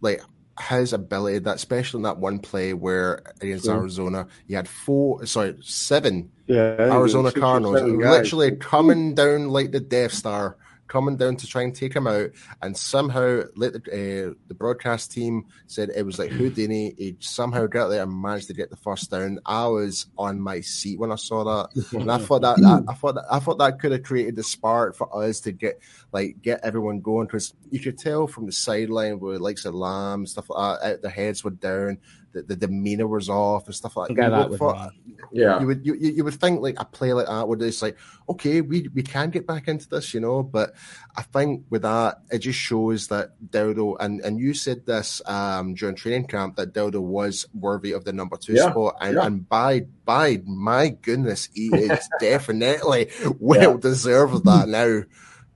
like 0.01 0.23
his 0.61 0.93
ability 0.93 1.39
that 1.41 1.57
especially 1.57 1.99
in 1.99 2.03
that 2.03 2.19
one 2.19 2.39
play 2.39 2.75
where 2.75 3.23
against 3.41 3.65
sure. 3.65 3.77
Arizona, 3.77 4.27
he 4.47 4.55
had 4.55 4.69
four 4.69 5.25
sorry, 5.27 5.57
seven 5.61 6.31
yeah, 6.47 6.77
Arizona 6.79 7.33
Cardinals 7.33 7.83
literally 7.83 8.57
coming 8.57 9.15
down 9.15 9.49
like 9.49 9.73
the 9.73 9.81
Death 9.81 10.13
Star 10.13 10.57
coming 10.93 11.17
down 11.17 11.35
to 11.37 11.47
try 11.47 11.63
and 11.63 11.75
take 11.75 11.97
him 11.97 12.07
out, 12.07 12.31
and 12.61 12.77
somehow 12.77 13.43
let 13.57 13.73
the, 13.73 13.79
uh, 13.79 14.35
the 14.49 14.55
broadcast 14.55 15.11
team 15.11 15.47
said 15.67 15.89
it 15.89 16.05
was 16.05 16.19
like 16.19 16.31
Houdini. 16.31 16.95
He 16.99 17.17
somehow 17.19 17.67
got 17.67 17.89
there 17.89 18.03
and 18.03 18.23
managed 18.23 18.49
to 18.49 18.55
get 18.55 18.69
the 18.69 18.77
first 18.77 19.11
down. 19.11 19.39
I 19.47 19.67
was 19.69 20.07
on 20.19 20.39
my 20.39 20.61
seat 20.61 20.99
when 20.99 21.11
I 21.11 21.17
saw 21.17 21.45
that, 21.45 21.93
and 21.93 22.13
I 22.13 22.19
thought 22.19 22.43
that, 22.43 22.59
that 22.59 22.85
I 22.87 22.93
thought 22.93 23.15
that, 23.15 23.25
I 23.31 23.39
thought 23.39 23.59
that 23.59 23.81
could 23.81 23.93
have 23.93 24.03
created 24.03 24.37
the 24.37 24.43
spark 24.43 24.95
for 24.95 25.09
us 25.25 25.41
to 25.41 25.53
get 25.53 25.81
like 26.13 26.43
get 26.43 26.61
everyone 26.63 27.01
going 27.01 27.27
because 27.27 27.55
you 27.71 27.81
could 27.81 27.97
tell 27.97 28.27
from 28.27 28.45
the 28.45 28.53
sideline 28.53 29.19
where 29.19 29.39
like 29.39 29.59
Lamb 29.65 30.27
stuff 30.27 30.51
like 30.51 30.81
that, 30.83 31.01
their 31.01 31.11
heads 31.11 31.43
were 31.43 31.51
down 31.51 31.99
the, 32.33 32.43
the 32.43 32.57
demeanor 32.57 33.07
was 33.07 33.29
off 33.29 33.67
and 33.67 33.75
stuff 33.75 33.97
like 33.97 34.15
that. 34.17 34.31
that 34.31 34.59
for, 34.59 34.91
yeah, 35.33 35.61
you 35.61 35.67
would 35.67 35.87
you, 35.87 35.95
you 35.95 36.25
would 36.25 36.35
think 36.35 36.61
like 36.61 36.79
a 36.79 36.85
play 36.85 37.13
like 37.13 37.27
that 37.27 37.47
would 37.47 37.61
just 37.61 37.83
like 37.83 37.97
okay, 38.29 38.61
we 38.61 38.89
we 38.95 39.03
can 39.03 39.31
get 39.31 39.47
back 39.47 39.69
into 39.69 39.89
this, 39.89 40.15
you 40.15 40.21
know. 40.21 40.43
But 40.43 40.75
I 41.17 41.23
think 41.23 41.65
with 41.71 41.83
that, 41.83 42.19
it 42.31 42.39
just 42.39 42.59
shows 42.59 43.09
that 43.09 43.33
Dowdle 43.51 43.97
and 44.01 44.21
and 44.21 44.39
you 44.39 44.55
said 44.55 44.87
this 44.87 45.23
um, 45.27 45.75
during 45.75 45.97
training 45.97 46.27
camp 46.27 46.57
that 46.57 46.73
Dowdle 46.73 47.03
was 47.03 47.47
worthy 47.55 47.93
of 47.93 48.05
the 48.05 48.13
number 48.13 48.37
two 48.37 48.55
yeah, 48.55 48.71
spot, 48.71 48.97
and, 49.01 49.17
yeah. 49.17 49.27
and 49.27 49.49
by 49.49 49.81
by 50.05 50.41
my 50.45 50.89
goodness, 50.89 51.49
he 51.55 51.69
is 51.75 52.09
definitely 52.21 53.11
well 53.39 53.73
yeah. 53.73 53.81
deserved 53.81 54.35
of 54.35 54.45
that 54.45 54.69
now 54.69 55.03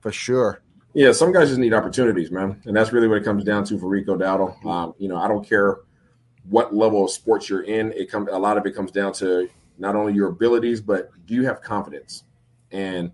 for 0.01 0.11
sure. 0.11 0.61
Yeah, 0.93 1.11
some 1.11 1.31
guys 1.31 1.49
just 1.49 1.59
need 1.59 1.73
opportunities, 1.73 2.31
man, 2.31 2.59
and 2.65 2.75
that's 2.75 2.91
really 2.91 3.07
what 3.07 3.19
it 3.19 3.23
comes 3.23 3.43
down 3.43 3.65
to 3.65 3.77
for 3.77 3.87
Rico 3.87 4.17
Dowdle. 4.17 4.65
Um, 4.65 4.95
you 4.97 5.07
know, 5.07 5.17
I 5.17 5.27
don't 5.27 5.47
care 5.47 5.77
what 6.49 6.73
level 6.73 7.05
of 7.05 7.11
sports 7.11 7.49
you're 7.49 7.63
in. 7.63 7.91
It 7.93 8.09
comes 8.09 8.29
a 8.31 8.37
lot 8.37 8.57
of 8.57 8.65
it 8.65 8.75
comes 8.75 8.91
down 8.91 9.13
to 9.13 9.49
not 9.77 9.95
only 9.95 10.13
your 10.13 10.29
abilities, 10.29 10.81
but 10.81 11.09
do 11.25 11.33
you 11.33 11.45
have 11.45 11.61
confidence? 11.61 12.23
And 12.71 13.11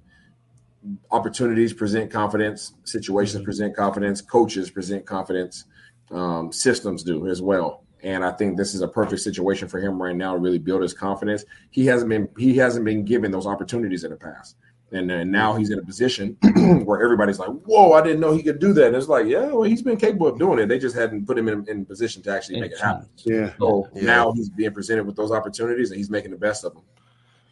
opportunities 1.11 1.73
present 1.73 2.11
confidence, 2.11 2.73
situations 2.83 3.41
mm-hmm. 3.41 3.45
present 3.45 3.75
confidence, 3.75 4.21
coaches 4.21 4.69
present 4.69 5.05
confidence, 5.05 5.65
um, 6.11 6.51
systems 6.51 7.03
do 7.03 7.27
as 7.27 7.41
well. 7.41 7.83
And 8.01 8.25
I 8.25 8.31
think 8.31 8.57
this 8.57 8.75
is 8.75 8.81
a 8.81 8.87
perfect 8.87 9.21
situation 9.21 9.69
for 9.69 9.79
him 9.79 10.01
right 10.01 10.15
now 10.15 10.33
to 10.33 10.39
really 10.39 10.59
build 10.59 10.81
his 10.81 10.93
confidence. 10.93 11.45
He 11.71 11.85
hasn't 11.85 12.09
been 12.09 12.27
he 12.37 12.57
hasn't 12.57 12.85
been 12.85 13.05
given 13.05 13.31
those 13.31 13.47
opportunities 13.47 14.03
in 14.03 14.11
the 14.11 14.17
past 14.17 14.57
and, 14.93 15.11
and 15.11 15.31
now 15.31 15.55
he's 15.55 15.71
in 15.71 15.79
a 15.79 15.83
position 15.83 16.37
where 16.85 17.01
everybody's 17.01 17.39
like, 17.39 17.49
"Whoa, 17.49 17.93
I 17.93 18.01
didn't 18.01 18.19
know 18.19 18.33
he 18.33 18.43
could 18.43 18.59
do 18.59 18.73
that." 18.73 18.87
And 18.87 18.95
it's 18.95 19.07
like, 19.07 19.25
yeah, 19.25 19.47
well, 19.47 19.63
he's 19.63 19.81
been 19.81 19.97
capable 19.97 20.27
of 20.27 20.39
doing 20.39 20.59
it. 20.59 20.67
They 20.67 20.79
just 20.79 20.95
hadn't 20.95 21.25
put 21.25 21.37
him 21.37 21.47
in, 21.47 21.67
in 21.67 21.85
position 21.85 22.21
to 22.23 22.31
actually 22.31 22.61
make 22.61 22.71
it 22.71 22.79
happen. 22.79 23.07
Yeah. 23.25 23.53
So 23.59 23.89
yeah. 23.93 24.03
now 24.03 24.31
he's 24.31 24.49
being 24.49 24.71
presented 24.71 25.05
with 25.05 25.15
those 25.15 25.31
opportunities, 25.31 25.91
and 25.91 25.97
he's 25.97 26.09
making 26.09 26.31
the 26.31 26.37
best 26.37 26.63
of 26.63 26.73
them. 26.73 26.83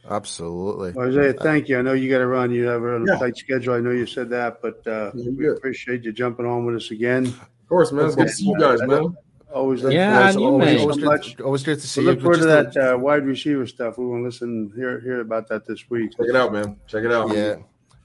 Absolutely, 0.10 0.92
well, 0.94 1.08
Isaiah. 1.08 1.34
Thank 1.34 1.70
you. 1.70 1.78
I 1.78 1.82
know 1.82 1.94
you 1.94 2.10
got 2.10 2.20
to 2.20 2.28
run. 2.28 2.52
You 2.52 2.68
have 2.68 2.84
a 2.84 3.04
yeah. 3.08 3.18
tight 3.18 3.38
schedule. 3.38 3.74
I 3.74 3.80
know 3.80 3.92
you 3.92 4.06
said 4.06 4.30
that, 4.30 4.62
but 4.62 4.86
uh, 4.88 5.12
we 5.14 5.48
appreciate 5.48 6.04
you 6.04 6.12
jumping 6.12 6.46
on 6.46 6.66
with 6.66 6.76
us 6.76 6.92
again. 6.92 7.28
Of 7.28 7.68
course, 7.70 7.92
man. 7.92 8.06
It's 8.06 8.16
good 8.16 8.28
to 8.28 8.34
see 8.34 8.46
you 8.46 8.58
guys, 8.60 8.82
man. 8.84 9.16
Always 9.54 9.84
look 9.84 9.94
yeah, 9.94 10.30
and 10.30 10.40
you 10.40 10.46
always, 10.46 10.82
always, 10.82 10.98
good, 10.98 11.42
always 11.42 11.64
good 11.64 11.80
to 11.80 11.88
see 11.88 12.02
we 12.02 12.08
you. 12.08 12.12
Look 12.14 12.22
forward 12.22 12.40
to 12.40 12.46
that 12.46 12.78
uh, 12.78 12.98
wide 12.98 13.26
receiver 13.26 13.68
stuff. 13.68 13.98
We 13.98 14.06
want 14.06 14.22
to 14.22 14.26
listen, 14.26 14.72
hear 14.76 15.00
hear 15.02 15.22
about 15.22 15.48
that 15.50 15.66
this 15.66 15.90
week. 15.90 16.12
Check 16.18 16.28
it 16.30 16.36
out, 16.36 16.54
man. 16.54 16.78
Check 16.88 17.04
it 17.04 17.12
out. 17.12 17.36
Yeah. 17.36 17.56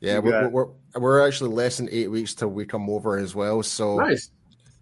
Yeah, 0.00 0.18
we're, 0.18 0.48
we're, 0.48 0.66
we're 0.94 1.26
actually 1.26 1.50
less 1.50 1.78
than 1.78 1.88
eight 1.90 2.08
weeks 2.08 2.34
till 2.34 2.48
we 2.48 2.66
come 2.66 2.90
over 2.90 3.16
as 3.16 3.34
well. 3.34 3.62
So 3.62 3.96
nice. 3.96 4.30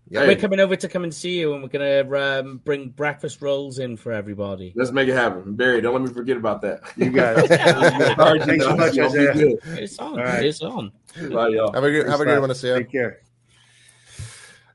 Yeah, 0.09 0.27
we're 0.27 0.37
coming 0.37 0.61
over 0.61 0.77
to 0.77 0.89
come 0.89 1.03
and 1.05 1.15
see 1.15 1.39
you, 1.39 1.55
and 1.55 1.63
we're 1.63 1.69
gonna 1.71 2.41
um, 2.41 2.59
bring 2.59 2.91
breakfast 2.91 3.41
rolls 3.41 3.79
in 3.79 3.97
for 3.97 4.13
everybody. 4.13 4.73
Let's 4.77 4.91
make 4.91 5.09
it 5.09 5.15
happen, 5.15 5.55
Barry. 5.55 5.81
Don't 5.81 5.95
let 5.95 6.03
me 6.03 6.13
forget 6.13 6.37
about 6.37 6.61
that. 6.63 6.83
You 6.97 7.11
got 7.11 7.37
it. 7.39 7.49
Thanks 8.45 8.65
so 8.65 8.77
much, 8.77 8.99
Isaiah. 8.99 9.57
It's 9.65 9.99
on. 9.99 10.17
Right. 10.17 10.45
It's 10.45 10.61
on. 10.61 10.93
Bye, 11.31 11.49
y'all. 11.49 11.73
Have 11.73 11.85
a 11.85 11.91
good, 11.91 12.07
have 12.07 12.21
a 12.21 12.25
good 12.27 12.39
one 12.39 12.51
to 12.51 12.55
see 12.55 12.69
you. 12.69 12.77
Take 12.77 12.93
care. 12.93 13.21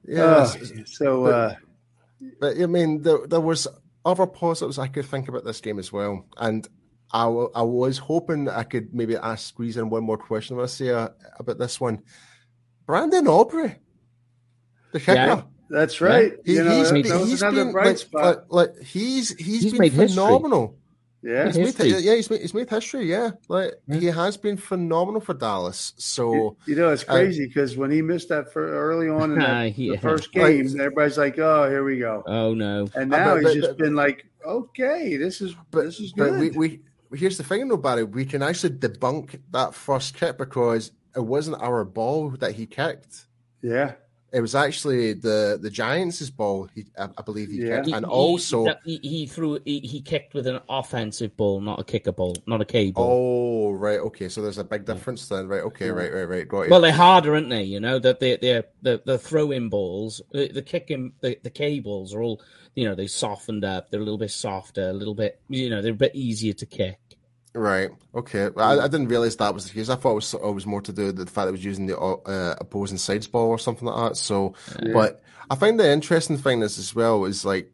Yeah. 0.07 0.23
Uh, 0.23 0.55
so, 0.85 1.23
but, 1.23 1.33
uh, 1.33 1.55
but 2.39 2.59
I 2.59 2.65
mean, 2.65 3.01
there, 3.01 3.25
there 3.27 3.41
was 3.41 3.67
other 4.05 4.25
positives 4.25 4.79
I 4.79 4.87
could 4.87 5.05
think 5.05 5.27
about 5.27 5.45
this 5.45 5.61
game 5.61 5.79
as 5.79 5.91
well, 5.91 6.25
and 6.37 6.67
I, 7.11 7.23
w- 7.23 7.51
I 7.53 7.63
was 7.63 7.97
hoping 7.97 8.47
I 8.47 8.63
could 8.63 8.93
maybe 8.93 9.15
ask 9.15 9.47
squeeze 9.47 9.77
in 9.77 9.89
one 9.89 10.03
more 10.03 10.17
question. 10.17 10.59
I 10.59 10.65
say 10.67 10.89
uh, 10.89 11.09
about 11.37 11.57
this 11.57 11.81
one. 11.81 12.03
Brandon 12.85 13.27
Aubrey, 13.27 13.75
the 14.91 14.99
kicker. 14.99 15.13
Yeah, 15.13 15.41
that's 15.69 16.01
right. 16.01 16.33
He, 16.45 16.53
you 16.53 16.63
know, 16.63 16.71
he's, 16.71 16.91
he's 16.91 17.41
been 17.41 17.71
like, 17.71 17.99
like, 18.13 18.37
like, 18.49 18.79
he's 18.81 19.35
he's, 19.37 19.63
he's 19.63 19.77
been 19.77 19.91
phenomenal. 19.91 20.61
History. 20.61 20.78
Yeah, 21.21 21.51
he's 21.51 21.77
made, 21.77 22.01
yeah, 22.01 22.15
he's 22.15 22.29
made, 22.29 22.41
he's 22.41 22.53
made 22.53 22.69
history. 22.69 23.09
Yeah, 23.09 23.31
like 23.49 23.73
yeah. 23.87 23.99
he 23.99 24.05
has 24.05 24.37
been 24.37 24.55
phenomenal 24.55 25.19
for 25.19 25.33
Dallas. 25.33 25.93
So 25.97 26.55
you 26.65 26.75
know, 26.75 26.89
it's 26.89 27.03
uh, 27.03 27.13
crazy 27.13 27.45
because 27.45 27.75
when 27.75 27.91
he 27.91 28.01
missed 28.01 28.29
that 28.29 28.53
for 28.53 28.65
early 28.65 29.09
on 29.09 29.33
in 29.33 29.39
the, 29.39 29.73
yeah. 29.75 29.91
the 29.93 29.97
first 29.97 30.31
game, 30.31 30.67
like, 30.67 30.75
everybody's 30.79 31.17
like, 31.17 31.37
"Oh, 31.37 31.69
here 31.69 31.83
we 31.83 31.99
go." 31.99 32.23
Oh 32.25 32.53
no! 32.53 32.87
And 32.95 33.13
uh, 33.13 33.17
now 33.17 33.33
but, 33.33 33.43
he's 33.43 33.43
but, 33.43 33.55
just 33.55 33.67
but, 33.69 33.77
been 33.79 33.95
like, 33.95 34.25
"Okay, 34.45 35.17
this 35.17 35.41
is 35.41 35.55
but, 35.71 35.83
this 35.83 35.99
is 35.99 36.13
good." 36.13 36.39
we, 36.39 36.51
we 36.51 36.79
here's 37.17 37.37
the 37.37 37.43
thing, 37.43 37.67
though, 37.67 37.77
Barry. 37.77 38.03
We 38.03 38.25
can 38.25 38.41
actually 38.41 38.75
debunk 38.75 39.39
that 39.51 39.73
first 39.73 40.15
kick 40.15 40.37
because 40.37 40.91
it 41.15 41.21
wasn't 41.21 41.61
our 41.61 41.83
ball 41.83 42.29
that 42.31 42.53
he 42.53 42.65
kicked. 42.65 43.25
Yeah. 43.61 43.93
It 44.31 44.41
was 44.41 44.55
actually 44.55 45.13
the 45.13 45.57
the 45.61 45.69
Giants' 45.69 46.29
ball. 46.29 46.69
He, 46.75 46.85
I, 46.97 47.09
I 47.17 47.21
believe 47.23 47.49
he 47.49 47.57
yeah. 47.57 47.77
kicked, 47.77 47.95
and 47.95 48.05
he, 48.05 48.11
also 48.11 48.67
he, 48.85 48.97
he 48.97 49.25
threw 49.25 49.59
he, 49.65 49.79
he, 49.79 50.01
kicked 50.01 50.33
with 50.33 50.45
an 50.45 50.59
offensive 50.69 51.35
ball, 51.35 51.61
not 51.61 51.79
a 51.79 51.83
kicker 51.83 52.11
ball, 52.11 52.35
not 52.45 52.61
a 52.61 52.65
K 52.65 52.91
ball. 52.91 53.71
Oh, 53.71 53.71
right, 53.71 53.99
okay. 53.99 54.29
So 54.29 54.41
there's 54.41 54.57
a 54.57 54.63
big 54.63 54.85
difference 54.85 55.27
then, 55.27 55.47
right? 55.47 55.61
Okay, 55.61 55.87
yeah. 55.87 55.91
right, 55.91 56.13
right, 56.13 56.23
right. 56.23 56.47
Got 56.47 56.61
it. 56.61 56.69
Well, 56.69 56.81
they're 56.81 56.91
harder, 56.91 57.33
aren't 57.33 57.49
they? 57.49 57.63
You 57.63 57.79
know 57.79 57.97
that 57.99 58.19
they 58.19 58.37
they 58.37 58.63
the 58.81 59.01
the 59.05 59.17
throw-in 59.17 59.69
balls, 59.69 60.21
the, 60.31 60.49
the 60.49 60.61
kicking, 60.61 61.13
the 61.21 61.37
the 61.41 61.49
K 61.49 61.79
balls 61.79 62.13
are 62.13 62.21
all 62.21 62.41
you 62.75 62.85
know 62.85 62.95
they 62.95 63.07
softened 63.07 63.65
up. 63.65 63.89
They're 63.89 64.01
a 64.01 64.03
little 64.03 64.19
bit 64.19 64.31
softer, 64.31 64.89
a 64.89 64.93
little 64.93 65.15
bit 65.15 65.39
you 65.49 65.69
know 65.69 65.81
they're 65.81 65.93
a 65.93 65.95
bit 65.95 66.15
easier 66.15 66.53
to 66.53 66.65
kick. 66.65 66.99
Right. 67.53 67.89
Okay. 68.13 68.49
I, 68.57 68.79
I, 68.79 68.87
didn't 68.87 69.07
realize 69.07 69.35
that 69.37 69.53
was 69.53 69.67
the 69.67 69.73
case. 69.73 69.89
I 69.89 69.95
thought 69.95 70.11
it 70.11 70.15
was, 70.15 70.33
it 70.33 70.53
was 70.53 70.67
more 70.67 70.81
to 70.81 70.93
do 70.93 71.07
with 71.07 71.17
the 71.17 71.25
fact 71.25 71.45
that 71.45 71.49
it 71.49 71.53
was 71.53 71.65
using 71.65 71.87
the 71.87 71.97
uh, 71.97 72.55
opposing 72.59 72.97
sides 72.99 73.27
ball 73.27 73.49
or 73.49 73.57
something 73.57 73.87
like 73.87 74.09
that. 74.09 74.17
So, 74.17 74.53
yeah. 74.81 74.93
but 74.93 75.23
I 75.49 75.55
find 75.55 75.79
the 75.79 75.91
interesting 75.91 76.37
thing 76.37 76.61
is 76.61 76.77
as 76.77 76.93
well 76.93 77.25
is 77.25 77.43
like 77.43 77.71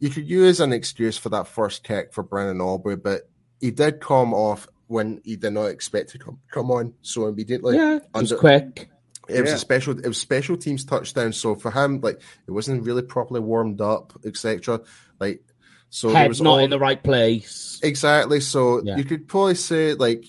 you 0.00 0.10
could 0.10 0.28
use 0.28 0.60
an 0.60 0.72
excuse 0.72 1.16
for 1.16 1.28
that 1.28 1.46
first 1.46 1.84
kick 1.84 2.12
for 2.12 2.22
Brandon 2.24 2.60
Aubrey, 2.60 2.96
but 2.96 3.28
he 3.60 3.70
did 3.70 4.00
come 4.00 4.34
off 4.34 4.68
when 4.88 5.20
he 5.24 5.36
did 5.36 5.52
not 5.52 5.66
expect 5.66 6.10
to 6.10 6.18
come 6.18 6.40
come 6.50 6.70
on 6.70 6.94
so 7.02 7.26
immediately. 7.26 7.76
Yeah, 7.76 7.96
it 7.96 8.02
was 8.12 8.32
quick. 8.32 8.90
It 9.28 9.40
was 9.40 9.52
a 9.52 9.58
special. 9.58 9.98
It 9.98 10.06
was 10.06 10.20
special 10.20 10.56
teams 10.56 10.84
touchdown. 10.84 11.32
So 11.32 11.54
for 11.54 11.70
him, 11.70 12.00
like 12.00 12.20
it 12.46 12.50
wasn't 12.50 12.82
really 12.82 13.02
properly 13.02 13.40
warmed 13.40 13.80
up, 13.80 14.12
etc. 14.24 14.80
Like 15.18 15.42
so 15.94 16.08
Head 16.08 16.28
was 16.28 16.42
not 16.42 16.50
all, 16.50 16.58
in 16.58 16.70
the 16.70 16.78
right 16.80 17.00
place. 17.00 17.78
Exactly. 17.80 18.40
So 18.40 18.82
yeah. 18.82 18.96
you 18.96 19.04
could 19.04 19.28
probably 19.28 19.54
say 19.54 19.94
like 19.94 20.24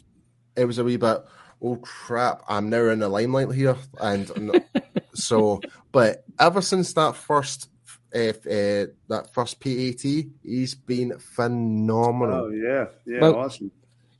it 0.56 0.66
was 0.66 0.78
a 0.78 0.84
wee 0.84 0.98
bit. 0.98 1.26
Oh 1.60 1.78
crap! 1.78 2.44
I'm 2.48 2.70
now 2.70 2.90
in 2.90 3.00
the 3.00 3.10
limelight 3.10 3.52
here, 3.52 3.76
and 4.00 4.62
so. 5.16 5.62
But 5.92 6.24
ever 6.40 6.62
since 6.62 6.94
that 6.94 7.16
first 7.16 7.70
if 8.12 8.46
uh, 8.46 8.92
that 9.08 9.34
first 9.34 9.60
PAT, 9.60 10.04
he's 10.44 10.76
been 10.76 11.18
phenomenal. 11.18 12.46
Oh 12.46 12.50
yeah, 12.50 12.86
yeah, 13.08 13.22
well, 13.22 13.36
awesome. 13.38 13.72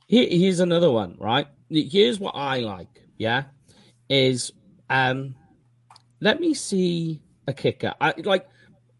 Here, 0.08 0.26
here's 0.28 0.58
another 0.58 0.90
one, 0.90 1.14
right? 1.16 1.46
Here's 1.70 2.18
what 2.18 2.34
I 2.34 2.58
like. 2.58 3.04
Yeah, 3.18 3.44
is 4.08 4.50
um, 4.90 5.36
let 6.20 6.40
me 6.40 6.54
see 6.54 7.22
a 7.46 7.52
kicker. 7.52 7.94
I 8.00 8.14
like 8.24 8.48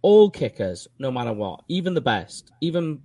all 0.07 0.31
kickers, 0.31 0.87
no 1.01 1.11
matter 1.11 1.33
what, 1.33 1.65
even 1.67 1.95
the 1.95 2.01
best, 2.01 2.53
even 2.61 3.01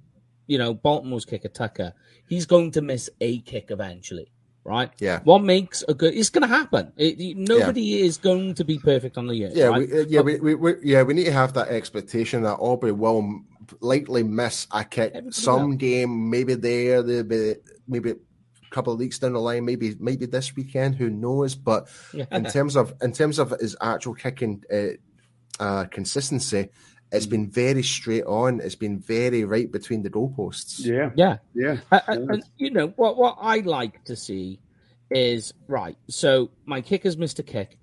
you 0.46 0.60
know 0.60 0.72
Baltimore's 0.76 1.26
kicker 1.26 1.50
Tucker, 1.50 1.94
he's 2.30 2.46
going 2.46 2.70
to 2.72 2.82
miss 2.84 3.10
a 3.20 3.40
kick 3.40 3.72
eventually, 3.72 4.32
right? 4.64 4.92
Yeah. 5.00 5.22
What 5.24 5.40
makes 5.44 5.84
a 5.88 5.96
good? 5.96 6.14
It's 6.14 6.30
going 6.30 6.48
to 6.48 6.56
happen. 6.56 6.94
It, 6.98 7.38
nobody 7.38 7.82
yeah. 7.82 8.06
is 8.06 8.18
going 8.18 8.54
to 8.54 8.64
be 8.64 8.78
perfect 8.78 9.18
on 9.18 9.26
the 9.26 9.36
year. 9.36 9.50
Yeah, 9.52 9.66
right? 9.66 9.90
we, 9.90 10.00
uh, 10.00 10.06
yeah, 10.08 10.20
but, 10.20 10.26
we, 10.26 10.40
we, 10.40 10.56
we, 10.56 10.74
yeah, 10.84 11.02
we 11.02 11.16
need 11.16 11.26
to 11.26 11.32
have 11.32 11.54
that 11.54 11.70
expectation 11.70 12.44
that 12.44 12.58
Aubrey 12.58 12.92
will 12.92 13.42
likely 13.80 14.22
miss 14.22 14.68
a 14.72 14.84
kick 14.84 15.16
some 15.32 15.78
game, 15.78 16.30
maybe 16.30 16.54
there, 16.54 17.02
maybe 17.02 17.56
maybe 17.88 18.12
a 18.12 18.16
couple 18.70 18.94
of 18.94 19.00
weeks 19.00 19.18
down 19.18 19.34
the 19.34 19.40
line, 19.40 19.66
maybe 19.66 19.96
maybe 20.00 20.28
this 20.28 20.56
weekend, 20.56 20.94
who 20.94 21.10
knows? 21.10 21.56
But 21.56 21.88
yeah. 22.14 22.26
in 22.32 22.46
terms 22.46 22.76
of 22.76 22.94
in 23.02 23.12
terms 23.12 23.40
of 23.40 23.50
his 23.60 23.76
actual 23.82 24.14
kicking 24.14 24.64
uh, 24.72 25.02
uh, 25.60 25.86
consistency, 25.86 26.70
it's 27.12 27.26
been 27.26 27.50
very 27.50 27.84
straight 27.84 28.24
on. 28.24 28.62
It's 28.62 28.76
been 28.76 29.00
very 29.00 29.44
right 29.44 29.72
between 29.72 30.04
the 30.04 30.10
goalposts. 30.10 30.86
Yeah, 30.86 31.12
yeah, 31.16 31.38
yeah. 31.54 31.78
And, 32.08 32.44
you 32.58 32.72
know 32.72 32.88
what? 32.96 33.18
What 33.18 33.38
I 33.42 33.58
like 33.60 34.04
to 34.06 34.16
see 34.16 34.60
is 35.10 35.54
right. 35.68 35.98
So 36.08 36.52
my 36.66 36.82
kickers 36.82 37.18
missed 37.18 37.40
a 37.40 37.44
kick. 37.44 37.78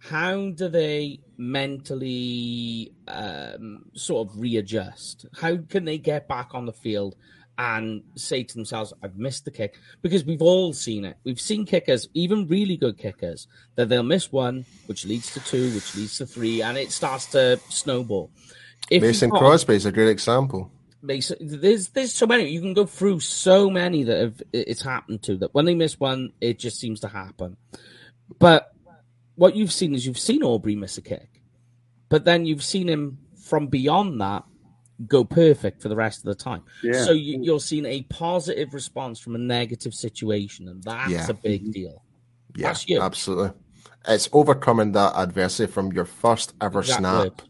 How 0.00 0.50
do 0.50 0.68
they 0.68 1.20
mentally 1.36 2.92
um, 3.08 3.86
sort 3.94 4.28
of 4.28 4.38
readjust? 4.38 5.26
How 5.34 5.56
can 5.56 5.84
they 5.84 5.96
get 5.96 6.28
back 6.28 6.50
on 6.54 6.66
the 6.66 6.72
field 6.72 7.14
and 7.62 8.02
say 8.16 8.42
to 8.42 8.54
themselves, 8.54 8.92
I've 9.04 9.16
missed 9.16 9.44
the 9.44 9.52
kick. 9.52 9.78
Because 10.02 10.24
we've 10.24 10.42
all 10.42 10.72
seen 10.72 11.04
it. 11.04 11.16
We've 11.22 11.40
seen 11.40 11.64
kickers, 11.64 12.08
even 12.12 12.48
really 12.48 12.76
good 12.76 12.98
kickers, 12.98 13.46
that 13.76 13.88
they'll 13.88 14.02
miss 14.02 14.32
one, 14.32 14.66
which 14.86 15.06
leads 15.06 15.32
to 15.34 15.40
two, 15.40 15.72
which 15.72 15.94
leads 15.94 16.18
to 16.18 16.26
three, 16.26 16.60
and 16.60 16.76
it 16.76 16.90
starts 16.90 17.26
to 17.26 17.60
snowball. 17.68 18.30
If 18.90 19.02
Mason 19.02 19.30
got, 19.30 19.38
Crosby 19.38 19.76
is 19.76 19.86
a 19.86 19.92
great 19.92 20.08
example. 20.08 20.72
Mason, 21.02 21.36
there's 21.40 21.88
there's 21.90 22.12
so 22.12 22.26
many. 22.26 22.48
You 22.48 22.60
can 22.60 22.74
go 22.74 22.84
through 22.84 23.20
so 23.20 23.70
many 23.70 24.02
that 24.04 24.18
have 24.18 24.42
it's 24.52 24.82
happened 24.82 25.22
to 25.24 25.36
that 25.36 25.54
when 25.54 25.64
they 25.64 25.76
miss 25.76 26.00
one, 26.00 26.32
it 26.40 26.58
just 26.58 26.80
seems 26.80 26.98
to 27.00 27.08
happen. 27.08 27.56
But 28.40 28.72
what 29.36 29.54
you've 29.54 29.72
seen 29.72 29.94
is 29.94 30.04
you've 30.04 30.18
seen 30.18 30.42
Aubrey 30.42 30.74
miss 30.74 30.98
a 30.98 31.02
kick, 31.02 31.42
but 32.08 32.24
then 32.24 32.44
you've 32.44 32.64
seen 32.64 32.88
him 32.88 33.18
from 33.36 33.68
beyond 33.68 34.20
that 34.20 34.44
go 35.06 35.24
perfect 35.24 35.82
for 35.82 35.88
the 35.88 35.96
rest 35.96 36.18
of 36.18 36.24
the 36.24 36.34
time. 36.34 36.62
Yeah. 36.82 37.04
So 37.04 37.12
you, 37.12 37.54
are 37.54 37.60
seeing 37.60 37.86
a 37.86 38.02
positive 38.02 38.74
response 38.74 39.18
from 39.18 39.34
a 39.34 39.38
negative 39.38 39.94
situation, 39.94 40.68
and 40.68 40.82
that's 40.82 41.10
yeah. 41.10 41.28
a 41.28 41.34
big 41.34 41.72
deal. 41.72 42.02
Yeah, 42.54 42.74
absolutely. 43.00 43.52
It's 44.06 44.28
overcoming 44.32 44.92
that 44.92 45.12
adversity 45.16 45.70
from 45.72 45.92
your 45.92 46.04
first 46.04 46.54
ever 46.60 46.80
exactly. 46.80 47.04
snap 47.04 47.42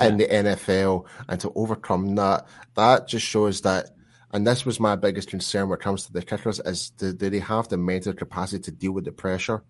in 0.00 0.18
yeah. 0.18 0.26
the 0.26 0.50
NFL, 0.50 1.06
and 1.28 1.40
to 1.40 1.52
overcome 1.54 2.14
that, 2.16 2.46
that 2.74 3.08
just 3.08 3.26
shows 3.26 3.60
that. 3.62 3.90
And 4.30 4.46
this 4.46 4.66
was 4.66 4.78
my 4.78 4.94
biggest 4.94 5.30
concern 5.30 5.70
when 5.70 5.78
it 5.78 5.82
comes 5.82 6.04
to 6.06 6.12
the 6.12 6.22
kickers: 6.22 6.60
is 6.60 6.90
do, 6.90 7.12
do 7.12 7.30
they 7.30 7.38
have 7.38 7.68
the 7.68 7.78
mental 7.78 8.12
capacity 8.12 8.62
to 8.64 8.70
deal 8.70 8.92
with 8.92 9.04
the 9.04 9.12
pressure? 9.12 9.62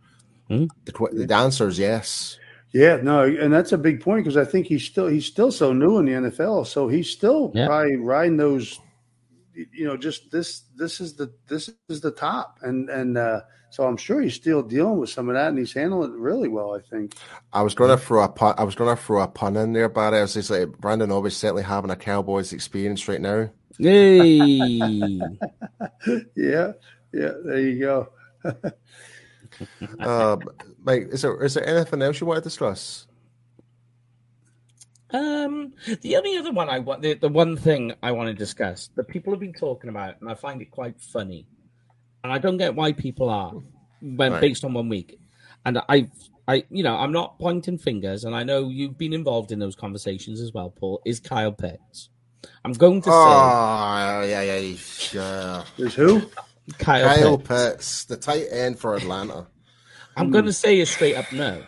Hmm? 0.49 0.67
The, 0.85 1.27
the 1.27 1.35
answer 1.35 1.69
is 1.69 1.79
yes. 1.79 2.39
Yeah, 2.73 2.97
no, 3.03 3.23
and 3.23 3.53
that's 3.53 3.73
a 3.73 3.79
big 3.79 4.03
point 4.03 4.25
because 4.25 4.37
I 4.37 4.45
think 4.45 4.67
he's 4.67 4.85
still 4.85 5.07
he's 5.07 5.25
still 5.25 5.51
so 5.51 5.73
new 5.73 5.99
in 5.99 6.05
the 6.05 6.13
NFL, 6.13 6.67
so 6.67 6.87
he's 6.87 7.09
still 7.09 7.51
yeah. 7.55 7.67
probably 7.67 7.97
riding 7.97 8.37
those. 8.37 8.79
You 9.55 9.87
know, 9.87 9.97
just 9.97 10.31
this 10.31 10.65
this 10.77 11.01
is 11.01 11.17
the 11.17 11.33
this 11.49 11.71
is 11.89 12.01
the 12.01 12.11
top, 12.11 12.59
and 12.63 12.91
and 12.91 13.17
uh, 13.17 13.41
so 13.71 13.85
I'm 13.85 13.97
sure 13.97 14.21
he's 14.21 14.35
still 14.35 14.63
dealing 14.63 14.99
with 14.99 15.09
some 15.09 15.29
of 15.29 15.35
that, 15.35 15.49
and 15.49 15.59
he's 15.59 15.73
handling 15.73 16.13
it 16.13 16.19
really 16.19 16.49
well. 16.49 16.77
I 16.77 16.81
think. 16.81 17.15
I 17.53 17.63
was 17.63 17.75
going 17.75 17.91
to 17.91 18.03
throw 18.03 18.23
a 18.23 18.29
pun. 18.29 18.55
I 18.59 18.65
was 18.65 18.75
going 18.75 18.95
to 18.95 19.03
throw 19.03 19.23
a 19.23 19.29
pun 19.29 19.57
in 19.57 19.73
there, 19.73 19.89
but 19.89 20.13
I 20.13 20.21
was 20.21 20.35
just 20.35 20.51
like 20.51 20.69
Brandon 20.79 21.11
Aubrey's 21.11 21.37
certainly 21.37 21.63
having 21.63 21.91
a 21.91 21.97
Cowboys 21.97 22.53
experience 22.53 23.09
right 23.09 23.21
now. 23.21 23.51
Yay! 23.79 24.21
yeah, 26.37 26.73
yeah. 27.13 27.33
There 27.45 27.61
you 27.61 27.81
go. 27.81 28.09
um, 30.01 30.43
Mike, 30.83 31.09
is 31.11 31.23
there 31.23 31.43
is 31.43 31.55
there 31.55 31.67
anything 31.67 32.03
else 32.03 32.21
you 32.21 32.27
want 32.27 32.39
to 32.39 32.43
discuss? 32.43 33.07
Um, 35.11 35.73
the 36.03 36.17
only 36.17 36.37
other 36.37 36.53
one 36.53 36.69
I 36.69 36.81
want, 36.81 37.01
the, 37.01 37.15
the 37.15 37.31
one 37.31 37.57
thing 37.57 37.95
I 38.03 38.13
want 38.13 38.29
to 38.29 38.35
discuss 38.35 38.91
that 38.95 39.09
people 39.09 39.33
have 39.33 39.41
been 39.41 39.55
talking 39.55 39.89
about, 39.89 40.21
and 40.21 40.31
I 40.31 40.35
find 40.35 40.61
it 40.61 40.71
quite 40.71 41.01
funny, 41.01 41.47
and 42.23 42.33
I 42.33 42.39
don't 42.39 42.59
get 42.59 42.75
why 42.75 42.93
people 42.93 43.31
are 43.31 43.55
when 44.03 44.33
right. 44.33 44.41
based 44.41 44.65
on 44.65 44.75
one 44.75 44.89
week. 44.89 45.19
And 45.65 45.79
I, 45.89 46.09
I, 46.47 46.65
you 46.71 46.83
know, 46.83 46.97
I'm 46.97 47.13
not 47.13 47.39
pointing 47.39 47.79
fingers, 47.79 48.25
and 48.25 48.35
I 48.35 48.43
know 48.43 48.69
you've 48.69 48.99
been 48.99 49.15
involved 49.15 49.51
in 49.51 49.59
those 49.59 49.75
conversations 49.75 50.41
as 50.41 50.53
well, 50.53 50.71
Paul. 50.71 51.01
Is 51.07 51.21
Kyle 51.21 51.53
Pitts? 51.53 52.11
I'm 52.65 52.73
going 52.73 53.01
to 53.03 53.09
say, 53.09 53.13
oh 53.15 54.25
yeah, 54.29 54.43
yeah, 54.43 54.77
yeah. 55.13 55.65
There's 55.77 55.95
who? 55.95 56.23
Kyle, 56.79 57.17
Kyle 57.17 57.39
Pitts. 57.39 57.49
Pitts, 57.49 58.05
the 58.05 58.17
tight 58.17 58.47
end 58.51 58.79
for 58.79 58.95
Atlanta. 58.95 59.47
I'm 60.17 60.27
hmm. 60.27 60.33
going 60.33 60.45
to 60.47 60.53
say 60.53 60.81
a 60.81 60.87
straight 60.87 61.17
up 61.17 61.33
no. 61.33 61.63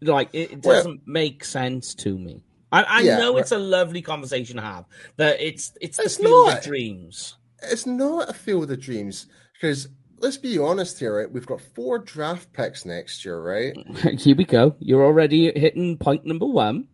Like 0.00 0.28
it, 0.32 0.52
it 0.52 0.62
doesn't 0.62 0.98
well, 0.98 1.04
make 1.06 1.44
sense 1.44 1.94
to 1.96 2.18
me. 2.18 2.42
I, 2.70 2.82
I 2.82 3.00
yeah, 3.00 3.18
know 3.18 3.36
it's 3.38 3.52
a 3.52 3.58
lovely 3.58 4.02
conversation 4.02 4.56
to 4.56 4.62
have. 4.62 4.84
That 5.16 5.40
it's 5.40 5.72
it's, 5.80 5.98
it's 5.98 6.16
the 6.16 6.24
field 6.24 6.48
not, 6.48 6.58
of 6.58 6.64
dreams. 6.64 7.36
It's 7.62 7.86
not 7.86 8.28
a 8.28 8.34
field 8.34 8.70
of 8.70 8.80
dreams 8.80 9.26
because 9.54 9.88
let's 10.18 10.36
be 10.36 10.58
honest 10.58 10.98
here, 10.98 11.18
right? 11.18 11.30
We've 11.30 11.46
got 11.46 11.60
four 11.60 11.98
draft 11.98 12.52
picks 12.52 12.84
next 12.84 13.24
year, 13.24 13.40
right? 13.40 13.74
here 14.18 14.36
we 14.36 14.44
go. 14.44 14.76
You're 14.78 15.04
already 15.04 15.52
hitting 15.58 15.96
point 15.96 16.26
number 16.26 16.46
one. 16.46 16.88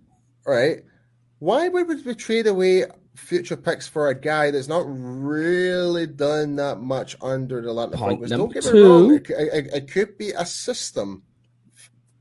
Right. 0.46 0.84
Why 1.38 1.68
would 1.68 2.05
we 2.05 2.14
trade 2.14 2.46
away 2.46 2.84
future 3.15 3.57
picks 3.57 3.87
for 3.87 4.09
a 4.09 4.15
guy 4.19 4.51
that's 4.51 4.69
not 4.69 4.85
really 4.87 6.07
done 6.07 6.57
that 6.57 6.81
much 6.81 7.17
under 7.21 7.61
the 7.61 7.69
Atlanta 7.69 7.97
Falcons. 7.97 8.31
Don't 8.31 8.53
get 8.53 8.73
me 8.73 8.81
wrong, 8.81 9.15
it, 9.15 9.31
it, 9.31 9.67
it, 9.75 9.91
could 9.91 10.17
be 10.17 10.31
a 10.31 10.47
system 10.47 11.23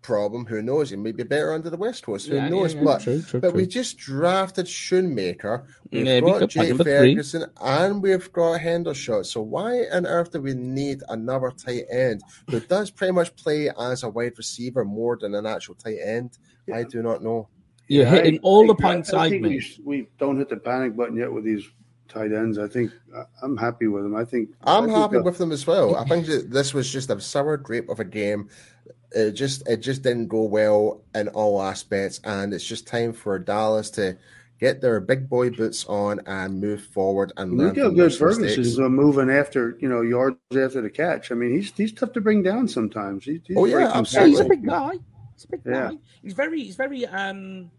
problem. 0.01 0.45
Who 0.45 0.61
knows? 0.61 0.89
He 0.89 0.95
may 0.95 1.11
be 1.11 1.23
better 1.23 1.53
under 1.53 1.69
the 1.69 1.77
West 1.77 2.03
Coast. 2.03 2.27
Who 2.27 2.35
yeah, 2.35 2.49
knows? 2.49 2.73
Yeah, 2.73 2.79
yeah. 2.79 2.85
But 2.85 3.01
true, 3.01 3.21
true, 3.21 3.39
but 3.39 3.49
true. 3.51 3.57
we 3.57 3.67
just 3.67 3.97
drafted 3.97 4.65
Schoonmaker. 4.65 5.65
We've 5.91 6.05
yeah, 6.05 6.19
got 6.19 6.49
Jay 6.49 6.73
Ferguson 6.73 7.41
three. 7.41 7.51
and 7.61 8.01
we've 8.01 8.31
got 8.33 8.59
Hendershot. 8.59 9.25
So 9.25 9.41
why 9.41 9.85
on 9.93 10.05
earth 10.05 10.31
do 10.31 10.41
we 10.41 10.53
need 10.53 11.01
another 11.09 11.51
tight 11.51 11.85
end 11.91 12.21
who 12.49 12.59
does 12.59 12.91
pretty 12.91 13.13
much 13.13 13.35
play 13.35 13.69
as 13.79 14.03
a 14.03 14.09
wide 14.09 14.33
receiver 14.37 14.83
more 14.83 15.17
than 15.17 15.35
an 15.35 15.45
actual 15.45 15.75
tight 15.75 15.99
end? 16.03 16.37
I 16.73 16.83
do 16.83 17.01
not 17.01 17.21
know. 17.21 17.49
You're 17.87 18.05
hitting 18.05 18.35
I, 18.35 18.39
all 18.43 18.63
I, 18.63 18.67
the 18.67 18.75
points 18.75 19.13
I, 19.13 19.25
I 19.25 19.29
think 19.29 19.43
we, 19.43 19.77
we, 19.83 20.07
don't 20.17 20.37
hit 20.37 20.49
the 20.49 20.57
panic 20.57 20.95
button 20.95 21.17
yet 21.17 21.31
with 21.31 21.43
these 21.43 21.67
tight 22.07 22.31
ends. 22.31 22.57
I 22.57 22.67
think 22.67 22.91
I'm 23.41 23.57
happy 23.57 23.87
with 23.87 24.03
them. 24.03 24.15
I 24.15 24.25
think 24.25 24.49
I'm 24.63 24.83
I 24.83 24.87
think 24.87 24.97
happy 24.97 25.17
with 25.19 25.37
them 25.37 25.51
as 25.51 25.65
well. 25.65 25.95
I 25.95 26.05
think 26.05 26.25
this 26.25 26.73
was 26.73 26.91
just 26.91 27.09
a 27.09 27.19
sour 27.19 27.57
grape 27.57 27.89
of 27.89 27.99
a 27.99 28.05
game. 28.05 28.49
It 29.11 29.31
just 29.31 29.67
it 29.67 29.77
just 29.77 30.03
didn't 30.03 30.27
go 30.27 30.43
well 30.43 31.01
in 31.13 31.27
all 31.29 31.61
aspects, 31.61 32.21
and 32.23 32.53
it's 32.53 32.65
just 32.65 32.87
time 32.87 33.13
for 33.13 33.37
Dallas 33.39 33.89
to 33.91 34.17
get 34.61 34.79
their 34.79 34.99
big 34.99 35.27
boy 35.27 35.49
boots 35.49 35.85
on 35.85 36.21
and 36.27 36.61
move 36.61 36.83
forward 36.83 37.33
and 37.35 37.57
learn. 37.57 37.69
Look 37.69 37.77
how 37.77 37.89
good 37.89 38.13
Ferguson's 38.13 38.79
uh, 38.79 38.87
moving 38.87 39.29
after 39.29 39.77
you 39.81 39.89
know 39.89 40.01
yards 40.01 40.37
after 40.51 40.81
the 40.81 40.89
catch. 40.89 41.31
I 41.31 41.35
mean, 41.35 41.51
he's 41.53 41.73
he's 41.75 41.91
tough 41.91 42.13
to 42.13 42.21
bring 42.21 42.43
down 42.43 42.67
sometimes. 42.67 43.25
He's, 43.25 43.41
he's 43.45 43.57
oh 43.57 43.65
yeah, 43.65 43.91
absolutely. 43.93 44.31
He's 44.31 44.39
a 44.39 44.45
big 44.45 44.65
guy. 44.65 44.93
He's 45.41 45.45
a 45.45 45.57
big 45.57 45.61
yeah. 45.65 45.89
guy. 45.89 45.97
He's 46.21 46.33
very 46.33 46.63
he's 46.63 46.75
very 46.75 47.05
um. 47.05 47.71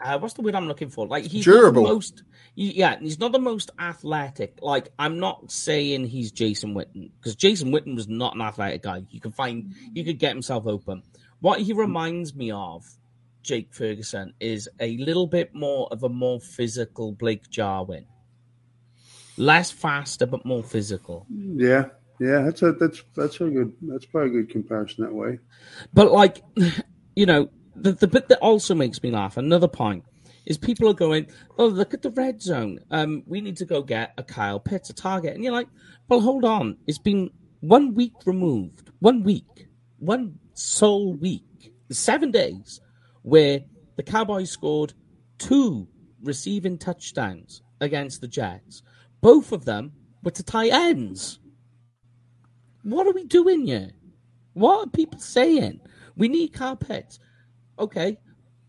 Uh, 0.00 0.18
what's 0.18 0.34
the 0.34 0.42
word 0.42 0.56
I'm 0.56 0.66
looking 0.66 0.90
for? 0.90 1.06
Like 1.06 1.24
he's 1.24 1.44
durable. 1.44 1.84
most, 1.84 2.24
yeah, 2.56 2.98
he's 2.98 3.20
not 3.20 3.30
the 3.30 3.38
most 3.38 3.70
athletic. 3.78 4.58
Like 4.60 4.88
I'm 4.98 5.20
not 5.20 5.52
saying 5.52 6.06
he's 6.08 6.32
Jason 6.32 6.74
Witten 6.74 7.12
because 7.18 7.36
Jason 7.36 7.70
Witten 7.70 7.94
was 7.94 8.08
not 8.08 8.34
an 8.34 8.40
athletic 8.40 8.82
guy. 8.82 9.04
You 9.10 9.20
can 9.20 9.30
find, 9.30 9.72
you 9.92 10.04
could 10.04 10.18
get 10.18 10.32
himself 10.32 10.66
open. 10.66 11.04
What 11.38 11.60
he 11.60 11.72
reminds 11.72 12.34
me 12.34 12.50
of 12.50 12.84
Jake 13.42 13.72
Ferguson 13.72 14.34
is 14.40 14.68
a 14.80 14.96
little 14.96 15.28
bit 15.28 15.54
more 15.54 15.88
of 15.92 16.02
a 16.02 16.08
more 16.08 16.40
physical 16.40 17.12
Blake 17.12 17.48
Jarwin. 17.48 18.06
Less 19.36 19.70
faster, 19.70 20.26
but 20.26 20.44
more 20.44 20.62
physical. 20.62 21.26
Yeah, 21.30 21.86
yeah, 22.22 22.42
that's 22.42 22.62
a 22.62 22.72
that's 22.72 23.02
that's 23.14 23.40
a 23.40 23.48
good 23.48 23.72
that's 23.82 24.06
probably 24.06 24.30
a 24.30 24.42
good 24.42 24.50
comparison 24.50 25.04
that 25.04 25.12
way. 25.12 25.38
But 25.92 26.12
like, 26.12 26.42
you 27.16 27.26
know, 27.26 27.50
the 27.74 27.92
the 27.92 28.06
bit 28.06 28.28
that 28.28 28.38
also 28.38 28.74
makes 28.74 29.02
me 29.02 29.10
laugh. 29.10 29.36
Another 29.36 29.68
point 29.68 30.04
is 30.46 30.58
people 30.58 30.88
are 30.88 30.94
going, 30.94 31.26
oh, 31.58 31.66
look 31.66 31.94
at 31.94 32.02
the 32.02 32.10
red 32.10 32.42
zone. 32.42 32.80
Um, 32.90 33.22
we 33.26 33.40
need 33.40 33.56
to 33.58 33.64
go 33.64 33.82
get 33.82 34.12
a 34.18 34.22
Kyle 34.22 34.60
Pitts, 34.60 34.90
a 34.90 34.94
target, 34.94 35.34
and 35.34 35.44
you're 35.44 35.52
like, 35.52 35.68
well, 36.08 36.20
hold 36.20 36.44
on. 36.44 36.76
It's 36.86 36.98
been 36.98 37.30
one 37.60 37.94
week 37.94 38.14
removed, 38.24 38.90
one 38.98 39.22
week, 39.22 39.68
one 39.98 40.38
sole 40.54 41.14
week, 41.14 41.72
seven 41.90 42.30
days 42.30 42.80
where 43.22 43.60
the 43.96 44.02
Cowboys 44.02 44.50
scored 44.50 44.94
two 45.38 45.88
receiving 46.22 46.78
touchdowns 46.78 47.62
against 47.80 48.20
the 48.20 48.28
Jets. 48.28 48.82
Both 49.20 49.52
of 49.52 49.64
them 49.64 49.92
were 50.22 50.30
to 50.32 50.42
tight 50.42 50.72
ends. 50.72 51.38
What 52.82 53.06
are 53.06 53.12
we 53.12 53.24
doing 53.24 53.66
here? 53.66 53.90
What 54.54 54.86
are 54.86 54.90
people 54.90 55.20
saying? 55.20 55.80
We 56.16 56.28
need 56.28 56.52
Pitts. 56.80 57.18
Okay, 57.78 58.18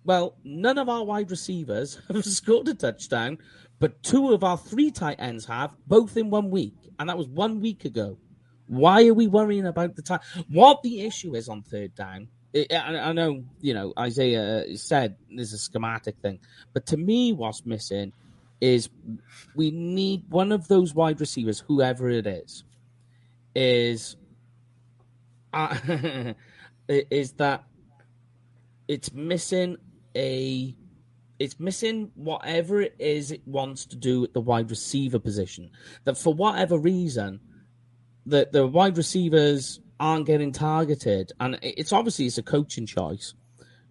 well, 0.06 0.38
none 0.44 0.78
of 0.78 0.90
our 0.90 1.04
wide 1.04 1.30
receivers 1.30 2.00
have 2.08 2.26
scored 2.26 2.68
a 2.70 2.74
touchdown, 2.74 3.38
but 3.80 4.02
two 4.04 4.34
of 4.34 4.44
our 4.44 4.58
three 4.58 4.92
tight 4.92 5.18
ends 5.20 5.46
have, 5.46 5.72
both 5.88 6.16
in 6.18 6.30
one 6.30 6.50
week. 6.50 6.76
And 7.00 7.10
that 7.10 7.18
was 7.18 7.28
one 7.28 7.60
week 7.60 7.86
ago. 7.86 8.18
Why 8.68 9.08
are 9.08 9.14
we 9.14 9.28
worrying 9.28 9.68
about 9.68 9.96
the 9.96 10.02
time? 10.02 10.22
What 10.48 10.82
the 10.84 11.02
issue 11.02 11.36
is 11.36 11.50
on 11.50 11.64
third 11.64 11.94
down 11.96 12.30
I, 12.56 13.14
know, 13.14 13.44
you 13.62 13.74
know, 13.74 13.94
Isaiah 13.98 14.60
uh, 14.60 14.76
said 14.76 15.16
there's 15.32 15.54
a 15.54 15.58
schematic 15.58 16.18
thing, 16.22 16.40
but 16.74 16.86
to 16.88 16.98
me, 16.98 17.34
what's 17.34 17.66
missing 17.66 18.14
is 18.62 18.90
we 19.56 19.72
need 19.72 20.24
one 20.30 20.52
of 20.52 20.68
those 20.68 20.94
wide 20.94 21.20
receivers, 21.20 21.60
whoever 21.60 22.10
it 22.10 22.28
is, 22.28 22.64
is 23.56 24.16
uh, 25.54 25.76
is 26.88 27.34
that 27.34 27.64
it's 28.88 29.14
missing 29.14 29.78
a 30.16 30.76
it's 31.40 31.60
missing 31.60 32.12
whatever 32.16 32.82
it 32.82 32.96
is 33.00 33.32
it 33.32 33.42
wants 33.46 33.86
to 33.88 33.96
do 33.96 34.24
at 34.24 34.34
the 34.34 34.42
wide 34.42 34.70
receiver 34.70 35.20
position. 35.20 35.70
That 36.06 36.18
for 36.18 36.34
whatever 36.34 36.78
reason, 36.78 37.40
the 38.26 38.48
the 38.52 38.66
wide 38.66 38.98
receivers 38.98 39.80
aren't 40.00 40.26
getting 40.26 40.52
targeted, 40.52 41.32
and 41.40 41.58
it's 41.62 41.94
obviously 41.94 42.26
it's 42.26 42.38
a 42.38 42.44
coaching 42.44 42.86
choice. 42.86 43.34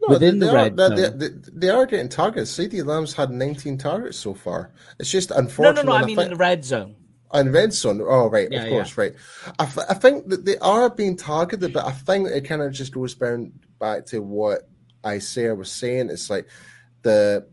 No, 0.02 0.14
within 0.14 0.38
they, 0.38 0.46
they 0.46 0.50
the 0.50 0.56
red 0.56 0.80
are, 0.80 0.96
they, 0.96 1.08
they, 1.10 1.28
they, 1.52 1.68
are 1.68 1.86
getting 1.86 2.08
targets. 2.08 2.50
CeeDee 2.58 2.84
Lamb's 2.84 3.14
had 3.14 3.30
19 3.30 3.78
targets 3.78 4.18
so 4.18 4.34
far. 4.34 4.72
It's 4.98 5.10
just 5.10 5.30
unfortunate. 5.30 5.84
No, 5.84 5.92
no, 5.92 5.98
no. 5.98 6.02
I 6.02 6.04
mean 6.04 6.18
I 6.18 6.22
think, 6.22 6.32
in 6.32 6.38
the 6.38 6.42
red 6.42 6.64
zone. 6.64 6.96
In 7.34 7.52
red 7.52 7.72
zone. 7.72 8.00
Oh, 8.02 8.28
right. 8.28 8.48
Yeah, 8.50 8.64
of 8.64 8.68
course, 8.68 8.96
yeah. 8.96 9.02
right. 9.04 9.14
I, 9.58 9.64
th- 9.64 9.86
I 9.88 9.94
think 9.94 10.28
that 10.28 10.44
they 10.44 10.58
are 10.58 10.90
being 10.90 11.16
targeted, 11.16 11.72
but 11.72 11.86
I 11.86 11.92
think 11.92 12.28
it 12.28 12.42
kind 12.42 12.62
of 12.62 12.72
just 12.72 12.92
goes 12.92 13.14
back 13.14 14.06
to 14.06 14.20
what 14.20 14.68
Isaiah 15.04 15.54
was 15.54 15.70
saying. 15.70 16.10
It's 16.10 16.28
like 16.28 16.48
the 17.02 17.46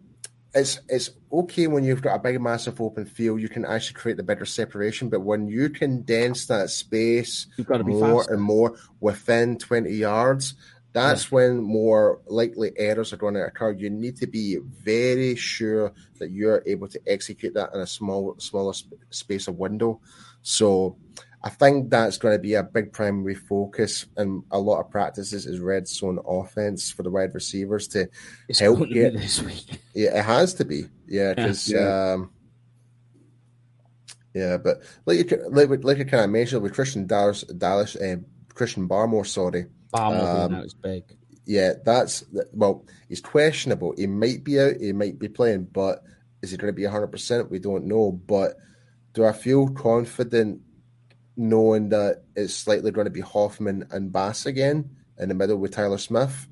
it's 0.53 0.79
it's 0.89 1.11
okay 1.31 1.67
when 1.67 1.83
you've 1.83 2.01
got 2.01 2.15
a 2.15 2.19
big 2.19 2.41
massive 2.41 2.81
open 2.81 3.05
field 3.05 3.39
you 3.39 3.49
can 3.49 3.65
actually 3.65 3.93
create 3.93 4.17
the 4.17 4.23
better 4.23 4.45
separation 4.45 5.09
but 5.09 5.19
when 5.19 5.47
you 5.47 5.69
condense 5.69 6.47
that 6.47 6.69
space 6.69 7.47
you've 7.57 7.67
got 7.67 7.77
to 7.77 7.83
be 7.83 7.93
more 7.93 8.25
and 8.29 8.41
more 8.41 8.75
within 8.99 9.57
20 9.57 9.91
yards 9.91 10.55
that's 10.91 11.25
yeah. 11.25 11.35
when 11.35 11.57
more 11.57 12.21
likely 12.27 12.71
errors 12.77 13.13
are 13.13 13.17
going 13.17 13.33
to 13.33 13.45
occur 13.45 13.71
you 13.71 13.89
need 13.89 14.15
to 14.15 14.27
be 14.27 14.57
very 14.83 15.35
sure 15.35 15.93
that 16.19 16.31
you're 16.31 16.63
able 16.65 16.87
to 16.87 16.99
execute 17.07 17.53
that 17.53 17.73
in 17.73 17.81
a 17.81 17.87
small 17.87 18.35
smaller 18.39 18.73
sp- 18.73 18.97
space 19.09 19.47
of 19.47 19.57
window 19.57 19.99
so 20.41 20.97
I 21.41 21.49
think 21.49 21.89
that's 21.89 22.17
going 22.17 22.35
to 22.35 22.41
be 22.41 22.55
a 22.55 22.63
big 22.63 22.91
primary 22.91 23.35
focus 23.35 24.05
and 24.17 24.43
a 24.51 24.59
lot 24.59 24.81
of 24.81 24.91
practices 24.91 25.45
is 25.45 25.59
red 25.59 25.87
zone 25.87 26.19
offense 26.27 26.91
for 26.91 27.03
the 27.03 27.09
wide 27.09 27.33
receivers 27.33 27.87
to 27.89 28.09
it's 28.49 28.59
help 28.59 28.87
get 28.89 29.13
this 29.13 29.41
week. 29.41 29.81
Yeah, 29.93 30.19
it 30.19 30.25
has 30.25 30.55
to 30.55 30.65
be. 30.65 30.85
Yeah, 31.07 31.33
because 31.33 31.71
yeah. 31.71 32.13
Um, 32.13 32.31
yeah, 34.33 34.57
but 34.57 34.81
like 35.05 35.31
you, 35.31 35.49
like, 35.49 35.83
like 35.83 35.99
I 35.99 36.03
kind 36.03 36.25
of 36.25 36.29
mentioned 36.29 36.61
with 36.61 36.73
Christian 36.73 37.07
Dallas, 37.07 37.43
Dallas, 37.43 37.95
uh, 37.95 38.17
Christian 38.53 38.87
Barmore, 38.87 39.25
sorry, 39.25 39.67
Barmore 39.93 40.45
um, 40.45 40.61
was 40.61 40.73
big. 40.73 41.03
Yeah, 41.45 41.73
that's 41.83 42.23
well, 42.53 42.85
he's 43.07 43.21
questionable. 43.21 43.93
He 43.97 44.07
might 44.07 44.43
be 44.43 44.59
out, 44.59 44.77
he 44.79 44.93
might 44.93 45.17
be 45.17 45.29
playing, 45.29 45.65
but 45.71 46.03
is 46.41 46.51
he 46.51 46.57
going 46.57 46.73
to 46.73 46.75
be 46.75 46.85
hundred 46.85 47.07
percent? 47.07 47.49
We 47.49 47.59
don't 47.59 47.85
know. 47.85 48.11
But 48.11 48.55
do 49.13 49.25
I 49.25 49.31
feel 49.31 49.69
confident 49.69 50.61
knowing 51.35 51.89
that 51.89 52.23
it's 52.35 52.53
slightly 52.53 52.91
going 52.91 53.05
to 53.05 53.11
be 53.11 53.21
Hoffman 53.21 53.87
and 53.91 54.11
Bass 54.11 54.45
again 54.45 54.89
in 55.17 55.29
the 55.29 55.35
middle 55.35 55.57
with 55.57 55.71
Tyler 55.71 55.97
Smith, 55.97 56.47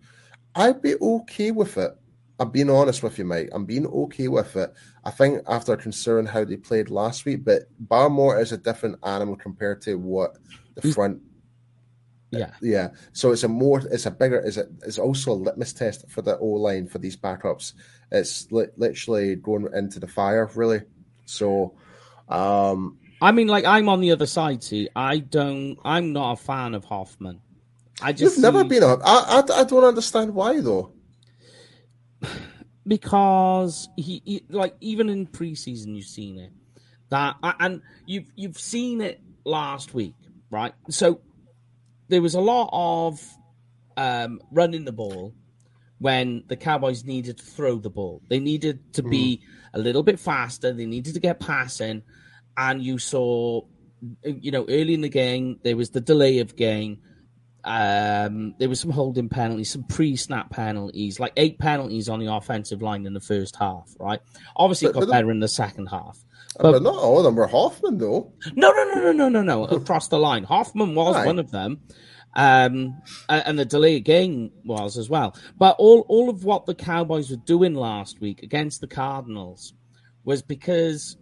I'd 0.55 0.81
be 0.81 0.95
okay 0.95 1.51
with 1.51 1.77
it. 1.77 1.91
I'm 2.39 2.51
being 2.51 2.69
honest 2.69 3.03
with 3.03 3.17
you, 3.17 3.25
Mike. 3.25 3.49
I'm 3.51 3.65
being 3.65 3.87
okay 3.87 4.27
with 4.27 4.55
it. 4.55 4.73
I 5.03 5.11
think 5.11 5.41
after 5.47 5.75
considering 5.75 6.27
how 6.27 6.45
they 6.45 6.55
played 6.55 6.89
last 6.89 7.25
week, 7.25 7.43
but 7.43 7.63
Barmore 7.85 8.39
is 8.39 8.51
a 8.51 8.57
different 8.57 8.99
animal 9.03 9.35
compared 9.35 9.81
to 9.83 9.95
what 9.95 10.37
the 10.75 10.93
front. 10.93 11.21
Yeah, 12.31 12.51
yeah. 12.61 12.89
So 13.13 13.31
it's 13.31 13.43
a 13.43 13.47
more, 13.47 13.79
it's 13.79 14.05
a 14.05 14.11
bigger, 14.11 14.37
it's 14.37 14.57
a, 14.57 14.67
it's 14.85 14.99
also 14.99 15.31
a 15.31 15.33
litmus 15.33 15.73
test 15.73 16.09
for 16.09 16.21
the 16.21 16.37
O 16.39 16.45
line 16.45 16.87
for 16.87 16.97
these 16.99 17.15
backups. 17.15 17.73
It's 18.11 18.51
li- 18.51 18.67
literally 18.75 19.35
going 19.35 19.67
into 19.73 19.99
the 19.99 20.07
fire, 20.07 20.49
really. 20.55 20.81
So, 21.25 21.75
um, 22.27 22.97
I 23.21 23.31
mean, 23.31 23.47
like 23.47 23.65
I'm 23.65 23.89
on 23.89 24.01
the 24.01 24.11
other 24.11 24.25
side. 24.25 24.63
See, 24.63 24.89
I 24.95 25.19
don't. 25.19 25.77
I'm 25.83 26.13
not 26.13 26.33
a 26.33 26.35
fan 26.35 26.73
of 26.73 26.85
Hoffman. 26.85 27.41
I 28.01 28.11
just 28.11 28.21
you've 28.21 28.33
see, 28.33 28.41
never 28.41 28.63
been 28.63 28.83
a. 28.83 28.95
I, 29.03 29.41
I 29.49 29.61
I 29.61 29.63
don't 29.63 29.83
understand 29.83 30.33
why 30.33 30.59
though. 30.61 30.91
Because 32.87 33.89
he, 33.97 34.21
he 34.23 34.43
like 34.47 34.73
even 34.79 35.09
in 35.09 35.27
preseason 35.27 35.93
you've 35.97 36.05
seen 36.05 36.39
it 36.39 36.53
that 37.09 37.35
and 37.59 37.81
you've 38.05 38.31
you've 38.35 38.57
seen 38.57 39.01
it 39.01 39.21
last 39.45 39.93
week, 39.93 40.15
right? 40.49 40.73
So 40.89 41.21
there 42.07 42.21
was 42.21 42.35
a 42.35 42.41
lot 42.41 42.69
of 42.71 43.21
um, 43.95 44.39
running 44.51 44.85
the 44.85 44.91
ball 44.91 45.33
when 45.99 46.43
the 46.47 46.55
Cowboys 46.55 47.03
needed 47.03 47.37
to 47.37 47.43
throw 47.43 47.77
the 47.77 47.89
ball. 47.89 48.21
They 48.29 48.39
needed 48.39 48.93
to 48.93 49.03
be 49.03 49.41
mm. 49.41 49.69
a 49.73 49.79
little 49.79 50.03
bit 50.03 50.19
faster. 50.19 50.71
They 50.71 50.85
needed 50.85 51.15
to 51.15 51.19
get 51.19 51.39
passing 51.39 52.03
and 52.57 52.83
you 52.83 52.97
saw, 52.97 53.61
you 54.23 54.51
know, 54.51 54.65
early 54.67 54.95
in 54.95 55.01
the 55.01 55.09
game 55.09 55.59
there 55.63 55.77
was 55.77 55.91
the 55.91 56.01
delay 56.01 56.39
of 56.39 56.55
game. 56.55 56.99
Um, 57.63 58.55
there 58.59 58.69
was 58.69 58.79
some 58.79 58.91
holding 58.91 59.29
penalties, 59.29 59.71
some 59.71 59.83
pre-snap 59.83 60.49
penalties, 60.49 61.19
like 61.19 61.33
eight 61.37 61.59
penalties 61.59 62.07
on 62.07 62.19
the 62.19 62.33
offensive 62.33 62.81
line 62.81 63.05
in 63.05 63.13
the 63.13 63.19
first 63.19 63.55
half. 63.57 63.93
Right, 63.99 64.19
obviously 64.55 64.91
but, 64.91 65.01
got 65.01 65.09
better 65.09 65.31
in 65.31 65.39
the 65.39 65.47
second 65.47 65.87
half. 65.87 66.17
But, 66.59 66.71
but, 66.71 66.83
not 66.83 66.95
all 66.95 67.19
of 67.19 67.23
them 67.23 67.35
were 67.35 67.47
Hoffman, 67.47 67.97
though. 67.97 68.33
No, 68.55 68.71
no, 68.71 68.83
no, 68.83 69.01
no, 69.01 69.11
no, 69.11 69.29
no, 69.29 69.41
no. 69.41 69.65
Across 69.75 70.07
the 70.07 70.17
line, 70.17 70.43
Hoffman 70.43 70.95
was 70.95 71.15
right. 71.15 71.25
one 71.25 71.39
of 71.39 71.51
them, 71.51 71.81
um, 72.35 73.01
and 73.29 73.59
the 73.59 73.65
delay 73.65 73.99
game 73.99 74.51
was 74.63 74.97
as 74.97 75.09
well. 75.09 75.35
But 75.57 75.75
all, 75.77 76.05
all 76.07 76.29
of 76.29 76.43
what 76.43 76.65
the 76.65 76.75
Cowboys 76.75 77.29
were 77.29 77.37
doing 77.37 77.75
last 77.75 78.21
week 78.21 78.43
against 78.43 78.81
the 78.81 78.87
Cardinals 78.87 79.73
was 80.23 80.41
because 80.41 81.17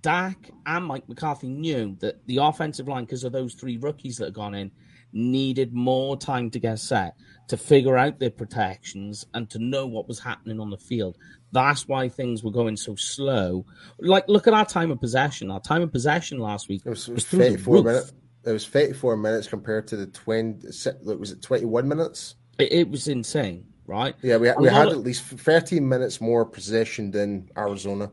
Dak 0.00 0.50
and 0.64 0.84
Mike 0.84 1.08
McCarthy 1.08 1.48
knew 1.48 1.96
that 2.00 2.24
the 2.26 2.38
offensive 2.38 2.88
line, 2.88 3.04
because 3.04 3.24
of 3.24 3.32
those 3.32 3.54
three 3.54 3.76
rookies 3.78 4.16
that 4.18 4.26
had 4.26 4.34
gone 4.34 4.54
in, 4.54 4.70
needed 5.12 5.72
more 5.72 6.16
time 6.16 6.50
to 6.50 6.58
get 6.58 6.78
set 6.78 7.14
to 7.48 7.56
figure 7.56 7.96
out 7.96 8.18
their 8.18 8.30
protections 8.30 9.24
and 9.34 9.48
to 9.50 9.58
know 9.58 9.86
what 9.86 10.08
was 10.08 10.18
happening 10.18 10.60
on 10.60 10.70
the 10.70 10.76
field. 10.76 11.16
That's 11.52 11.88
why 11.88 12.08
things 12.08 12.42
were 12.42 12.50
going 12.50 12.76
so 12.76 12.96
slow. 12.96 13.64
Like, 13.98 14.28
look 14.28 14.46
at 14.46 14.54
our 14.54 14.66
time 14.66 14.90
of 14.90 15.00
possession. 15.00 15.50
Our 15.50 15.60
time 15.60 15.82
of 15.82 15.92
possession 15.92 16.38
last 16.38 16.68
week 16.68 16.82
it 16.84 16.90
was, 16.90 17.08
it 17.08 17.14
was, 17.14 17.32
was 17.32 17.40
34 17.40 17.82
minutes. 17.82 18.12
It 18.44 18.52
was 18.52 18.66
34 18.66 19.16
minutes 19.16 19.48
compared 19.48 19.88
to 19.88 19.96
the 19.96 20.06
20. 20.06 20.66
Was 21.04 21.32
it 21.32 21.42
21 21.42 21.88
minutes? 21.88 22.36
It, 22.58 22.72
it 22.72 22.90
was 22.90 23.08
insane, 23.08 23.66
right? 23.86 24.14
Yeah, 24.22 24.36
we, 24.36 24.50
we 24.58 24.68
had 24.68 24.88
of, 24.88 24.92
at 24.92 24.98
least 25.00 25.22
13 25.24 25.88
minutes 25.88 26.20
more 26.20 26.44
possession 26.44 27.10
than 27.10 27.50
Arizona. 27.56 28.10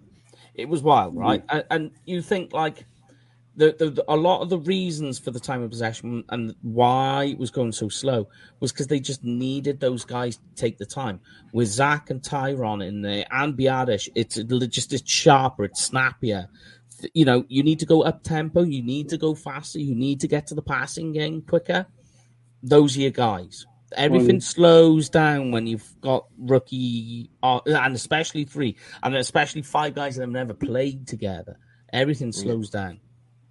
It 0.55 0.69
was 0.69 0.81
wild, 0.83 1.15
right? 1.15 1.45
Mm-hmm. 1.47 1.57
And, 1.57 1.65
and 1.69 1.91
you 2.05 2.21
think 2.21 2.53
like 2.53 2.85
the, 3.55 3.75
the, 3.77 3.89
the, 3.89 4.05
a 4.07 4.15
lot 4.15 4.41
of 4.41 4.49
the 4.49 4.57
reasons 4.57 5.19
for 5.19 5.31
the 5.31 5.39
time 5.39 5.61
of 5.61 5.69
possession 5.69 6.23
and 6.29 6.55
why 6.61 7.25
it 7.25 7.37
was 7.37 7.51
going 7.51 7.71
so 7.71 7.87
slow 7.87 8.27
was 8.59 8.71
because 8.71 8.87
they 8.87 8.99
just 8.99 9.23
needed 9.23 9.79
those 9.79 10.05
guys 10.05 10.37
to 10.37 10.43
take 10.55 10.77
the 10.77 10.85
time. 10.85 11.19
With 11.51 11.67
Zack 11.67 12.09
and 12.09 12.21
Tyron 12.21 12.85
in 12.85 13.01
there 13.01 13.25
and 13.31 13.55
Biadasz, 13.55 14.09
it's 14.15 14.35
just 14.69 14.93
it's 14.93 15.11
sharper, 15.11 15.65
it's 15.65 15.83
snappier. 15.83 16.49
You 17.13 17.25
know, 17.25 17.45
you 17.47 17.63
need 17.63 17.79
to 17.79 17.85
go 17.85 18.01
up 18.03 18.23
tempo, 18.23 18.63
you 18.63 18.81
need 18.81 19.09
to 19.09 19.17
go 19.17 19.35
faster, 19.35 19.79
you 19.79 19.93
need 19.93 20.21
to 20.21 20.27
get 20.27 20.47
to 20.47 20.55
the 20.55 20.61
passing 20.61 21.11
game 21.11 21.41
quicker. 21.41 21.85
Those 22.63 22.97
are 22.97 23.01
your 23.01 23.11
guys. 23.11 23.65
Everything 23.95 24.41
slows 24.41 25.09
down 25.09 25.51
when 25.51 25.67
you've 25.67 25.93
got 26.01 26.25
rookie, 26.39 27.29
uh, 27.43 27.59
and 27.65 27.93
especially 27.93 28.45
three, 28.45 28.77
and 29.03 29.15
especially 29.15 29.61
five 29.61 29.93
guys 29.93 30.15
that 30.15 30.23
have 30.23 30.31
never 30.31 30.55
played 30.55 31.07
together. 31.07 31.59
Everything 31.91 32.31
slows 32.31 32.71
down. 32.71 32.99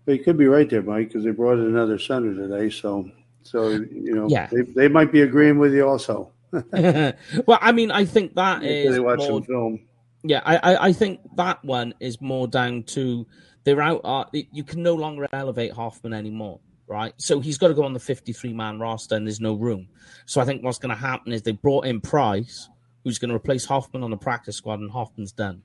You 0.06 0.18
could 0.18 0.36
be 0.36 0.46
right 0.46 0.68
there, 0.68 0.82
Mike, 0.82 1.08
because 1.08 1.24
they 1.24 1.30
brought 1.30 1.58
in 1.58 1.66
another 1.66 1.98
center 1.98 2.34
today. 2.34 2.70
So, 2.70 3.08
so 3.42 3.68
you 3.70 4.14
know, 4.14 4.28
yeah. 4.28 4.48
they, 4.50 4.62
they 4.62 4.88
might 4.88 5.12
be 5.12 5.22
agreeing 5.22 5.58
with 5.58 5.72
you 5.74 5.88
also. 5.88 6.32
well, 6.52 7.58
I 7.60 7.72
mean, 7.72 7.90
I 7.90 8.04
think 8.04 8.34
that 8.34 8.64
is 8.64 8.94
they 8.94 9.00
more, 9.00 9.18
some 9.18 9.42
film. 9.44 9.80
Yeah, 10.24 10.42
I, 10.44 10.56
I, 10.56 10.86
I 10.88 10.92
think 10.92 11.20
that 11.36 11.64
one 11.64 11.94
is 12.00 12.20
more 12.20 12.48
down 12.48 12.82
to 12.84 13.26
they're 13.64 13.80
out. 13.80 14.00
Uh, 14.04 14.24
you 14.32 14.64
can 14.64 14.82
no 14.82 14.94
longer 14.94 15.28
elevate 15.32 15.72
Hoffman 15.72 16.12
anymore, 16.12 16.60
right? 16.86 17.14
So 17.18 17.40
he's 17.40 17.58
got 17.58 17.68
to 17.68 17.74
go 17.74 17.84
on 17.84 17.92
the 17.92 18.00
fifty-three 18.00 18.52
man 18.52 18.80
roster, 18.80 19.14
and 19.14 19.26
there's 19.26 19.40
no 19.40 19.54
room. 19.54 19.88
So 20.26 20.40
I 20.40 20.44
think 20.44 20.62
what's 20.62 20.78
going 20.78 20.94
to 20.94 21.00
happen 21.00 21.32
is 21.32 21.42
they 21.42 21.52
brought 21.52 21.86
in 21.86 22.00
Price, 22.00 22.68
who's 23.04 23.18
going 23.18 23.30
to 23.30 23.36
replace 23.36 23.64
Hoffman 23.64 24.02
on 24.02 24.10
the 24.10 24.16
practice 24.16 24.56
squad, 24.56 24.80
and 24.80 24.90
Hoffman's 24.90 25.32
done. 25.32 25.62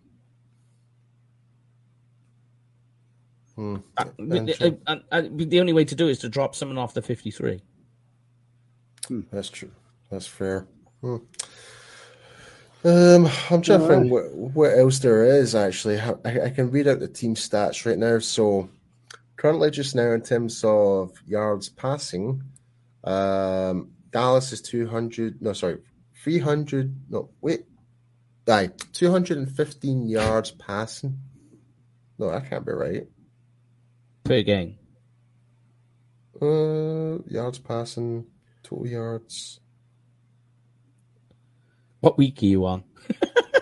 Hmm. 3.57 3.77
Uh, 3.97 4.05
uh, 4.85 4.95
uh, 5.11 5.23
the 5.31 5.59
only 5.59 5.73
way 5.73 5.83
to 5.83 5.95
do 5.95 6.07
it 6.07 6.11
is 6.11 6.19
to 6.19 6.29
drop 6.29 6.53
someone 6.53 6.77
off 6.77 6.93
the 6.93 7.01
53. 7.01 7.59
Hmm. 9.07 9.21
That's 9.31 9.49
true. 9.49 9.71
That's 10.11 10.27
fair. 10.27 10.67
Hmm. 11.01 11.17
Um, 12.83 13.25
I'm 13.49 13.63
trying 13.63 13.79
to 13.79 13.87
think 13.87 14.11
what, 14.11 14.31
what 14.31 14.77
else 14.77 14.99
there 14.99 15.25
is 15.25 15.55
actually. 15.55 15.99
I, 15.99 16.13
I, 16.23 16.49
can 16.51 16.69
read 16.69 16.87
out 16.87 16.99
the 16.99 17.07
team 17.07 17.33
stats 17.33 17.85
right 17.85 17.97
now. 17.97 18.19
So, 18.19 18.69
currently, 19.35 19.71
just 19.71 19.95
now, 19.95 20.11
in 20.11 20.21
terms 20.21 20.63
of 20.63 21.11
yards 21.25 21.69
passing, 21.69 22.43
um, 23.03 23.89
Dallas 24.11 24.53
is 24.53 24.61
200. 24.61 25.41
No, 25.41 25.53
sorry, 25.53 25.79
300. 26.23 26.95
No, 27.09 27.31
wait. 27.41 27.65
Aye, 28.47 28.69
215 28.93 30.07
yards 30.07 30.51
passing. 30.51 31.17
No, 32.19 32.29
that 32.29 32.49
can't 32.49 32.65
be 32.65 32.71
right 32.71 33.07
per 34.27 34.41
game? 34.41 34.77
Uh, 36.41 37.17
yards 37.27 37.59
passing, 37.59 38.25
total 38.63 38.87
yards. 38.87 39.59
What 42.01 42.17
week 42.17 42.43
are 42.43 42.45
you 42.45 42.65
on? 42.65 42.83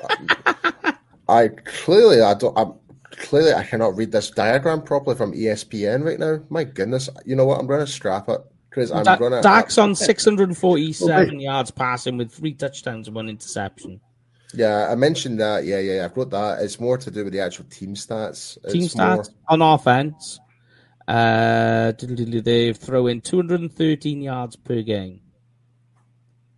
I 1.28 1.47
clearly 1.47 2.22
I 2.22 2.34
don't. 2.34 2.57
I'm 2.57 2.74
clearly 3.11 3.53
I 3.53 3.63
cannot 3.63 3.95
read 3.95 4.11
this 4.11 4.30
diagram 4.30 4.82
properly 4.82 5.16
from 5.16 5.34
ESPN 5.34 6.03
right 6.03 6.20
now. 6.20 6.41
My 6.49 6.63
goodness, 6.63 7.09
you 7.26 7.36
know 7.36 7.45
what? 7.45 7.59
I'm 7.59 7.68
going 7.68 7.80
to 7.80 7.91
scrap 7.91 8.28
it 8.30 8.41
because 8.70 8.91
I'm 8.91 9.03
da- 9.03 9.16
going 9.16 9.32
to. 9.32 9.41
Dak's 9.41 9.78
on 9.78 9.95
647 9.95 11.39
yards 11.39 11.72
passing 11.72 12.18
with 12.18 12.32
three 12.32 12.53
touchdowns 12.53 13.07
and 13.07 13.16
one 13.16 13.30
interception. 13.30 14.01
Yeah, 14.53 14.89
I 14.89 14.95
mentioned 14.95 15.39
that. 15.39 15.66
Yeah, 15.66 15.80
yeah, 15.80 15.95
yeah. 15.95 16.05
I've 16.05 16.13
got 16.13 16.30
that. 16.32 16.61
It's 16.61 16.80
more 16.80 16.97
to 16.97 17.09
do 17.09 17.24
with 17.24 17.34
the 17.34 17.39
actual 17.39 17.66
team 17.66 17.95
stats. 17.95 18.57
Team 18.72 18.84
stats 18.84 19.16
more... 19.16 19.26
on 19.49 19.61
offense. 19.61 20.39
Uh, 21.08 21.93
they 21.99 22.74
throw 22.74 23.08
in 23.08 23.22
213 23.22 24.22
yards 24.22 24.56
per 24.56 24.82
game, 24.82 25.22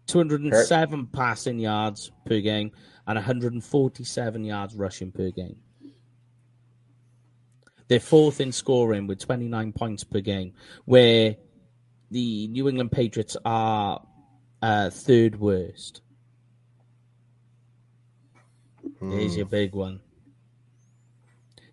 207 0.07 0.99
Hurt. 0.99 1.11
passing 1.11 1.59
yards 1.59 2.11
per 2.25 2.39
game, 2.39 2.71
and 3.05 3.15
147 3.15 4.43
yards 4.45 4.75
rushing 4.75 5.11
per 5.11 5.31
game. 5.31 5.57
They're 7.89 7.99
fourth 7.99 8.41
in 8.41 8.51
scoring 8.51 9.07
with 9.07 9.19
29 9.19 9.73
points 9.73 10.03
per 10.03 10.21
game, 10.21 10.53
where 10.85 11.35
the 12.11 12.47
New 12.47 12.67
England 12.69 12.91
Patriots 12.91 13.37
are 13.43 14.01
uh, 14.61 14.89
third 14.89 15.39
worst. 15.39 16.01
Mm. 19.01 19.19
Here's 19.19 19.35
your 19.37 19.45
big 19.45 19.73
one. 19.73 19.99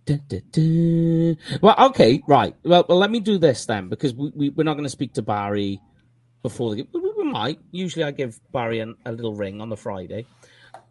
Da, 0.06 0.16
da, 0.28 0.40
da. 0.50 1.36
Well, 1.62 1.76
okay, 1.88 2.22
right. 2.28 2.54
Well, 2.62 2.84
well, 2.88 2.98
let 2.98 3.10
me 3.10 3.20
do 3.20 3.38
this 3.38 3.64
then 3.64 3.88
because 3.88 4.12
we, 4.14 4.50
we 4.50 4.62
are 4.62 4.64
not 4.64 4.74
going 4.74 4.84
to 4.84 4.90
speak 4.90 5.14
to 5.14 5.22
Barry 5.22 5.80
before 6.42 6.70
the 6.70 6.76
game. 6.76 6.88
We, 6.92 7.00
we 7.00 7.24
might. 7.24 7.58
Usually, 7.70 8.04
I 8.04 8.10
give 8.10 8.38
Barry 8.52 8.80
an, 8.80 8.96
a 9.06 9.12
little 9.12 9.34
ring 9.34 9.60
on 9.62 9.70
the 9.70 9.76
Friday. 9.76 10.26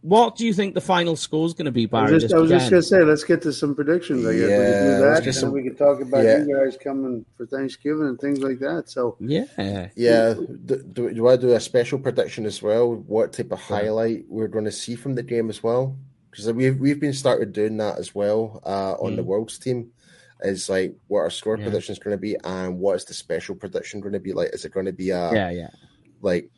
What 0.02 0.36
do 0.36 0.46
you 0.46 0.54
think 0.54 0.74
the 0.74 0.82
final 0.82 1.16
score 1.16 1.46
is 1.46 1.54
going 1.54 1.66
to 1.66 1.72
be, 1.72 1.86
Barry? 1.86 2.10
I 2.10 2.12
was 2.12 2.24
just, 2.24 2.34
just 2.34 2.70
going 2.72 2.82
to 2.82 2.82
say, 2.82 3.04
let's 3.04 3.24
get 3.24 3.42
to 3.44 3.54
some 3.54 3.76
predictions. 3.76 4.26
I 4.26 4.34
guess 4.34 4.50
yeah, 4.50 4.58
we 4.58 4.66
can 4.66 4.84
do 4.84 5.02
that, 5.02 5.26
and 5.26 5.36
some, 5.36 5.52
we 5.52 5.64
can 5.64 5.76
talk 5.76 6.02
about 6.02 6.26
yeah. 6.26 6.44
you 6.44 6.58
guys 6.58 6.78
coming 6.84 7.26
for 7.38 7.46
Thanksgiving 7.46 8.08
and 8.08 8.20
things 8.20 8.40
like 8.40 8.60
that. 8.60 8.90
So 8.90 9.16
yeah, 9.20 9.46
yeah. 9.96 10.34
Do, 10.34 10.84
do, 10.92 11.14
do 11.14 11.28
I 11.28 11.38
do 11.38 11.54
a 11.54 11.60
special 11.60 12.00
prediction 12.00 12.46
as 12.46 12.62
well? 12.62 12.96
What 12.96 13.32
type 13.32 13.52
of 13.52 13.62
highlight 13.62 14.26
we're 14.28 14.50
going 14.50 14.66
to 14.66 14.72
see 14.72 14.96
from 14.96 15.16
the 15.16 15.24
game 15.24 15.50
as 15.50 15.62
well? 15.62 15.96
Because 16.34 16.52
we've 16.54 16.80
we've 16.80 17.00
been 17.00 17.14
started 17.14 17.54
doing 17.54 17.78
that 17.78 18.00
as 18.00 18.16
well 18.16 18.60
uh, 18.66 18.94
on 18.94 19.14
mm. 19.14 19.16
the 19.18 19.24
world's 19.24 19.60
team. 19.60 19.92
Is 20.42 20.68
like 20.68 20.96
what 21.08 21.20
our 21.20 21.30
score 21.30 21.58
yeah. 21.58 21.64
prediction 21.64 21.94
is 21.94 22.00
going 22.00 22.18
to 22.18 22.22
be, 22.22 22.36
and 22.44 22.78
what 22.80 22.96
is 22.96 23.06
the 23.06 23.14
special 23.14 23.56
prediction 23.56 24.02
going 24.02 24.14
to 24.14 24.20
be 24.20 24.34
like? 24.34 24.50
Is 24.54 24.66
it 24.66 24.74
going 24.74 24.88
to 24.88 24.92
be 24.92 25.12
a 25.12 25.32
yeah 25.32 25.50
yeah 25.52 25.70
like 26.22 26.50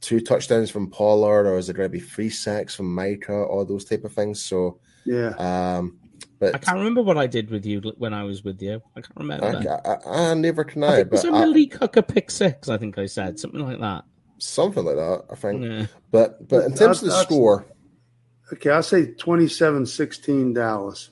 two 0.00 0.20
touchdowns 0.20 0.70
from 0.70 0.90
Pollard, 0.90 1.46
or 1.46 1.58
is 1.58 1.68
it 1.68 1.74
going 1.74 1.88
to 1.88 1.92
be 1.92 2.00
three 2.00 2.30
sacks 2.30 2.74
from 2.74 2.92
Micah, 2.92 3.44
all 3.44 3.64
those 3.64 3.84
type 3.84 4.04
of 4.04 4.12
things? 4.12 4.42
So 4.42 4.80
yeah, 5.04 5.28
um, 5.38 5.98
but 6.40 6.54
I 6.54 6.58
can't 6.58 6.78
remember 6.78 7.02
what 7.02 7.18
I 7.18 7.26
did 7.26 7.50
with 7.50 7.64
you 7.64 7.80
when 7.98 8.14
I 8.14 8.24
was 8.24 8.42
with 8.42 8.60
you. 8.60 8.82
I 8.96 9.00
can't 9.02 9.16
remember. 9.16 9.46
I, 9.84 9.90
I, 9.90 10.30
I 10.30 10.34
never 10.34 10.64
can 10.64 10.82
I. 10.82 11.00
I 11.00 11.02
but 11.04 11.12
was 11.12 11.24
a 11.24 11.30
Malik 11.30 11.74
Hooker 11.74 12.02
pick 12.02 12.30
six? 12.30 12.68
I 12.68 12.78
think 12.78 12.98
I 12.98 13.06
said 13.06 13.38
something 13.38 13.60
like 13.60 13.78
that. 13.80 14.04
Something 14.38 14.84
like 14.84 14.96
that, 14.96 15.24
I 15.30 15.34
think. 15.34 15.64
Yeah. 15.64 15.86
But 16.10 16.48
but 16.48 16.64
in 16.64 16.74
terms 16.74 17.02
of 17.02 17.08
the 17.08 17.22
score, 17.22 17.66
Okay, 18.52 18.70
I'll 18.70 18.82
say 18.82 19.12
27 19.12 19.86
16 19.86 20.54
Dallas. 20.54 21.10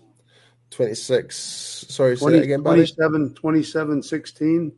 26. 0.70 1.87
Sorry, 1.89 2.16
20, 2.16 2.39
say 2.39 2.45
again, 2.45 2.62
27, 2.62 3.34
27 3.34 4.03
16. 4.03 4.72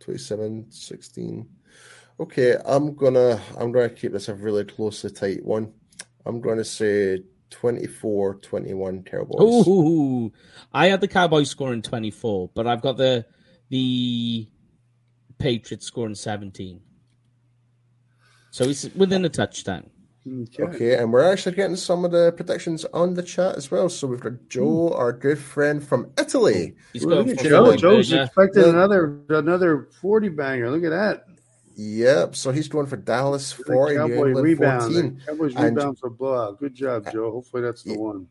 27 0.00 0.66
16. 0.70 1.48
Okay, 2.18 2.56
I'm 2.64 2.94
gonna 2.94 3.40
I'm 3.58 3.72
gonna 3.72 3.88
keep 3.88 4.12
this 4.12 4.28
a 4.28 4.34
really 4.34 4.64
closely 4.64 5.10
tight 5.10 5.44
one. 5.44 5.72
I'm 6.26 6.40
gonna 6.40 6.64
say 6.64 7.22
24 7.50 8.34
21 8.36 9.02
Cowboys. 9.04 9.66
Ooh, 9.66 10.32
I 10.72 10.88
had 10.88 11.00
the 11.00 11.08
Cowboys 11.08 11.48
scoring 11.50 11.82
24, 11.82 12.50
but 12.54 12.66
I've 12.66 12.82
got 12.82 12.96
the 12.96 13.24
the 13.70 14.48
Patriots 15.38 15.86
scoring 15.86 16.14
17. 16.14 16.82
So 18.50 18.64
it's 18.64 18.84
within 18.94 19.24
a 19.24 19.28
touchdown. 19.28 19.88
Okay. 20.28 20.62
okay. 20.62 20.96
and 20.96 21.12
we're 21.12 21.24
actually 21.24 21.56
getting 21.56 21.76
some 21.76 22.04
of 22.04 22.10
the 22.10 22.32
predictions 22.32 22.84
on 22.92 23.14
the 23.14 23.22
chat 23.22 23.56
as 23.56 23.70
well. 23.70 23.88
So 23.88 24.06
we've 24.06 24.20
got 24.20 24.48
Joe, 24.48 24.90
mm. 24.90 24.98
our 24.98 25.12
good 25.12 25.38
friend 25.38 25.82
from 25.82 26.10
Italy. 26.18 26.76
He's 26.92 27.06
going 27.06 27.36
Joe. 27.38 27.74
Joe's 27.74 28.12
expecting 28.12 28.64
yeah. 28.64 28.68
another 28.70 29.18
another 29.30 29.88
forty 30.00 30.28
banger. 30.28 30.70
Look 30.70 30.84
at 30.84 30.90
that. 30.90 31.24
Yep. 31.76 32.36
So 32.36 32.52
he's 32.52 32.68
going 32.68 32.86
for 32.86 32.98
Dallas 32.98 33.50
forty. 33.52 33.96
Cowboy 33.96 34.32
rebound. 34.32 34.92
14. 34.92 35.22
Cowboys 35.26 35.54
and, 35.56 35.76
rebound 35.76 35.98
for 35.98 36.10
blowout. 36.10 36.60
Good 36.60 36.74
job, 36.74 37.10
Joe. 37.10 37.30
Hopefully 37.30 37.62
that's 37.62 37.82
the 37.82 37.92
yeah. 37.92 37.98
one. 37.98 38.26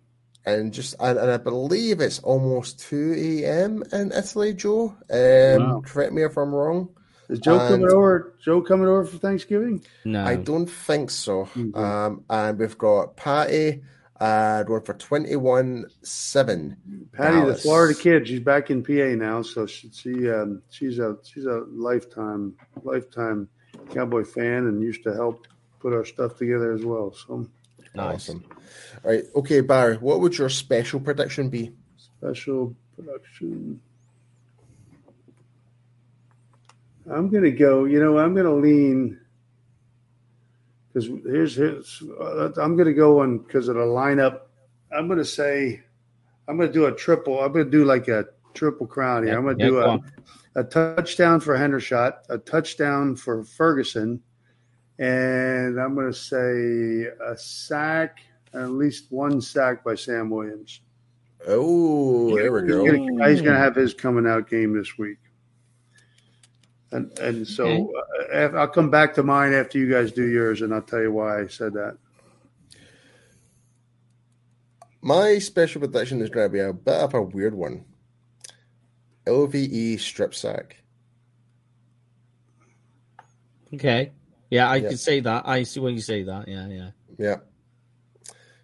And 0.45 0.71
just 0.71 0.95
and, 0.99 1.17
and, 1.17 1.31
I 1.31 1.37
believe 1.37 2.01
it's 2.01 2.19
almost 2.19 2.79
two 2.79 3.13
a.m. 3.17 3.83
in 3.91 4.11
Italy, 4.11 4.53
Joe. 4.53 4.95
Um, 5.09 5.69
wow. 5.69 5.81
Correct 5.83 6.13
me 6.13 6.23
if 6.23 6.37
I'm 6.37 6.53
wrong. 6.53 6.89
Is 7.29 7.39
Joe 7.39 7.59
and 7.59 7.69
coming 7.69 7.91
over? 7.91 8.33
Joe 8.43 8.61
coming 8.61 8.87
over 8.87 9.05
for 9.05 9.17
Thanksgiving? 9.17 9.83
No, 10.05 10.25
I 10.25 10.35
don't 10.35 10.65
think 10.69 11.11
so. 11.11 11.45
Mm-hmm. 11.45 11.75
Um, 11.75 12.23
and 12.29 12.57
we've 12.59 12.77
got 12.77 13.15
Patty 13.15 13.83
Uh, 14.19 14.63
going 14.63 14.81
for 14.81 14.93
21 14.95 15.85
7. 16.01 16.75
Patty, 17.13 17.35
Dallas. 17.37 17.55
the 17.57 17.61
Florida 17.61 17.97
kid, 17.97 18.27
she's 18.27 18.41
back 18.41 18.69
in 18.69 18.83
PA 18.83 19.15
now. 19.15 19.41
So 19.43 19.65
she, 19.65 19.89
she 19.93 20.29
um, 20.29 20.61
she's 20.69 20.99
a 20.99 21.15
she's 21.23 21.45
a 21.45 21.63
lifetime 21.69 22.53
lifetime 22.83 23.47
Cowboy 23.93 24.25
fan 24.25 24.67
and 24.67 24.81
used 24.81 25.03
to 25.03 25.13
help 25.13 25.47
put 25.79 25.93
our 25.93 26.03
stuff 26.03 26.35
together 26.35 26.73
as 26.73 26.83
well. 26.83 27.13
So 27.13 27.47
awesome. 27.97 28.43
All 29.05 29.11
right. 29.11 29.23
Okay, 29.35 29.61
Barry, 29.61 29.95
what 29.97 30.19
would 30.19 30.37
your 30.37 30.49
special 30.49 30.99
prediction 30.99 31.49
be? 31.49 31.71
Special 31.95 32.75
production. 32.97 33.79
I'm 37.11 37.29
going 37.29 37.43
to 37.43 37.51
go, 37.51 37.85
you 37.85 37.99
know, 37.99 38.17
I'm 38.19 38.33
going 38.33 38.45
to 38.45 38.53
lean 38.53 39.19
because 40.87 41.07
here's, 41.25 41.55
here's 41.55 42.03
uh, 42.19 42.49
I'm 42.57 42.75
going 42.75 42.87
to 42.87 42.93
go 42.93 43.21
on 43.21 43.39
because 43.39 43.67
of 43.67 43.75
the 43.75 43.81
lineup. 43.81 44.41
I'm 44.91 45.07
going 45.07 45.19
to 45.19 45.25
say, 45.25 45.81
I'm 46.47 46.57
going 46.57 46.69
to 46.69 46.73
do 46.73 46.85
a 46.85 46.91
triple. 46.91 47.41
I'm 47.41 47.51
going 47.51 47.65
to 47.65 47.71
do 47.71 47.85
like 47.85 48.07
a 48.07 48.25
triple 48.53 48.87
crown 48.87 49.25
here. 49.25 49.37
I'm 49.37 49.43
going 49.43 49.57
to 49.57 49.63
yeah, 49.63 49.69
do 49.69 49.79
a, 49.79 49.99
a 50.55 50.63
touchdown 50.63 51.39
for 51.39 51.55
Hendershot, 51.55 52.13
a 52.29 52.37
touchdown 52.39 53.15
for 53.15 53.43
Ferguson, 53.43 54.21
and 54.97 55.79
I'm 55.79 55.95
going 55.95 56.11
to 56.11 56.13
say 56.13 57.11
a 57.23 57.37
sack, 57.37 58.21
at 58.53 58.71
least 58.71 59.11
one 59.11 59.41
sack 59.41 59.83
by 59.83 59.95
Sam 59.95 60.29
Williams. 60.29 60.81
Oh, 61.47 62.35
there 62.35 62.51
we 62.51 62.63
go. 62.63 62.83
He's 62.83 63.41
going 63.41 63.53
to 63.53 63.57
have 63.57 63.75
his 63.75 63.93
coming 63.93 64.27
out 64.27 64.49
game 64.49 64.77
this 64.77 64.97
week. 64.97 65.17
And 66.91 67.17
and 67.19 67.47
so 67.47 67.65
okay. 67.65 68.45
uh, 68.45 68.57
I'll 68.57 68.67
come 68.67 68.89
back 68.89 69.13
to 69.15 69.23
mine 69.23 69.53
after 69.53 69.77
you 69.77 69.91
guys 69.91 70.11
do 70.11 70.27
yours, 70.27 70.61
and 70.61 70.73
I'll 70.73 70.81
tell 70.81 71.01
you 71.01 71.11
why 71.11 71.41
I 71.41 71.47
said 71.47 71.73
that. 71.73 71.97
My 75.01 75.39
special 75.39 75.79
prediction 75.79 76.21
is 76.21 76.29
going 76.29 76.47
to 76.47 76.53
be 76.53 76.59
a 76.59 76.73
bit 76.73 76.95
of 76.95 77.13
a 77.13 77.21
weird 77.21 77.53
one. 77.53 77.85
LVE 79.25 79.99
strip 79.99 80.33
sack. 80.33 80.77
Okay. 83.73 84.11
Yeah, 84.49 84.69
I 84.69 84.77
yeah. 84.77 84.89
could 84.89 84.99
say 84.99 85.19
that. 85.19 85.47
I 85.47 85.63
see 85.63 85.79
when 85.79 85.93
you 85.93 86.01
say 86.01 86.23
that. 86.23 86.47
Yeah, 86.47 86.67
yeah. 86.67 86.89
Yeah. 87.17 87.35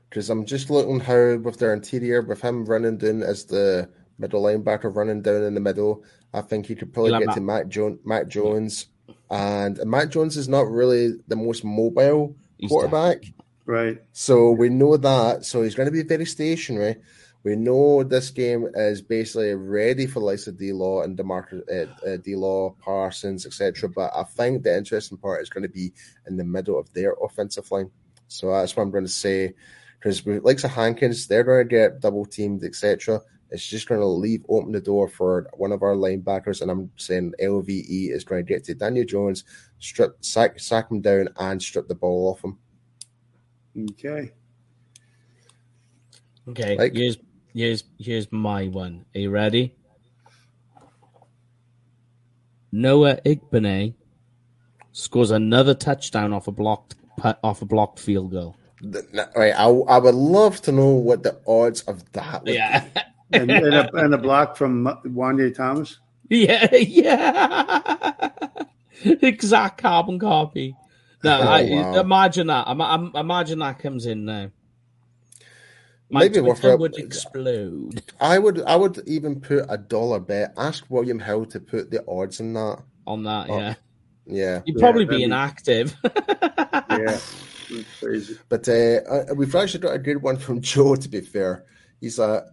Because 0.09 0.29
I'm 0.29 0.45
just 0.45 0.69
looking 0.69 0.99
how 0.99 1.37
with 1.37 1.59
their 1.59 1.73
interior, 1.73 2.21
with 2.21 2.41
him 2.41 2.65
running 2.65 2.97
down 2.97 3.21
as 3.21 3.45
the 3.45 3.89
middle 4.17 4.43
linebacker 4.43 4.95
running 4.95 5.21
down 5.21 5.43
in 5.43 5.53
the 5.53 5.59
middle, 5.59 6.03
I 6.33 6.41
think 6.41 6.65
he 6.65 6.75
could 6.75 6.93
probably 6.93 7.25
get 7.25 7.33
to 7.33 7.41
Matt, 7.41 7.69
jo- 7.69 7.99
Mac 8.03 8.27
Jones. 8.27 8.87
And 9.29 9.79
Matt 9.85 10.09
Jones 10.09 10.37
is 10.37 10.47
not 10.47 10.69
really 10.69 11.13
the 11.27 11.35
most 11.35 11.63
mobile 11.63 12.35
he's 12.57 12.69
quarterback. 12.69 13.21
Dead. 13.21 13.33
Right. 13.65 13.97
So 14.11 14.51
we 14.51 14.69
know 14.69 14.97
that. 14.97 15.45
So 15.45 15.63
he's 15.63 15.75
going 15.75 15.87
to 15.87 15.91
be 15.91 16.03
very 16.03 16.25
stationary. 16.25 16.97
We 17.43 17.55
know 17.55 18.03
this 18.03 18.31
game 18.31 18.67
is 18.73 19.03
basically 19.03 19.53
ready 19.53 20.07
for 20.07 20.19
Lisa 20.19 20.51
D 20.51 20.73
Law 20.73 21.03
and 21.03 21.15
DeMarcus 21.15 21.61
uh, 21.71 22.07
uh, 22.07 22.17
D 22.17 22.35
Law, 22.35 22.75
Parsons, 22.79 23.45
etc. 23.45 23.87
But 23.87 24.11
I 24.15 24.23
think 24.23 24.63
the 24.63 24.75
interesting 24.75 25.19
part 25.19 25.43
is 25.43 25.49
going 25.49 25.61
to 25.61 25.69
be 25.69 25.93
in 26.27 26.37
the 26.37 26.43
middle 26.43 26.79
of 26.79 26.91
their 26.93 27.13
offensive 27.23 27.69
line. 27.69 27.91
So 28.27 28.51
that's 28.51 28.75
what 28.75 28.81
I'm 28.81 28.91
going 28.91 29.05
to 29.05 29.11
say. 29.11 29.53
Because 29.99 30.25
like 30.25 30.57
the 30.57 30.67
Hankins, 30.67 31.27
they're 31.27 31.43
going 31.43 31.67
to 31.67 31.75
get 31.75 31.99
double 31.99 32.25
teamed, 32.25 32.63
etc. 32.63 33.21
It's 33.51 33.65
just 33.65 33.87
going 33.87 34.01
to 34.01 34.07
leave 34.07 34.43
open 34.49 34.71
the 34.71 34.81
door 34.81 35.07
for 35.07 35.47
one 35.53 35.71
of 35.71 35.83
our 35.83 35.93
linebackers, 35.93 36.61
and 36.61 36.71
I'm 36.71 36.89
saying 36.97 37.33
LVE 37.41 38.11
is 38.11 38.23
going 38.23 38.45
to 38.45 38.53
get 38.53 38.63
to 38.65 38.75
Daniel 38.75 39.05
Jones, 39.05 39.43
strip, 39.79 40.17
sack, 40.23 40.59
sack 40.59 40.91
him 40.91 41.01
down, 41.01 41.29
and 41.37 41.61
strip 41.61 41.87
the 41.87 41.95
ball 41.95 42.29
off 42.29 42.43
him. 42.43 42.57
Okay. 43.91 44.31
Okay. 46.47 46.77
Like, 46.77 46.93
here's 46.93 47.17
here's 47.53 47.83
here's 47.99 48.31
my 48.31 48.67
one. 48.67 49.05
Are 49.15 49.19
you 49.19 49.29
ready? 49.29 49.75
Noah 52.71 53.17
Igbine 53.25 53.93
scores 54.91 55.31
another 55.31 55.73
touchdown 55.73 56.33
off 56.33 56.47
a 56.47 56.51
blocked 56.51 56.95
off 57.43 57.61
a 57.61 57.65
blocked 57.65 57.99
field 57.99 58.31
goal. 58.31 58.57
Right, 59.35 59.53
I, 59.57 59.67
I 59.67 59.97
would 59.97 60.15
love 60.15 60.61
to 60.63 60.71
know 60.71 60.89
what 60.89 61.23
the 61.23 61.39
odds 61.47 61.81
of 61.83 62.11
that. 62.11 62.45
yeah, 62.45 62.85
and, 63.31 63.51
and, 63.51 63.73
a, 63.73 63.95
and, 63.95 64.13
a, 64.13 64.17
block 64.17 64.55
from 64.57 64.85
Juanyeh 65.05 65.55
Thomas. 65.55 65.99
Yeah, 66.27 66.73
yeah, 66.73 68.31
exact 69.03 69.79
carbon 69.79 70.17
copy. 70.17 70.75
No, 71.23 71.39
oh, 71.39 71.43
I, 71.43 71.69
wow. 71.69 71.99
imagine 71.99 72.47
that. 72.47 72.67
imagine 73.13 73.59
that 73.59 73.77
comes 73.77 74.07
in 74.07 74.25
now. 74.25 74.49
My 76.09 76.21
Maybe 76.21 76.39
Twitter 76.39 76.77
would 76.77 76.97
explode. 76.97 78.03
I 78.21 78.37
would. 78.37 78.61
I 78.61 78.75
would 78.75 79.01
even 79.07 79.41
put 79.41 79.65
a 79.69 79.77
dollar 79.77 80.19
bet. 80.19 80.53
Ask 80.55 80.85
William 80.89 81.19
Hill 81.19 81.45
to 81.47 81.59
put 81.59 81.89
the 81.89 82.03
odds 82.07 82.39
on 82.39 82.53
that. 82.53 82.83
On 83.07 83.23
that, 83.23 83.49
oh, 83.49 83.57
yeah, 83.57 83.73
yeah. 84.27 84.61
You'd 84.65 84.79
probably 84.79 85.05
yeah, 85.05 85.09
be 85.09 85.23
inactive. 85.23 85.95
yeah, 86.03 87.19
crazy. 87.99 88.37
But 88.49 88.69
uh, 88.69 89.01
uh, 89.09 89.33
we've 89.35 89.55
actually 89.55 89.79
got 89.79 89.95
a 89.95 89.99
good 89.99 90.21
one 90.21 90.37
from 90.37 90.61
Joe. 90.61 90.95
To 90.95 91.09
be 91.09 91.21
fair, 91.21 91.65
he's 92.01 92.19
like, 92.19 92.43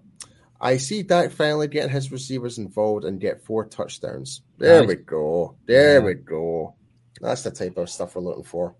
I 0.62 0.76
see 0.76 1.02
Dak 1.02 1.32
finally 1.32 1.66
getting 1.66 1.90
his 1.90 2.12
receivers 2.12 2.58
involved 2.58 3.04
and 3.04 3.20
get 3.20 3.44
four 3.44 3.66
touchdowns. 3.66 4.42
There 4.58 4.78
nice. 4.78 4.88
we 4.88 4.94
go. 4.94 5.56
There 5.66 5.98
yeah. 5.98 6.06
we 6.06 6.14
go. 6.14 6.76
That's 7.20 7.42
the 7.42 7.50
type 7.50 7.76
of 7.76 7.90
stuff 7.90 8.14
we're 8.14 8.22
looking 8.22 8.44
for. 8.44 8.76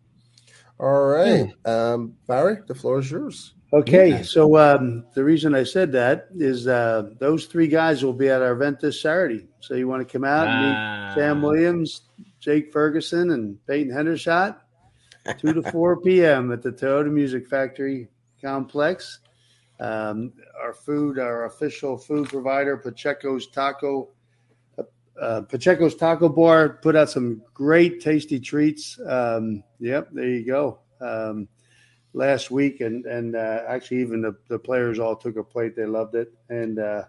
All 0.78 1.06
right, 1.06 1.52
hmm. 1.64 1.70
um, 1.70 2.14
Barry, 2.26 2.58
the 2.66 2.74
floor 2.74 3.00
is 3.00 3.10
yours. 3.10 3.54
Okay, 3.72 4.22
so 4.22 4.58
um, 4.58 5.04
the 5.14 5.24
reason 5.24 5.54
I 5.54 5.64
said 5.64 5.92
that 5.92 6.28
is 6.34 6.66
uh, 6.66 7.10
those 7.18 7.46
three 7.46 7.68
guys 7.68 8.04
will 8.04 8.12
be 8.12 8.28
at 8.28 8.42
our 8.42 8.52
event 8.52 8.80
this 8.80 9.00
Saturday. 9.00 9.46
So 9.60 9.74
you 9.74 9.88
want 9.88 10.06
to 10.06 10.12
come 10.12 10.24
out 10.24 10.46
and 10.46 10.66
meet 10.66 10.76
ah. 10.76 11.12
Sam 11.14 11.42
Williams, 11.42 12.02
Jake 12.38 12.72
Ferguson, 12.72 13.30
and 13.30 13.64
Peyton 13.66 13.92
Hendershot, 13.92 14.56
two 15.38 15.54
to 15.54 15.62
four 15.70 16.00
p.m. 16.00 16.52
at 16.52 16.62
the 16.62 16.72
Toyota 16.72 17.10
Music 17.10 17.48
Factory 17.48 18.08
complex. 18.42 19.20
Um, 19.82 20.32
our 20.62 20.72
food, 20.72 21.18
our 21.18 21.46
official 21.46 21.98
food 21.98 22.28
provider, 22.28 22.76
Pacheco's 22.76 23.48
Taco. 23.48 24.10
Uh, 24.78 24.84
uh, 25.20 25.42
Pacheco's 25.42 25.96
Taco 25.96 26.28
Bar 26.28 26.78
put 26.82 26.94
out 26.94 27.10
some 27.10 27.42
great, 27.52 28.00
tasty 28.00 28.38
treats. 28.38 29.00
Um, 29.04 29.64
yep, 29.80 30.08
there 30.12 30.28
you 30.28 30.46
go. 30.46 30.78
Um, 31.00 31.48
last 32.12 32.52
week, 32.52 32.80
and 32.80 33.06
and 33.06 33.34
uh, 33.34 33.64
actually 33.66 34.02
even 34.02 34.22
the, 34.22 34.36
the 34.46 34.58
players 34.58 35.00
all 35.00 35.16
took 35.16 35.36
a 35.36 35.42
plate. 35.42 35.74
They 35.74 35.86
loved 35.86 36.14
it, 36.14 36.32
and 36.48 36.78
uh, 36.78 37.02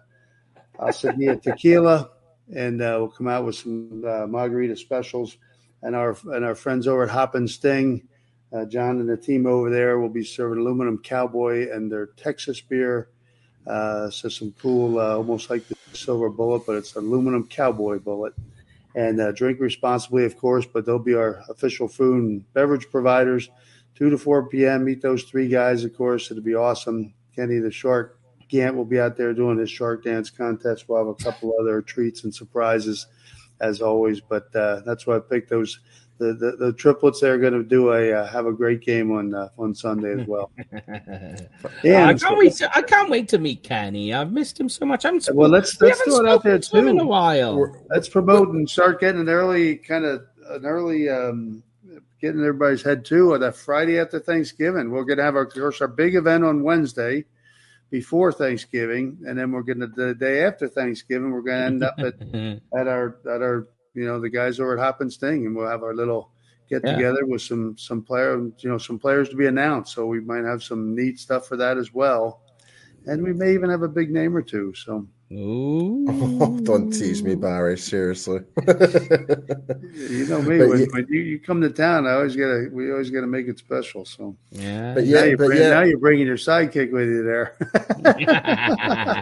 I'll 0.80 0.92
send 0.92 1.22
you 1.22 1.30
a 1.30 1.36
tequila, 1.36 2.10
and 2.52 2.82
uh, 2.82 2.96
we'll 2.98 3.10
come 3.10 3.28
out 3.28 3.44
with 3.44 3.54
some 3.54 4.02
uh, 4.04 4.26
margarita 4.26 4.74
specials, 4.74 5.36
and 5.82 5.94
our 5.94 6.16
and 6.32 6.44
our 6.44 6.56
friends 6.56 6.88
over 6.88 7.04
at 7.04 7.10
Hop 7.10 7.36
and 7.36 7.48
Sting, 7.48 8.08
uh, 8.52 8.64
John 8.66 9.00
and 9.00 9.08
the 9.08 9.16
team 9.16 9.46
over 9.46 9.70
there 9.70 9.98
will 9.98 10.08
be 10.08 10.24
serving 10.24 10.58
aluminum 10.58 10.98
cowboy 10.98 11.70
and 11.70 11.90
their 11.90 12.06
Texas 12.06 12.60
beer. 12.60 13.08
Uh, 13.66 14.10
so 14.10 14.28
some 14.28 14.54
cool, 14.60 14.98
uh, 14.98 15.16
almost 15.16 15.50
like 15.50 15.66
the 15.68 15.76
silver 15.92 16.28
bullet, 16.28 16.64
but 16.66 16.76
it's 16.76 16.94
aluminum 16.94 17.46
cowboy 17.46 17.98
bullet. 17.98 18.34
And 18.96 19.34
drink 19.34 19.58
responsibly, 19.58 20.24
of 20.24 20.38
course. 20.38 20.66
But 20.66 20.86
they'll 20.86 21.00
be 21.00 21.14
our 21.14 21.42
official 21.48 21.88
food 21.88 22.22
and 22.22 22.52
beverage 22.52 22.88
providers 22.92 23.50
2 23.96 24.10
to 24.10 24.18
4 24.18 24.48
p.m. 24.48 24.84
Meet 24.84 25.02
those 25.02 25.24
three 25.24 25.48
guys, 25.48 25.84
of 25.84 25.96
course. 25.96 26.30
It'll 26.30 26.42
be 26.42 26.54
awesome. 26.54 27.14
Kenny 27.34 27.58
the 27.58 27.70
Shark 27.70 28.18
Gant 28.48 28.76
will 28.76 28.84
be 28.84 29.00
out 29.00 29.16
there 29.16 29.32
doing 29.32 29.58
his 29.58 29.70
Shark 29.70 30.04
Dance 30.04 30.30
contest. 30.30 30.88
We'll 30.88 30.98
have 30.98 31.08
a 31.08 31.14
couple 31.14 31.54
other 31.60 31.80
treats 31.80 32.24
and 32.24 32.34
surprises, 32.34 33.06
as 33.60 33.80
always. 33.80 34.20
But 34.20 34.54
uh, 34.54 34.80
that's 34.84 35.06
why 35.06 35.16
I 35.16 35.20
picked 35.20 35.50
those. 35.50 35.80
The, 36.18 36.32
the, 36.32 36.66
the 36.66 36.72
triplets 36.72 37.20
they're 37.20 37.38
going 37.38 37.54
to 37.54 37.64
do 37.64 37.92
a 37.92 38.12
uh, 38.12 38.26
have 38.28 38.46
a 38.46 38.52
great 38.52 38.80
game 38.80 39.10
on 39.10 39.34
uh, 39.34 39.48
on 39.58 39.74
Sunday 39.74 40.20
as 40.20 40.26
well. 40.28 40.52
yeah, 41.82 42.06
I 42.06 42.14
can't 42.14 42.38
wait. 42.38 42.52
To, 42.54 42.76
I 42.76 42.82
can't 42.82 43.10
wait 43.10 43.28
to 43.30 43.38
meet 43.38 43.64
Kenny. 43.64 44.14
I've 44.14 44.30
missed 44.30 44.58
him 44.58 44.68
so 44.68 44.86
much. 44.86 45.04
I'm 45.04 45.20
well. 45.32 45.50
Let's 45.50 45.80
let's 45.80 46.04
do 46.04 46.20
it 46.20 46.28
out 46.28 46.44
there 46.44 46.60
too. 46.60 46.86
In 46.86 47.00
a 47.00 47.04
while, 47.04 47.74
let's 47.90 48.08
promote 48.08 48.50
and 48.50 48.70
start 48.70 49.00
getting 49.00 49.22
an 49.22 49.28
early 49.28 49.76
kind 49.76 50.04
of 50.04 50.22
an 50.50 50.64
early 50.64 51.08
um, 51.08 51.64
getting 52.20 52.40
everybody's 52.40 52.82
head 52.82 53.04
too. 53.04 53.32
Or 53.32 53.38
that 53.38 53.56
Friday 53.56 53.98
after 53.98 54.20
Thanksgiving, 54.20 54.90
we're 54.90 55.04
going 55.04 55.18
to 55.18 55.24
have 55.24 55.34
our, 55.34 55.42
of 55.42 55.52
course, 55.52 55.80
our 55.80 55.88
big 55.88 56.14
event 56.14 56.44
on 56.44 56.62
Wednesday 56.62 57.24
before 57.90 58.32
Thanksgiving, 58.32 59.18
and 59.26 59.38
then 59.38 59.52
we're 59.52 59.62
going 59.62 59.80
to 59.80 59.86
the 59.86 60.14
day 60.14 60.44
after 60.44 60.68
Thanksgiving, 60.68 61.30
we're 61.30 61.42
going 61.42 61.58
to 61.58 61.66
end 61.66 61.84
up 61.84 61.94
at 61.98 62.14
at 62.80 62.88
our 62.88 63.18
at 63.32 63.42
our 63.42 63.68
you 63.94 64.04
know 64.04 64.20
the 64.20 64.30
guys 64.30 64.60
over 64.60 64.76
at 64.76 64.84
Hop 64.84 65.00
and 65.00 65.12
Sting, 65.12 65.46
and 65.46 65.56
we'll 65.56 65.68
have 65.68 65.82
our 65.82 65.94
little 65.94 66.30
get 66.68 66.82
together 66.82 67.20
yeah. 67.20 67.32
with 67.32 67.42
some 67.42 67.76
some 67.76 68.02
player 68.02 68.38
you 68.58 68.68
know 68.68 68.78
some 68.78 68.98
players 68.98 69.28
to 69.30 69.36
be 69.36 69.46
announced. 69.46 69.94
So 69.94 70.06
we 70.06 70.20
might 70.20 70.44
have 70.44 70.62
some 70.62 70.94
neat 70.94 71.18
stuff 71.18 71.46
for 71.46 71.56
that 71.56 71.78
as 71.78 71.92
well. 71.92 72.42
and 73.06 73.22
we 73.22 73.32
may 73.32 73.52
even 73.52 73.70
have 73.70 73.82
a 73.82 73.88
big 73.88 74.10
name 74.10 74.36
or 74.36 74.42
two. 74.42 74.72
So. 74.74 75.06
Ooh. 75.32 76.06
Oh, 76.40 76.60
don't 76.62 76.90
tease 76.90 77.22
me, 77.22 77.34
Barry. 77.34 77.76
Seriously. 77.76 78.40
you 78.66 80.26
know 80.28 80.42
me. 80.42 80.58
When, 80.58 80.86
when, 80.90 81.06
you, 81.08 81.20
you 81.20 81.40
come 81.40 81.60
to 81.60 81.70
town, 81.70 82.06
I 82.06 82.12
always 82.12 82.36
gotta. 82.36 82.68
We 82.70 82.90
always 82.92 83.10
gotta 83.10 83.26
make 83.26 83.48
it 83.48 83.58
special. 83.58 84.04
So. 84.04 84.36
Yeah. 84.50 84.94
But 84.94 85.06
yeah. 85.06 85.20
Now 85.20 85.24
you're, 85.24 85.36
but 85.36 85.56
yeah. 85.56 85.70
now 85.70 85.82
you're 85.82 85.98
bringing 85.98 86.26
your 86.26 86.36
sidekick 86.36 86.92
with 86.92 87.08
you 87.08 87.24
there. 87.24 87.56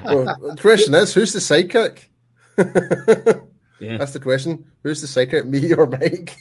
well, 0.41 0.57
question 0.57 0.95
is, 0.95 1.14
who's 1.14 1.33
the 1.33 1.39
sidekick? 1.39 2.09
yeah. 3.83 3.97
That's 3.97 4.12
the 4.12 4.20
question. 4.20 4.64
Who's 4.83 5.01
the 5.01 5.07
sidekick? 5.07 5.45
Me 5.47 5.72
or 5.74 5.87
Mike? 5.87 6.37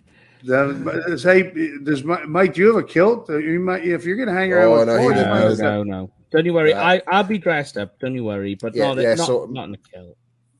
Uh, 0.48 1.16
say, 1.16 1.50
does 1.82 2.04
Mike? 2.04 2.54
Do 2.54 2.60
you 2.60 2.66
have 2.68 2.76
a 2.76 2.86
kilt? 2.86 3.28
Uh, 3.28 3.38
you 3.38 3.58
might, 3.58 3.84
if 3.84 4.04
you're 4.04 4.14
going 4.16 4.28
to 4.28 4.34
hang 4.34 4.52
around 4.52 4.68
oh, 4.68 4.78
with 5.08 5.16
no, 5.16 5.24
boys, 5.24 5.58
no, 5.58 5.82
no, 5.82 5.82
no. 5.82 6.10
Don't 6.30 6.44
you 6.44 6.52
worry. 6.52 6.72
I 6.72 7.02
I'll 7.08 7.24
be 7.24 7.38
dressed 7.38 7.76
up. 7.76 7.98
Don't 7.98 8.14
you 8.14 8.22
worry. 8.22 8.54
But 8.54 8.76
yeah, 8.76 8.92
no, 8.92 9.00
yeah, 9.00 9.14
not, 9.14 9.26
so 9.26 9.48
not 9.50 9.68
in 9.68 9.74
a 9.74 9.78
kilt. 9.78 10.16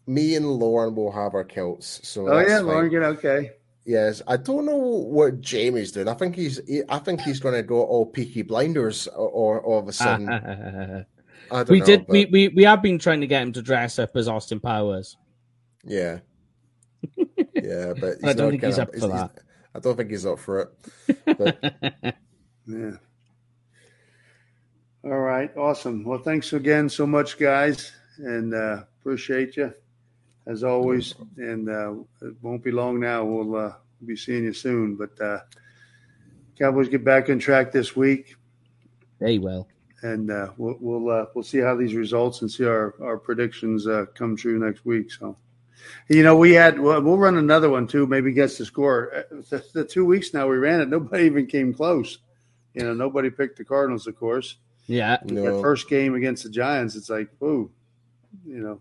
Me 0.06 0.34
and 0.34 0.46
Lauren 0.46 0.96
will 0.96 1.12
have 1.12 1.34
our 1.34 1.44
kilts. 1.44 2.00
So 2.02 2.26
oh 2.26 2.38
yeah, 2.38 2.56
fine. 2.56 2.66
Lauren, 2.66 2.90
get 2.90 3.02
okay. 3.02 3.52
Yes, 3.84 4.22
I 4.26 4.38
don't 4.38 4.64
know 4.64 4.76
what 4.76 5.40
Jamie's 5.40 5.92
doing. 5.92 6.08
I 6.08 6.14
think 6.14 6.34
he's 6.34 6.60
I 6.88 6.98
think 6.98 7.20
he's 7.20 7.38
going 7.38 7.54
to 7.54 7.62
go 7.62 7.84
all 7.84 8.06
Peaky 8.06 8.42
Blinders 8.42 9.06
or, 9.06 9.28
or 9.28 9.60
all 9.60 9.78
of 9.78 9.86
a 9.86 9.92
sudden. 9.92 11.06
we 11.68 11.80
know, 11.80 11.86
did. 11.86 12.06
But... 12.06 12.12
We, 12.12 12.24
we 12.26 12.48
we 12.48 12.62
have 12.64 12.82
been 12.82 12.98
trying 12.98 13.20
to 13.20 13.26
get 13.26 13.42
him 13.42 13.52
to 13.52 13.62
dress 13.62 13.98
up 13.98 14.16
as 14.16 14.28
Austin 14.28 14.60
Powers. 14.60 15.16
Yeah, 15.84 16.20
yeah, 17.54 17.92
but 17.98 18.24
I 18.24 18.32
don't 18.32 18.50
think 18.50 18.64
he's 18.64 18.78
up 18.78 18.94
for 18.94 19.08
that. 19.08 19.38
I 19.74 19.78
don't 19.78 19.96
think 19.96 20.10
he's 20.10 20.26
up 20.26 20.38
for 20.38 20.60
it. 20.60 21.36
But... 21.38 21.58
yeah. 22.66 22.92
All 25.04 25.18
right, 25.18 25.54
awesome. 25.56 26.02
Well, 26.02 26.18
thanks 26.18 26.52
again 26.52 26.88
so 26.88 27.06
much, 27.06 27.38
guys, 27.38 27.92
and 28.18 28.52
uh, 28.54 28.82
appreciate 29.00 29.56
you 29.56 29.72
as 30.46 30.64
always. 30.64 31.14
And 31.36 31.68
uh, 31.68 31.94
it 32.22 32.34
won't 32.42 32.64
be 32.64 32.70
long 32.70 33.00
now. 33.00 33.24
We'll 33.24 33.56
uh, 33.56 33.72
be 34.04 34.16
seeing 34.16 34.44
you 34.44 34.52
soon. 34.52 34.96
But 34.96 35.20
uh, 35.20 35.40
Cowboys 36.58 36.88
get 36.88 37.04
back 37.04 37.28
on 37.28 37.38
track 37.38 37.72
this 37.72 37.94
week. 37.94 38.36
They 39.18 39.38
will. 39.38 39.68
And 40.02 40.30
uh, 40.30 40.50
we'll 40.56 40.76
we'll, 40.80 41.10
uh, 41.10 41.26
we'll 41.34 41.44
see 41.44 41.58
how 41.58 41.74
these 41.74 41.94
results 41.94 42.42
and 42.42 42.50
see 42.50 42.64
our 42.64 42.94
our 43.00 43.18
predictions 43.18 43.86
uh, 43.86 44.06
come 44.14 44.36
true 44.36 44.58
next 44.58 44.84
week. 44.84 45.10
So. 45.10 45.36
You 46.08 46.22
know, 46.22 46.36
we 46.36 46.52
had 46.52 46.80
we'll, 46.80 47.00
we'll 47.02 47.18
run 47.18 47.36
another 47.36 47.70
one 47.70 47.86
too. 47.86 48.06
Maybe 48.06 48.32
guess 48.32 48.58
the 48.58 48.64
score. 48.64 49.12
Uh, 49.14 49.36
the, 49.50 49.64
the, 49.72 49.84
two 49.84 50.04
weeks 50.04 50.34
now 50.34 50.48
we 50.48 50.56
ran 50.56 50.80
it. 50.80 50.88
Nobody 50.88 51.24
even 51.24 51.46
came 51.46 51.72
close. 51.72 52.18
You 52.74 52.82
know, 52.82 52.94
nobody 52.94 53.30
picked 53.30 53.58
the 53.58 53.64
Cardinals, 53.64 54.06
of 54.06 54.16
course. 54.18 54.56
Yeah, 54.86 55.18
no. 55.24 55.42
that 55.42 55.62
first 55.62 55.88
game 55.88 56.14
against 56.14 56.44
the 56.44 56.50
Giants, 56.50 56.94
it's 56.94 57.10
like, 57.10 57.28
whoa, 57.38 57.70
you 58.44 58.60
know. 58.60 58.80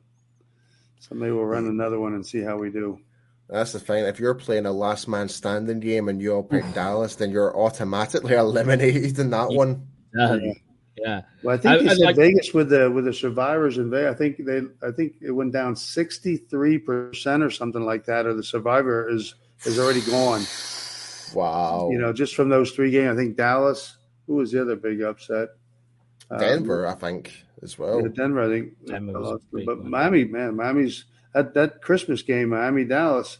So 0.99 1.15
maybe 1.15 1.31
we'll 1.31 1.45
run 1.45 1.67
another 1.67 1.99
one 1.99 2.13
and 2.13 2.25
see 2.25 2.41
how 2.41 2.57
we 2.57 2.69
do. 2.69 2.99
That's 3.47 3.73
the 3.73 3.79
thing. 3.79 4.05
If 4.05 4.19
you're 4.19 4.33
playing 4.33 4.65
a 4.65 4.71
last 4.71 5.07
man 5.07 5.29
standing 5.29 5.79
game 5.79 6.09
and 6.09 6.21
you 6.21 6.33
all 6.33 6.43
pick 6.43 6.63
Dallas, 6.73 7.15
then 7.15 7.31
you're 7.31 7.55
automatically 7.55 8.33
eliminated 8.33 9.19
in 9.19 9.29
that 9.29 9.49
one. 9.49 9.87
Yeah. 10.15 10.37
Yeah. 10.97 11.21
Well, 11.43 11.55
I 11.55 11.57
think 11.59 11.89
I, 11.89 11.93
said 11.93 12.05
like, 12.05 12.15
Vegas 12.15 12.53
with 12.53 12.69
the 12.69 12.89
with 12.89 13.05
the 13.05 13.13
survivors 13.13 13.77
in 13.77 13.89
Vegas. 13.89 14.15
I 14.15 14.17
think 14.17 14.37
they 14.45 14.61
I 14.81 14.91
think 14.91 15.15
it 15.21 15.31
went 15.31 15.51
down 15.51 15.75
sixty 15.75 16.37
three 16.37 16.77
percent 16.77 17.43
or 17.43 17.49
something 17.49 17.83
like 17.83 18.05
that, 18.05 18.25
or 18.25 18.33
the 18.33 18.43
survivor 18.43 19.09
is 19.09 19.35
is 19.65 19.77
already 19.77 20.01
gone. 20.01 20.45
Wow. 21.33 21.89
You 21.91 21.97
know, 21.97 22.13
just 22.13 22.35
from 22.35 22.49
those 22.49 22.71
three 22.71 22.91
games, 22.91 23.11
I 23.11 23.15
think 23.21 23.35
Dallas. 23.35 23.97
Who 24.27 24.35
was 24.35 24.51
the 24.51 24.61
other 24.61 24.75
big 24.75 25.03
upset? 25.03 25.49
Denver, 26.39 26.87
um, 26.87 26.93
I 26.93 26.97
think, 26.97 27.31
as 27.61 27.77
well. 27.77 28.01
Yeah, 28.01 28.07
Denver, 28.07 28.41
I 28.41 28.47
think. 28.47 28.73
Denver 28.87 29.37
but 29.51 29.79
one. 29.79 29.89
Miami, 29.89 30.23
man, 30.23 30.55
Miami's 30.55 31.05
that 31.33 31.53
that 31.53 31.81
Christmas 31.81 32.21
game, 32.21 32.49
Miami 32.49 32.85
Dallas. 32.85 33.37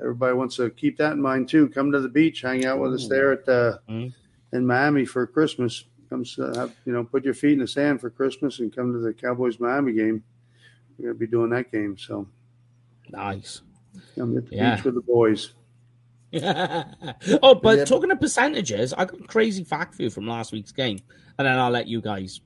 Everybody 0.00 0.34
wants 0.34 0.56
to 0.56 0.70
keep 0.70 0.98
that 0.98 1.12
in 1.12 1.22
mind 1.22 1.48
too. 1.48 1.68
Come 1.70 1.92
to 1.92 2.00
the 2.00 2.08
beach, 2.08 2.42
hang 2.42 2.66
out 2.66 2.78
with 2.78 2.92
Ooh. 2.92 2.96
us 2.96 3.08
there 3.08 3.32
at 3.32 3.48
uh, 3.48 3.78
mm-hmm. 3.88 4.08
in 4.56 4.66
Miami 4.66 5.04
for 5.04 5.26
Christmas. 5.26 5.84
Come, 6.08 6.24
have, 6.54 6.74
you 6.84 6.92
know, 6.92 7.04
put 7.04 7.24
your 7.24 7.34
feet 7.34 7.52
in 7.52 7.58
the 7.58 7.68
sand 7.68 8.00
for 8.00 8.08
Christmas 8.08 8.60
and 8.60 8.74
come 8.74 8.92
to 8.92 8.98
the 8.98 9.12
Cowboys 9.12 9.60
Miami 9.60 9.92
game. 9.92 10.24
We're 10.98 11.08
gonna 11.08 11.18
be 11.18 11.26
doing 11.26 11.50
that 11.50 11.70
game, 11.70 11.96
so 11.98 12.26
nice. 13.10 13.60
Come 14.16 14.34
to 14.34 14.40
the 14.40 14.56
yeah. 14.56 14.76
beach 14.76 14.84
with 14.84 14.94
the 14.94 15.00
boys. 15.02 15.52
oh, 17.42 17.54
but 17.54 17.78
yeah. 17.78 17.84
talking 17.84 18.10
of 18.10 18.20
percentages, 18.20 18.92
I 18.92 19.06
got 19.06 19.20
a 19.20 19.24
crazy 19.24 19.64
fact 19.64 19.94
for 19.94 20.02
you 20.02 20.10
from 20.10 20.26
last 20.26 20.52
week's 20.52 20.72
game, 20.72 20.98
and 21.38 21.46
then 21.46 21.58
I'll 21.58 21.70
let 21.70 21.86
you 21.86 22.00
guys 22.00 22.40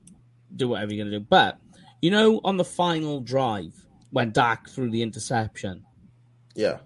do 0.55 0.69
whatever 0.69 0.93
you're 0.93 1.05
gonna 1.05 1.19
do. 1.19 1.25
But 1.27 1.59
you 2.01 2.11
know, 2.11 2.39
on 2.43 2.57
the 2.57 2.63
final 2.63 3.19
drive 3.19 3.73
when 4.11 4.31
Dak 4.31 4.69
threw 4.69 4.89
the 4.89 5.01
interception, 5.01 5.83
yeah, 6.55 6.77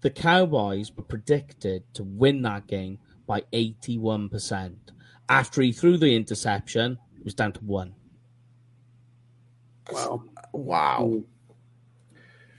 the 0.00 0.10
Cowboys 0.10 0.92
were 0.94 1.04
predicted 1.04 1.84
to 1.94 2.02
win 2.02 2.42
that 2.42 2.66
game 2.66 2.98
by 3.26 3.44
eighty-one 3.52 4.28
percent. 4.28 4.90
After 5.28 5.62
he 5.62 5.72
threw 5.72 5.96
the 5.96 6.14
interception, 6.14 6.98
it 7.18 7.24
was 7.24 7.34
down 7.34 7.52
to 7.52 7.60
one. 7.60 7.94
Wow! 9.90 10.22
Wow! 10.52 11.22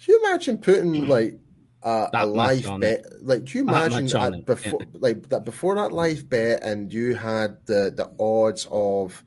Can 0.04 0.14
you 0.14 0.22
imagine 0.24 0.58
putting 0.58 1.08
like 1.08 1.40
uh, 1.86 2.10
a 2.14 2.26
live 2.26 2.80
bet. 2.80 3.06
Like, 3.22 3.46
do 3.46 3.60
you 3.60 3.64
imagine 3.64 4.08
that 4.08 4.46
before, 4.46 4.80
yeah. 4.82 4.88
like 5.00 5.30
that 5.30 5.46
before 5.46 5.76
that 5.76 5.92
live 5.92 6.28
bet, 6.28 6.64
and 6.64 6.92
you 6.92 7.14
had 7.14 7.58
the 7.68 7.94
the 7.96 8.12
odds 8.20 8.68
of 8.72 9.24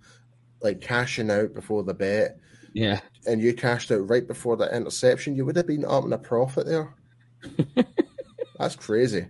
like 0.61 0.81
cashing 0.81 1.31
out 1.31 1.55
before 1.55 1.85
the 1.85 1.95
bet, 1.95 2.39
yeah, 2.73 2.99
and 3.27 3.41
you 3.41 3.55
cashed 3.55 3.93
out 3.93 4.09
right 4.09 4.27
before 4.27 4.57
the 4.57 4.75
interception, 4.75 5.37
you 5.37 5.47
would 5.47 5.55
have 5.55 5.69
been 5.69 5.85
up 5.85 6.05
in 6.05 6.13
a 6.13 6.19
profit 6.19 6.67
there. 6.67 6.93
That's 8.59 8.75
crazy. 8.75 9.29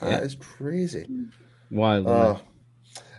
Yeah. 0.00 0.10
That 0.10 0.22
is 0.22 0.36
crazy. 0.36 1.08
Wild. 1.72 2.06
Uh, 2.06 2.38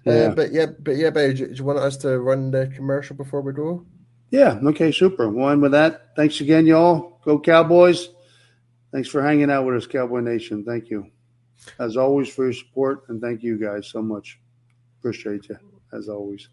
yeah. 0.06 0.14
Uh, 0.14 0.36
but 0.36 0.52
yeah, 0.52 0.66
but 0.80 0.96
yeah, 0.96 1.10
but 1.10 1.36
do, 1.36 1.48
do 1.48 1.54
you 1.54 1.64
want 1.64 1.80
us 1.80 1.98
to 1.98 2.20
run 2.20 2.52
the 2.52 2.72
commercial 2.76 3.16
before 3.16 3.42
we 3.42 3.54
go? 3.54 3.86
Yeah. 4.30 4.60
Okay. 4.64 4.92
Super. 4.92 5.30
One 5.30 5.62
with 5.62 5.74
that. 5.74 6.16
Thanks 6.16 6.42
again, 6.42 6.66
y'all. 6.66 7.20
Go 7.24 7.40
Cowboys. 7.40 8.10
Thanks 8.92 9.08
for 9.10 9.22
hanging 9.22 9.50
out 9.52 9.66
with 9.66 9.76
us, 9.76 9.88
Cowboy 9.88 10.20
Nation. 10.20 10.66
Thank 10.66 10.90
you. 10.90 11.08
As 11.80 11.96
always, 11.96 12.28
for 12.28 12.46
your 12.46 12.54
support, 12.54 13.04
and 13.08 13.22
thank 13.22 13.44
you 13.44 13.58
guys 13.58 13.88
so 13.88 14.02
much. 14.02 14.40
Appreciate 15.00 15.48
you, 15.48 15.58
as 15.94 16.10
always. 16.10 16.50